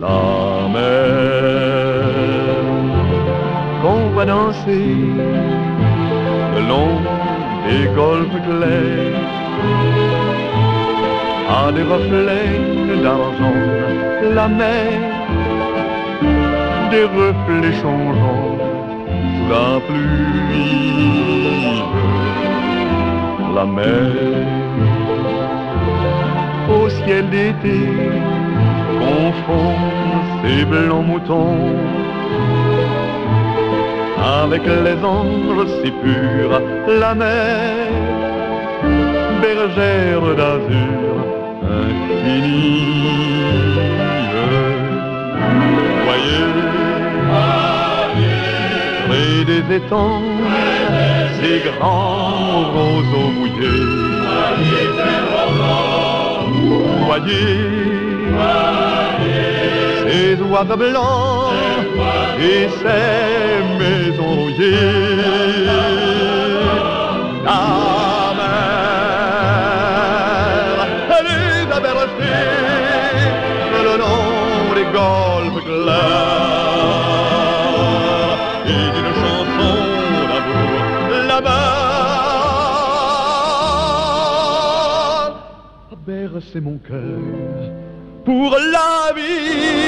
[0.00, 1.20] la mer.
[3.82, 4.96] Qu'on va danser
[6.54, 6.94] le long
[7.66, 9.28] des golfes clairs.
[11.48, 13.62] À des reflets d'argent,
[14.22, 15.00] la mer,
[16.90, 18.58] des reflets changeants
[19.34, 21.82] sous la pluie,
[23.54, 24.12] la mer,
[26.68, 27.80] au ciel d'été,
[29.00, 29.74] confond
[30.42, 31.58] ses blancs moutons
[34.42, 36.60] avec les anges si purs,
[37.00, 37.86] la mer,
[39.40, 41.14] bergère d'azur
[41.62, 43.49] infinie.
[49.50, 50.22] Des étangs,
[51.40, 53.88] ces grands roseaux mouillés.
[57.06, 57.56] Voyez,
[60.02, 61.52] ces oiseaux blancs
[62.50, 65.66] et ces maisons rouillées.
[67.46, 67.62] La
[68.38, 69.16] mer,
[71.18, 72.50] elle bercés
[73.86, 74.32] le long
[74.76, 77.39] des golfes clairs
[86.40, 87.18] a bercé mon cœur
[88.24, 89.80] pour la vie.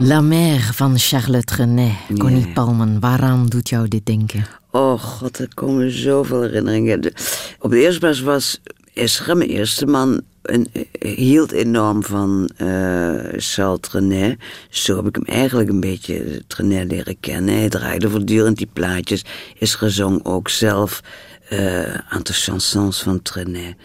[0.00, 1.92] La Mer van Charlotte René.
[2.18, 4.46] Connie Palmen, waaraan doet jou dit denken?
[4.70, 7.12] Oh god, er komen zoveel herinneringen.
[7.60, 8.60] Op de eerste plaats was
[8.94, 10.68] Esra, mijn eerste man, een,
[11.00, 14.38] hield enorm van eh Charles Trenet.
[14.70, 17.54] Zo heb ik hem eigenlijk een beetje Trenet leren kennen.
[17.54, 19.24] Hij draaide voortdurend die plaatjes.
[19.58, 21.00] Esra zong ook zelf
[21.48, 23.76] eh, een aantal chansons van Trenet.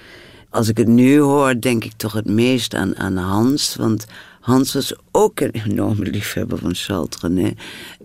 [0.49, 3.75] Als ik het nu hoor, denk ik toch het meest aan, aan Hans.
[3.75, 4.05] Want
[4.39, 7.57] Hans was ook een enorme liefhebber van Charles Trenet.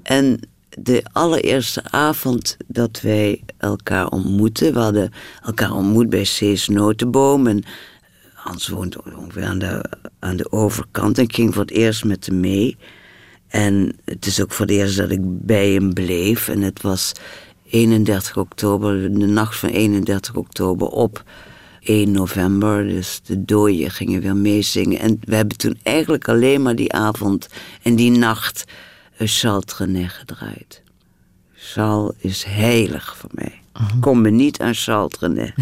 [0.03, 0.41] En
[0.79, 4.73] de allereerste avond dat wij elkaar ontmoetten...
[4.73, 5.13] we hadden
[5.43, 7.47] elkaar ontmoet bij Cees Notenboom...
[7.47, 7.65] en
[8.45, 9.85] Hans woont ongeveer aan de,
[10.19, 11.19] aan de overkant...
[11.19, 12.77] en ik ging voor het eerst met hem mee...
[13.55, 16.49] En het is ook voor het eerst dat ik bij hem bleef.
[16.49, 17.13] En het was
[17.67, 21.25] 31 oktober, de nacht van 31 oktober op
[21.81, 22.89] 1 november.
[22.89, 24.99] Dus de dooien gingen weer meezingen.
[24.99, 27.49] En we hebben toen eigenlijk alleen maar die avond
[27.83, 28.65] en die nacht
[29.17, 30.83] een Charles gedraaid.
[31.53, 33.61] Charles is heilig voor mij.
[33.75, 35.15] Ik kom me niet aan Charles.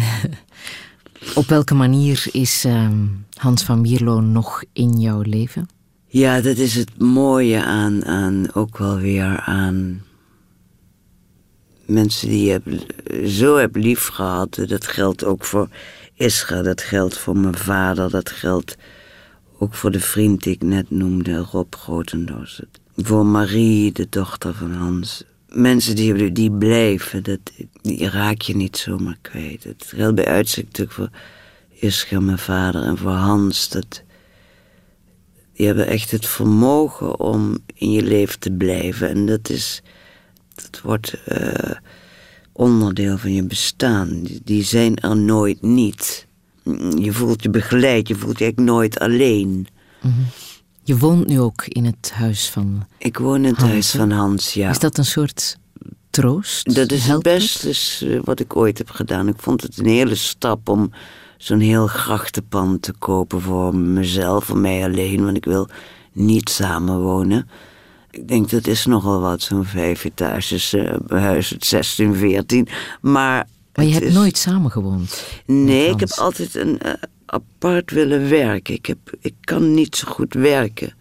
[1.35, 5.67] Op welke manier is ehm, Hans van Mierlo nog in jouw leven?
[6.07, 10.01] Ja, dat is het mooie aan, aan ook wel weer aan
[11.85, 12.85] mensen die je hebt,
[13.31, 14.59] zo hebt lief gehad.
[14.67, 15.67] Dat geldt ook voor
[16.15, 18.77] Isra, dat geldt voor mijn vader, dat geldt
[19.59, 22.61] ook voor de vriend die ik net noemde, Rob Grotendos.
[22.95, 25.23] Voor Marie, de dochter van Hans.
[25.53, 27.39] Mensen die, die blijven, dat,
[27.81, 29.63] die raak je niet zomaar kwijt.
[29.63, 31.09] Het geldt bij uitstek natuurlijk voor
[31.69, 33.69] Isra, mijn vader, en voor Hans.
[33.69, 34.03] Dat,
[35.53, 39.09] die hebben echt het vermogen om in je leven te blijven.
[39.09, 39.81] En dat is.
[40.55, 41.71] Dat wordt eh,
[42.51, 44.23] onderdeel van je bestaan.
[44.43, 46.27] Die, zijn er nooit niet.
[46.95, 49.67] Je voelt je begeleid, je voelt je eigenlijk nooit alleen.
[50.83, 54.11] Je woont nu ook in het huis van Ik woon in het Hans, huis van
[54.11, 54.69] Hans, ja.
[54.69, 55.57] Is dat een soort
[56.09, 56.75] troost?
[56.75, 57.69] Dat is het beste
[58.07, 59.27] eh, wat ik ooit heb gedaan.
[59.27, 60.91] Ik vond het een hele stap om
[61.37, 65.67] zo'n heel grachtenpand te kopen voor mezelf, voor mij alleen, want ik wil
[66.11, 67.49] niet samenwonen.
[68.11, 72.67] Ik denk dat is nogal wat, zo'n vijf etages, eh, huis het 16, 14.
[73.01, 75.23] Maar Maar je hebt is- nooit samengewoond.
[75.45, 76.93] Nee, met ik heb altijd een, eh,
[77.33, 78.73] apart willen werken.
[78.73, 80.93] Ik, heb, ik kan niet zo goed werken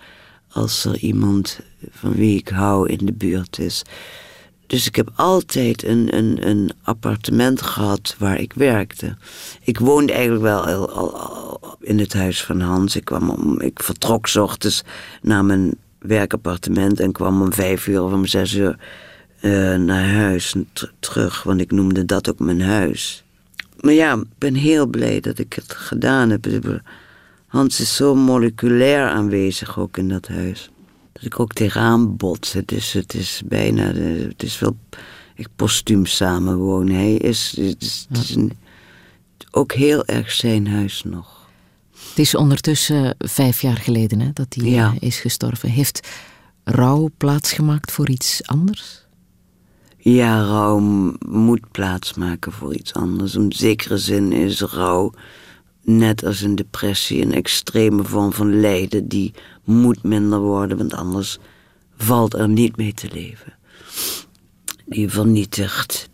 [0.49, 1.61] als er iemand
[1.91, 3.83] van wie ik hou in de buurt is.
[4.67, 9.17] Dus ik heb altijd een, een, een appartement gehad waar ik werkte.
[9.63, 12.97] Ik woonde eigenlijk wel al, in het huis van Hans.
[12.97, 14.83] Ik, kwam om, ik vertrok 's ochtends
[15.23, 18.79] naar mijn werkappartement en kwam om vijf uur of om zes uur
[19.41, 20.55] eh, naar huis
[20.99, 21.43] terug.
[21.43, 23.25] Want ik noemde dat ook mijn huis.
[23.83, 26.47] Maar ja, ik ben heel blij dat ik het gedaan heb.
[27.47, 30.71] Hans is zo moleculair aanwezig ook in dat huis.
[31.13, 32.53] Dat ik ook tegenaan bots.
[32.53, 34.77] Het is, het is bijna, het is wel
[35.35, 36.95] ik postuum samenwonen.
[36.95, 38.53] Hij is, het is, het is een-
[39.51, 41.49] ook heel erg zijn huis nog.
[42.09, 44.91] Het is ondertussen vijf jaar geleden hè, dat hij Ja.
[45.01, 45.69] eh, is gestorven.
[45.69, 46.09] Heeft
[46.65, 49.02] rouw plaatsgemaakt voor iets anders?
[50.05, 50.79] Ja, rouw
[51.29, 53.35] moet plaatsmaken voor iets anders.
[53.35, 55.13] In zekere zin is rouw,
[55.83, 59.09] net als een depressie, een extreme vorm van lijden.
[59.09, 59.35] Die
[59.65, 61.39] moet minder worden, want anders
[61.97, 63.53] valt er niet mee te leven.
[64.85, 66.11] Die vernietigt.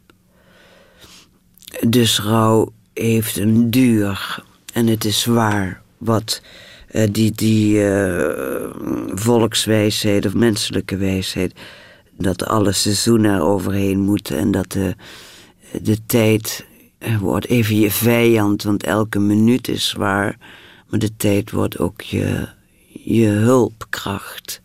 [1.86, 4.44] Dus rouw heeft een duur.
[4.73, 6.43] En het is waar wat
[6.89, 8.70] eh, die, die eh,
[9.15, 11.52] volkswijsheid of menselijke wijsheid
[12.19, 14.95] dat alle seizoenen er overheen moeten en dat de,
[15.82, 16.66] de tijd
[16.99, 20.39] eh, wordt even je vijand, want elke minuut is zwaar,
[20.89, 22.49] maar de tijd wordt ook je,
[22.86, 24.61] je hulpkracht,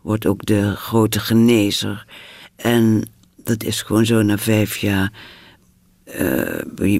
[0.00, 2.06] wordt ook de grote genezer.
[2.56, 3.10] En
[3.44, 5.12] dat is gewoon zo na vijf jaar
[6.04, 6.98] eh,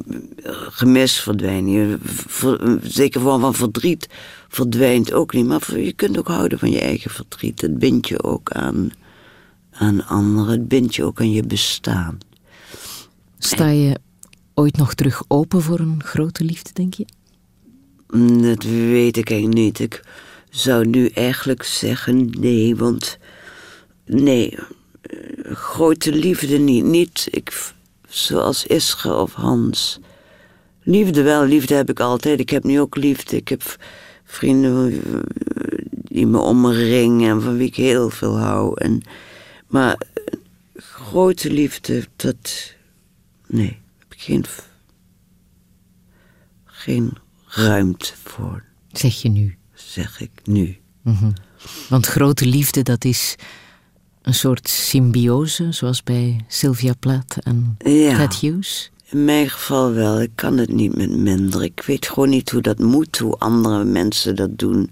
[0.71, 1.71] gemis verdwijnen.
[1.73, 4.09] Je, ver- een zekere vorm van verdriet
[4.49, 5.47] verdwijnt ook niet.
[5.47, 7.61] Maar je kunt ook houden van je eigen verdriet.
[7.61, 8.91] Het bindt je ook aan,
[9.81, 10.49] aan anderen.
[10.49, 12.19] Het bindt je ook aan je bestaan.
[13.39, 13.99] Sta je
[14.55, 17.05] ooit nog terug open voor een grote liefde, denk je?
[18.09, 19.79] Mm, Dat weet ik eigenlijk niet.
[19.79, 20.05] Ik
[20.51, 23.19] zou nu eigenlijk zeggen nee, want
[24.05, 24.59] nee,
[25.43, 26.85] grote liefde niet.
[26.85, 27.73] Niet ik,
[28.09, 30.01] zoals Isra of Hans.
[30.83, 32.41] Liefde wel, liefde heb ik altijd.
[32.41, 33.37] Ik heb nu ook liefde.
[33.37, 33.77] Ik heb
[34.25, 35.01] vrienden
[35.93, 38.81] die me omringen en van wie ik heel veel hou.
[38.81, 39.03] En,
[39.71, 39.99] maar
[40.77, 42.73] grote liefde, dat.
[43.47, 44.45] Nee, heb ik geen,
[46.65, 47.13] geen
[47.47, 49.57] ruimte voor, Zeg je nu.
[49.75, 50.77] zeg ik nu.
[51.03, 51.31] Mhm.
[51.89, 53.35] Want grote liefde, dat is
[54.23, 58.17] een soort symbiose, zoals bij Sylvia Plath en Ja.
[58.17, 58.91] Ted Hughes.
[59.11, 60.21] In mijn geval wel.
[60.21, 61.63] Ik kan het niet met minder.
[61.63, 64.91] Ik weet gewoon niet hoe dat moet, hoe andere mensen dat doen.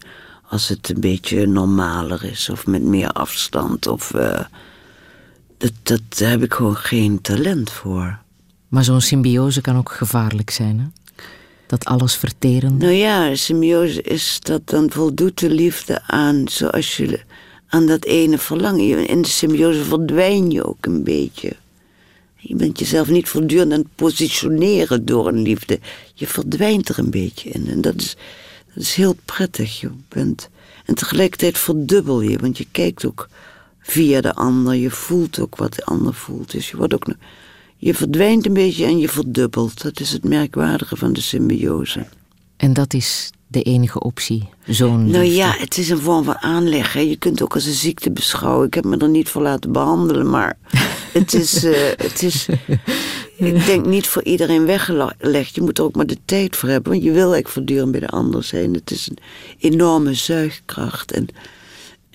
[0.49, 3.87] Als het een beetje normaler is of met meer afstand.
[3.87, 4.45] Of, eh,
[5.59, 8.19] dat, dat, daar heb ik gewoon geen talent voor.
[8.69, 10.87] Maar zo'n symbiose kan ook gevaarlijk zijn, hè?
[11.67, 12.85] Dat alles verterende.
[12.85, 17.21] Nou ja, symbiose is dat dan voldoet de liefde aan zoals je
[17.69, 19.07] aan dat ene verlangen.
[19.07, 21.57] In de symbiose verdwijn je ook een beetje.
[22.37, 25.79] Je bent jezelf niet voortdurend aan het positioneren door een liefde.
[26.15, 27.69] Je verdwijnt er een beetje in.
[27.69, 28.17] En dat is,
[28.75, 29.81] dat is heel prettig.
[29.81, 30.49] Je bent,
[30.85, 33.29] en tegelijkertijd verdubbel je, want je kijkt ook
[33.90, 34.74] via de ander.
[34.74, 36.51] Je voelt ook wat de ander voelt.
[36.51, 37.06] Dus je, wordt ook,
[37.77, 39.82] je verdwijnt een beetje en je verdubbelt.
[39.82, 42.06] Dat is het merkwaardige van de symbiose.
[42.56, 46.93] En dat is de enige optie, zo'n Nou ja, het is een vorm van aanleg.
[46.93, 47.01] Hè.
[47.01, 48.66] Je kunt het ook als een ziekte beschouwen.
[48.66, 50.59] Ik heb me er niet voor laten behandelen, maar
[51.12, 52.48] het is, eh, het is
[53.39, 55.55] ik denk niet voor iedereen weggelegd.
[55.55, 58.01] Je moet er ook maar de tijd voor hebben, want je wil eigenlijk voortdurend bij
[58.01, 58.74] de ander zijn.
[58.74, 59.19] Het is een
[59.59, 61.12] enorme zuigkracht.
[61.12, 61.28] En,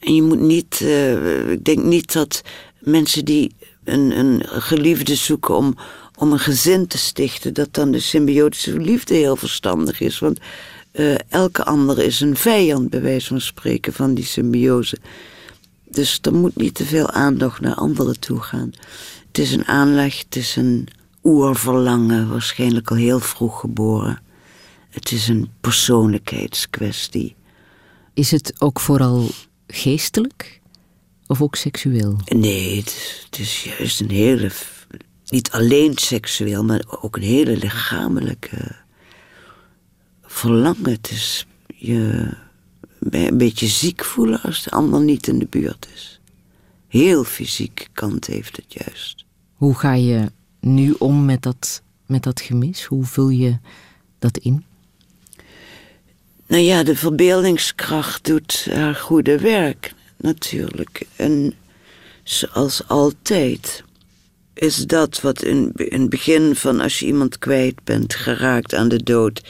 [0.03, 2.41] en je moet niet, eh, ik denk niet dat
[2.79, 5.75] mensen die een, een geliefde zoeken om,
[6.17, 10.19] om een gezin te stichten, dat dan de symbiotische liefde heel verstandig is.
[10.19, 10.39] Want
[10.91, 14.97] eh, elke ander is een vijand, bij wijze van spreken, van die symbiose.
[15.89, 18.73] Dus er moet niet te veel aandacht naar anderen toe gaan.
[19.27, 20.87] Het is een aanleg, het is een
[21.23, 24.21] oerverlangen, waarschijnlijk al heel vroeg geboren.
[24.89, 27.35] Het is een persoonlijkheidskwestie.
[28.13, 29.29] Is het ook vooral
[29.67, 30.61] geestelijk
[31.27, 32.17] of ook seksueel?
[32.25, 34.51] Nee, het is, het is juist een hele,
[35.27, 38.75] niet alleen seksueel, maar ook een hele lichamelijke
[40.21, 40.91] verlangen.
[40.91, 41.45] Het is
[41.75, 42.29] je
[42.99, 46.19] een beetje ziek voelen als de ander niet in de buurt is.
[46.87, 49.25] Heel fysiek kant heeft het juist.
[49.53, 52.83] Hoe ga je nu om met dat, met dat gemis?
[52.83, 53.57] Hoe vul je
[54.19, 54.65] dat in?
[56.53, 61.05] Nou ja, de verbeeldingskracht doet haar goede werk, natuurlijk.
[61.15, 61.53] En
[62.23, 63.83] zoals altijd.
[64.53, 69.03] is dat wat in, het begin van als je iemand kwijt bent, geraakt aan de
[69.03, 69.43] dood.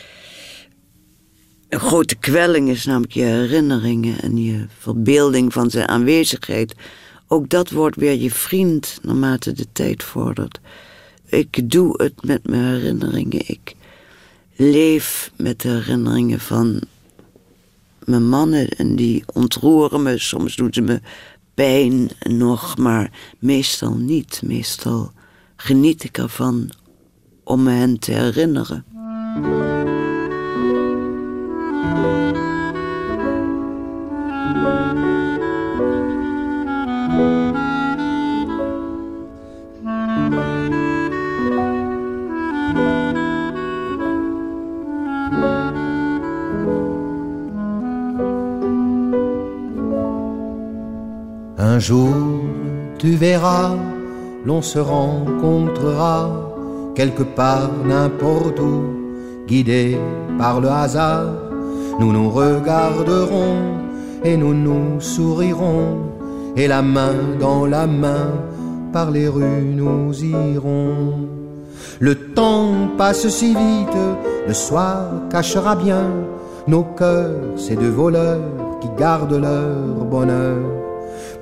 [1.70, 6.76] Een grote kwelling is namelijk je herinneringen en je verbeelding van zijn aanwezigheid.
[7.28, 10.60] Ook dat wordt weer je vriend naarmate de tijd vordert.
[11.26, 13.42] Ik doe het met mijn herinneringen.
[13.46, 13.76] Ik
[14.56, 16.82] leef met de herinneringen van
[18.06, 20.18] mijn mannen en die ontroeren me.
[20.18, 21.02] Soms doen ze me
[21.54, 24.42] pijn nog, maar meestal niet.
[24.44, 25.12] Meestal
[25.56, 26.70] geniet ik ervan
[27.44, 28.86] om me hen te herinneren.
[54.46, 56.30] L'on se rencontrera
[56.94, 58.84] quelque part, n'importe où,
[59.48, 59.98] guidés
[60.38, 61.28] par le hasard.
[62.00, 63.80] Nous nous regarderons
[64.24, 66.00] et nous nous sourirons,
[66.58, 68.28] et la main dans la main,
[68.92, 71.28] par les rues nous irons.
[72.00, 74.04] Le temps passe si vite,
[74.48, 76.08] le soir cachera bien
[76.68, 78.42] nos cœurs, ces deux voleurs
[78.82, 80.83] qui gardent leur bonheur.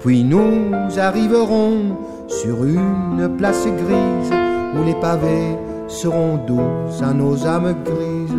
[0.04, 1.96] Puis nous arriverons
[2.28, 4.34] sur une place grise
[4.76, 5.56] où les pavés
[5.88, 8.36] seront doux à nos âmes grises.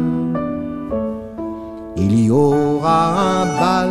[1.96, 3.90] Il y aura un bal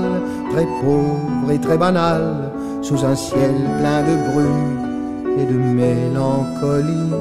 [0.51, 7.15] très pauvre et très banal sous un ciel plein de brume et de mélancolie.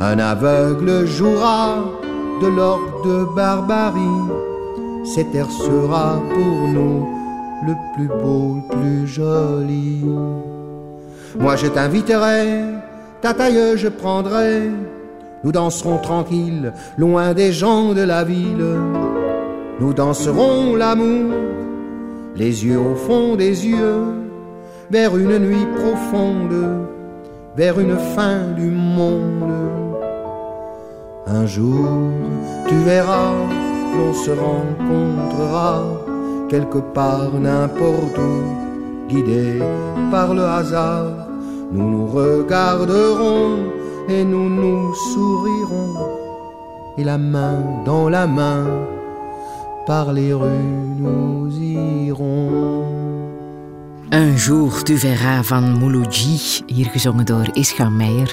[0.00, 1.78] Un aveugle jouera
[2.40, 4.00] de l'orgue de barbarie.
[5.04, 7.13] Cet air sera pour nous
[7.66, 10.04] le plus beau, le plus joli.
[11.38, 12.62] Moi je t'inviterai,
[13.20, 14.70] ta taille je prendrai.
[15.42, 18.64] Nous danserons tranquille, loin des gens de la ville.
[19.80, 21.34] Nous danserons l'amour,
[22.36, 24.04] les yeux au fond des yeux,
[24.90, 26.86] vers une nuit profonde,
[27.56, 29.52] vers une fin du monde.
[31.26, 31.88] Un jour,
[32.68, 33.34] tu verras,
[33.96, 36.03] l'on se rencontrera
[36.54, 38.34] quelque part, n'importe où,
[39.10, 39.58] guidés
[40.10, 41.10] par le hasard.
[41.74, 43.48] Nous nous regarderons
[44.08, 45.94] et nous nous sourirons,
[46.98, 48.64] et la main dans la main,
[49.86, 52.84] par les rues nous irons.
[54.12, 56.36] Un jour tu verras van Mouloudji,
[56.66, 58.30] hier gezongen door Ischa Meijer.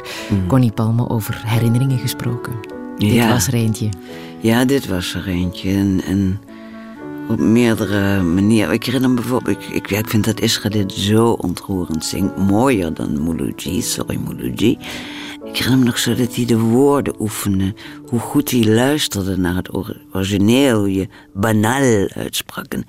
[0.48, 2.53] Connie Palme over herinneringen gesproken.
[2.98, 3.27] Dit Ja.
[3.30, 3.89] was er eentje.
[4.41, 5.69] Ja, dit was er eentje.
[5.72, 6.39] En, en
[7.30, 8.73] op meerdere manieren.
[8.73, 12.38] Ik herinner me bijvoorbeeld, ik, ik, ja, ik vind dat Israël zo ontroerend zingt.
[12.38, 14.77] Mooier dan Mouloudji, sorry Mouloudji.
[15.43, 17.73] Ik herinner me nog zo dat hij de woorden oefende.
[18.06, 20.80] Hoe goed hij luisterde naar het or- origineel.
[20.80, 22.73] Hoe je banal uitsprak.
[22.73, 22.85] En,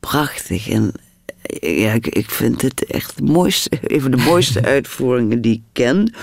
[0.00, 0.68] prachtig.
[0.68, 0.92] En
[1.60, 5.62] ja, ik, ik vind het echt de mooiste, een van de mooiste uitvoeringen die ik
[5.72, 6.14] ken.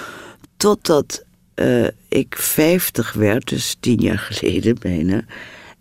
[0.58, 5.26] Totdat eh, ik 50 werd, dus tien jaar geleden bijna.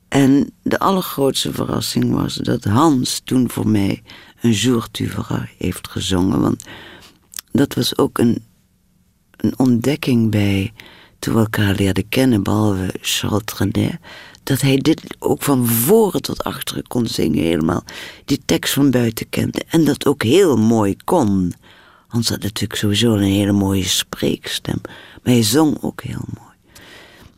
[0.08, 4.02] En de allergrootste verrassing was dat Hans toen voor mij
[4.40, 6.40] een Jour tu verras heeft gezongen.
[6.40, 6.64] Want
[7.52, 8.44] dat was ook een,
[9.36, 10.72] een ontdekking bij
[11.18, 13.98] toen we elkaar leerden kennen, behalve Charles Trenet.
[14.42, 17.84] Dat hij dit ook van voren tot achteren kon zingen, helemaal
[18.24, 19.62] die tekst van buiten kende.
[19.68, 21.52] En dat ook heel mooi kon.
[22.06, 24.80] Hans had natuurlijk sowieso een hele mooie spreekstem,
[25.22, 26.45] maar hij zong ook heel mooi.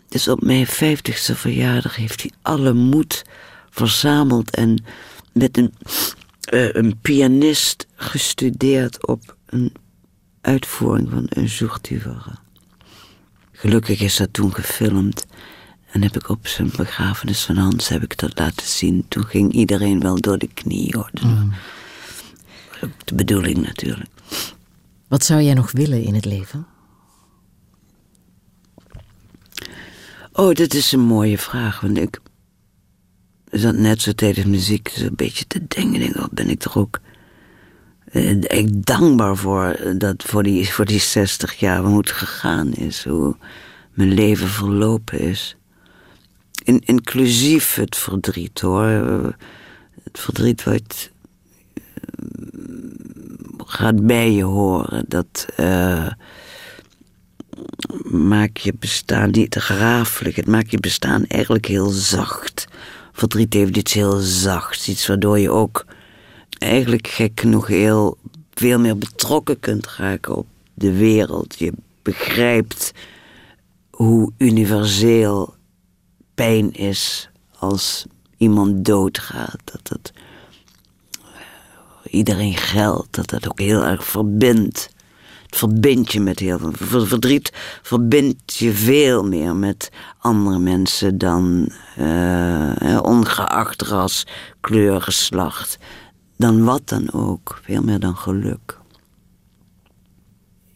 [0.08, 3.24] Dus op mijn vijftigste verjaardag heeft hij alle moed
[3.70, 4.84] verzameld en
[5.32, 5.74] met een,
[6.40, 9.72] eh, een pianist gestudeerd op een
[10.40, 12.38] uitvoering van een zoektuver.
[13.52, 15.26] Gelukkig is dat toen gefilmd
[15.90, 19.04] en heb ik op zijn begrafenis van Hans heb ik dat laten zien.
[19.08, 21.10] Toen ging iedereen wel door de knie hoor.
[21.12, 21.24] Dus
[22.84, 24.10] ook de bedoeling natuurlijk.
[25.08, 26.66] Wat zou jij nog willen in het leven?
[30.38, 31.80] Oh, dat is een mooie vraag.
[31.80, 32.20] Want ik
[33.50, 36.00] zat net zo tijdens muziek een beetje te denken.
[36.00, 37.00] Denk, wat ben ik toch ook
[38.04, 43.04] eh, ik dankbaar voor dat voor die, voor die 60 jaar hoe het gegaan is.
[43.04, 43.36] Hoe
[43.92, 45.56] mijn leven verlopen is.
[46.64, 48.84] In, inclusief het verdriet hoor.
[50.02, 51.10] Het verdriet wat
[51.74, 51.82] eh,
[53.66, 55.04] gaat bij je horen.
[55.08, 56.08] Dat eh,
[58.10, 60.36] maakt je bestaan niet grafelijk.
[60.36, 62.66] Het maakt je bestaan eigenlijk heel zacht.
[63.12, 64.88] Verdriet heeft iets heel zachts.
[64.88, 65.86] Iets waardoor je ook
[66.58, 68.18] eigenlijk gek genoeg heel
[68.54, 71.58] veel meer betrokken kunt raken op de wereld.
[71.58, 71.72] Je
[72.02, 72.92] begrijpt
[73.90, 75.54] hoe universeel
[76.34, 78.06] pijn is als
[78.36, 79.60] iemand doodgaat.
[79.64, 80.12] Dat het
[82.10, 84.90] iedereen geldt, dat dat ook heel erg verbindt.
[85.48, 87.06] Het verbindt je met heel veel.
[87.06, 87.52] Verdriet
[87.82, 94.26] verbindt je veel meer met andere mensen dan uh, ongeacht ras,
[94.60, 95.78] kleur, geslacht.
[96.36, 97.60] Dan wat dan ook.
[97.62, 98.78] Veel meer dan geluk.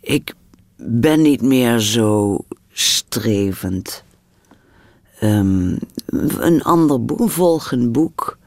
[0.01, 0.35] Ik
[0.77, 2.39] ben niet meer zo
[2.73, 4.05] strevend.
[5.23, 5.79] Um,
[6.39, 8.39] een ander boek, volgend boek.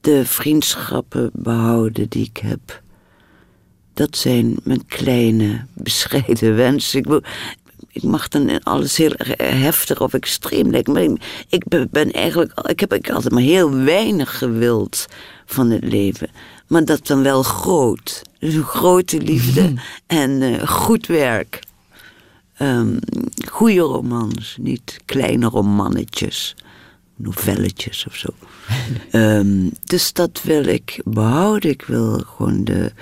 [0.00, 2.82] De vriendschappen behouden die ik heb.
[4.00, 6.98] Dat zijn mijn kleine, bescheiden wensen.
[6.98, 7.28] Ik,
[7.88, 10.92] ik mag dan alles heel heftig of extreem lijken.
[10.92, 11.02] Maar
[11.48, 12.60] ik, ben eigenlijk.
[12.60, 15.06] Ik heb ik altijd maar heel weinig gewild
[15.46, 16.28] van het leven.
[16.66, 18.22] Maar dat dan wel groot.
[18.38, 19.74] Dus een grote liefde
[20.06, 21.62] en uh, goed werk.
[22.58, 22.98] Um,
[23.48, 26.56] goede romans, niet kleine romannetjes,
[27.16, 28.28] novelletjes of zo.
[29.12, 31.70] um, dus dat wil ik behouden.
[31.70, 32.92] Ik wil gewoon de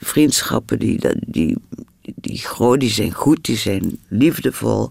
[0.00, 1.56] vriendschappen die, die,
[2.14, 4.90] die, groot, die zijn goed, die zijn liefdevol.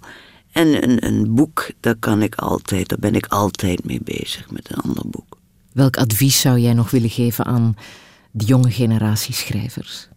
[0.52, 4.70] En een, een boek, daar kan ik altijd, daar ben ik altijd mee bezig met
[4.70, 5.38] een ander boek.
[5.72, 7.76] Welk advies zou jij nog willen geven aan
[8.32, 10.08] de jonge generatie schrijvers?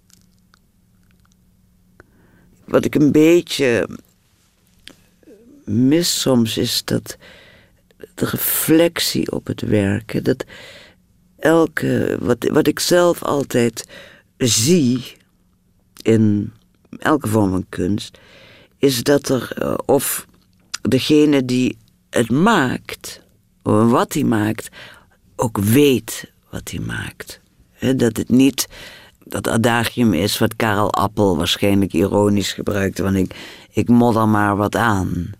[2.65, 3.89] Wat ik een beetje
[5.65, 7.17] mis soms is dat
[8.15, 10.25] de reflectie op het werken.
[10.25, 10.45] Dat
[11.39, 13.89] elke, wat, wat ik zelf altijd
[14.47, 15.17] zie
[16.03, 16.53] in
[16.99, 18.19] elke vorm van kunst,
[18.79, 20.27] is dat er, eh, of
[20.83, 21.77] degene die
[22.11, 23.21] het maakt,
[23.63, 24.69] wat hij maakt,
[25.37, 27.41] ook weet wat hij maakt.
[27.97, 28.69] dat het niet
[29.25, 33.35] dat adagium is wat Karel Appel waarschijnlijk ironisch gebruikte, want ik,
[33.71, 35.31] ik modder maar wat aan.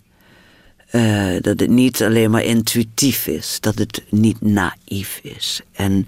[0.93, 5.61] Uh, dat het niet alleen maar intuïtief is, dat het niet naïef is.
[5.73, 6.07] En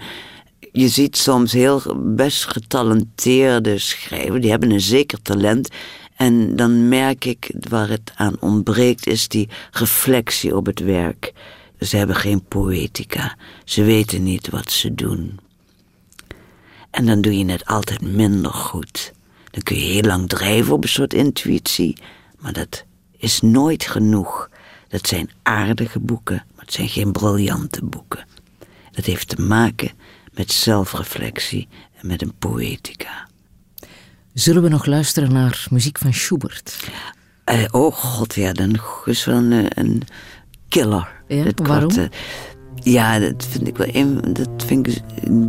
[0.77, 5.69] je ziet soms heel best getalenteerde schrijvers, die hebben een zeker talent.
[6.17, 11.33] En dan merk ik waar het aan ontbreekt, is die reflectie op het werk.
[11.81, 13.37] Ze hebben geen poëtica.
[13.65, 15.39] Ze weten niet wat ze doen.
[16.91, 19.13] En dan doe je het altijd minder goed.
[19.51, 21.97] Dan kun je heel lang drijven op een soort intuïtie,
[22.39, 22.85] maar dat
[23.17, 24.51] is nooit genoeg.
[24.89, 28.27] Dat zijn aardige boeken, maar het zijn geen briljante boeken.
[28.91, 29.91] Dat heeft te maken
[30.35, 31.69] met zelfreflectie
[32.01, 33.29] en met een poëtica.
[34.33, 36.91] Zullen we nog luisteren naar muziek van Schubert?
[37.51, 40.03] Uh, oh god, ja, dan is wel een, eh, een
[40.69, 41.23] killer.
[41.29, 41.89] Ja, waarom?
[41.89, 42.17] Kwart,
[42.75, 45.03] ja, dat vind ik wel een, dat vind ik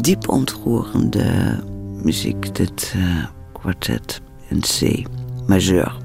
[0.03, 1.59] diep ontroerende
[2.03, 5.07] muziek, dit uh, kwartet in C
[5.47, 6.04] majeur.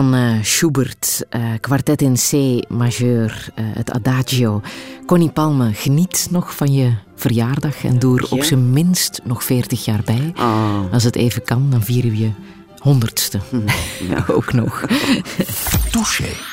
[0.00, 2.32] Van eh, Schubert, eh, kwartet in C
[2.70, 4.60] majeur, eh, het Adagio.
[5.06, 9.84] Connie Palme, geniet nog van je verjaardag en doe er op zijn minst nog 40
[9.84, 10.32] jaar bij.
[10.36, 10.92] Oh.
[10.92, 12.30] Als het even kan, dan vieren we je
[12.78, 13.38] honderdste.
[14.36, 14.84] Ook nog.
[15.92, 16.49] Touché.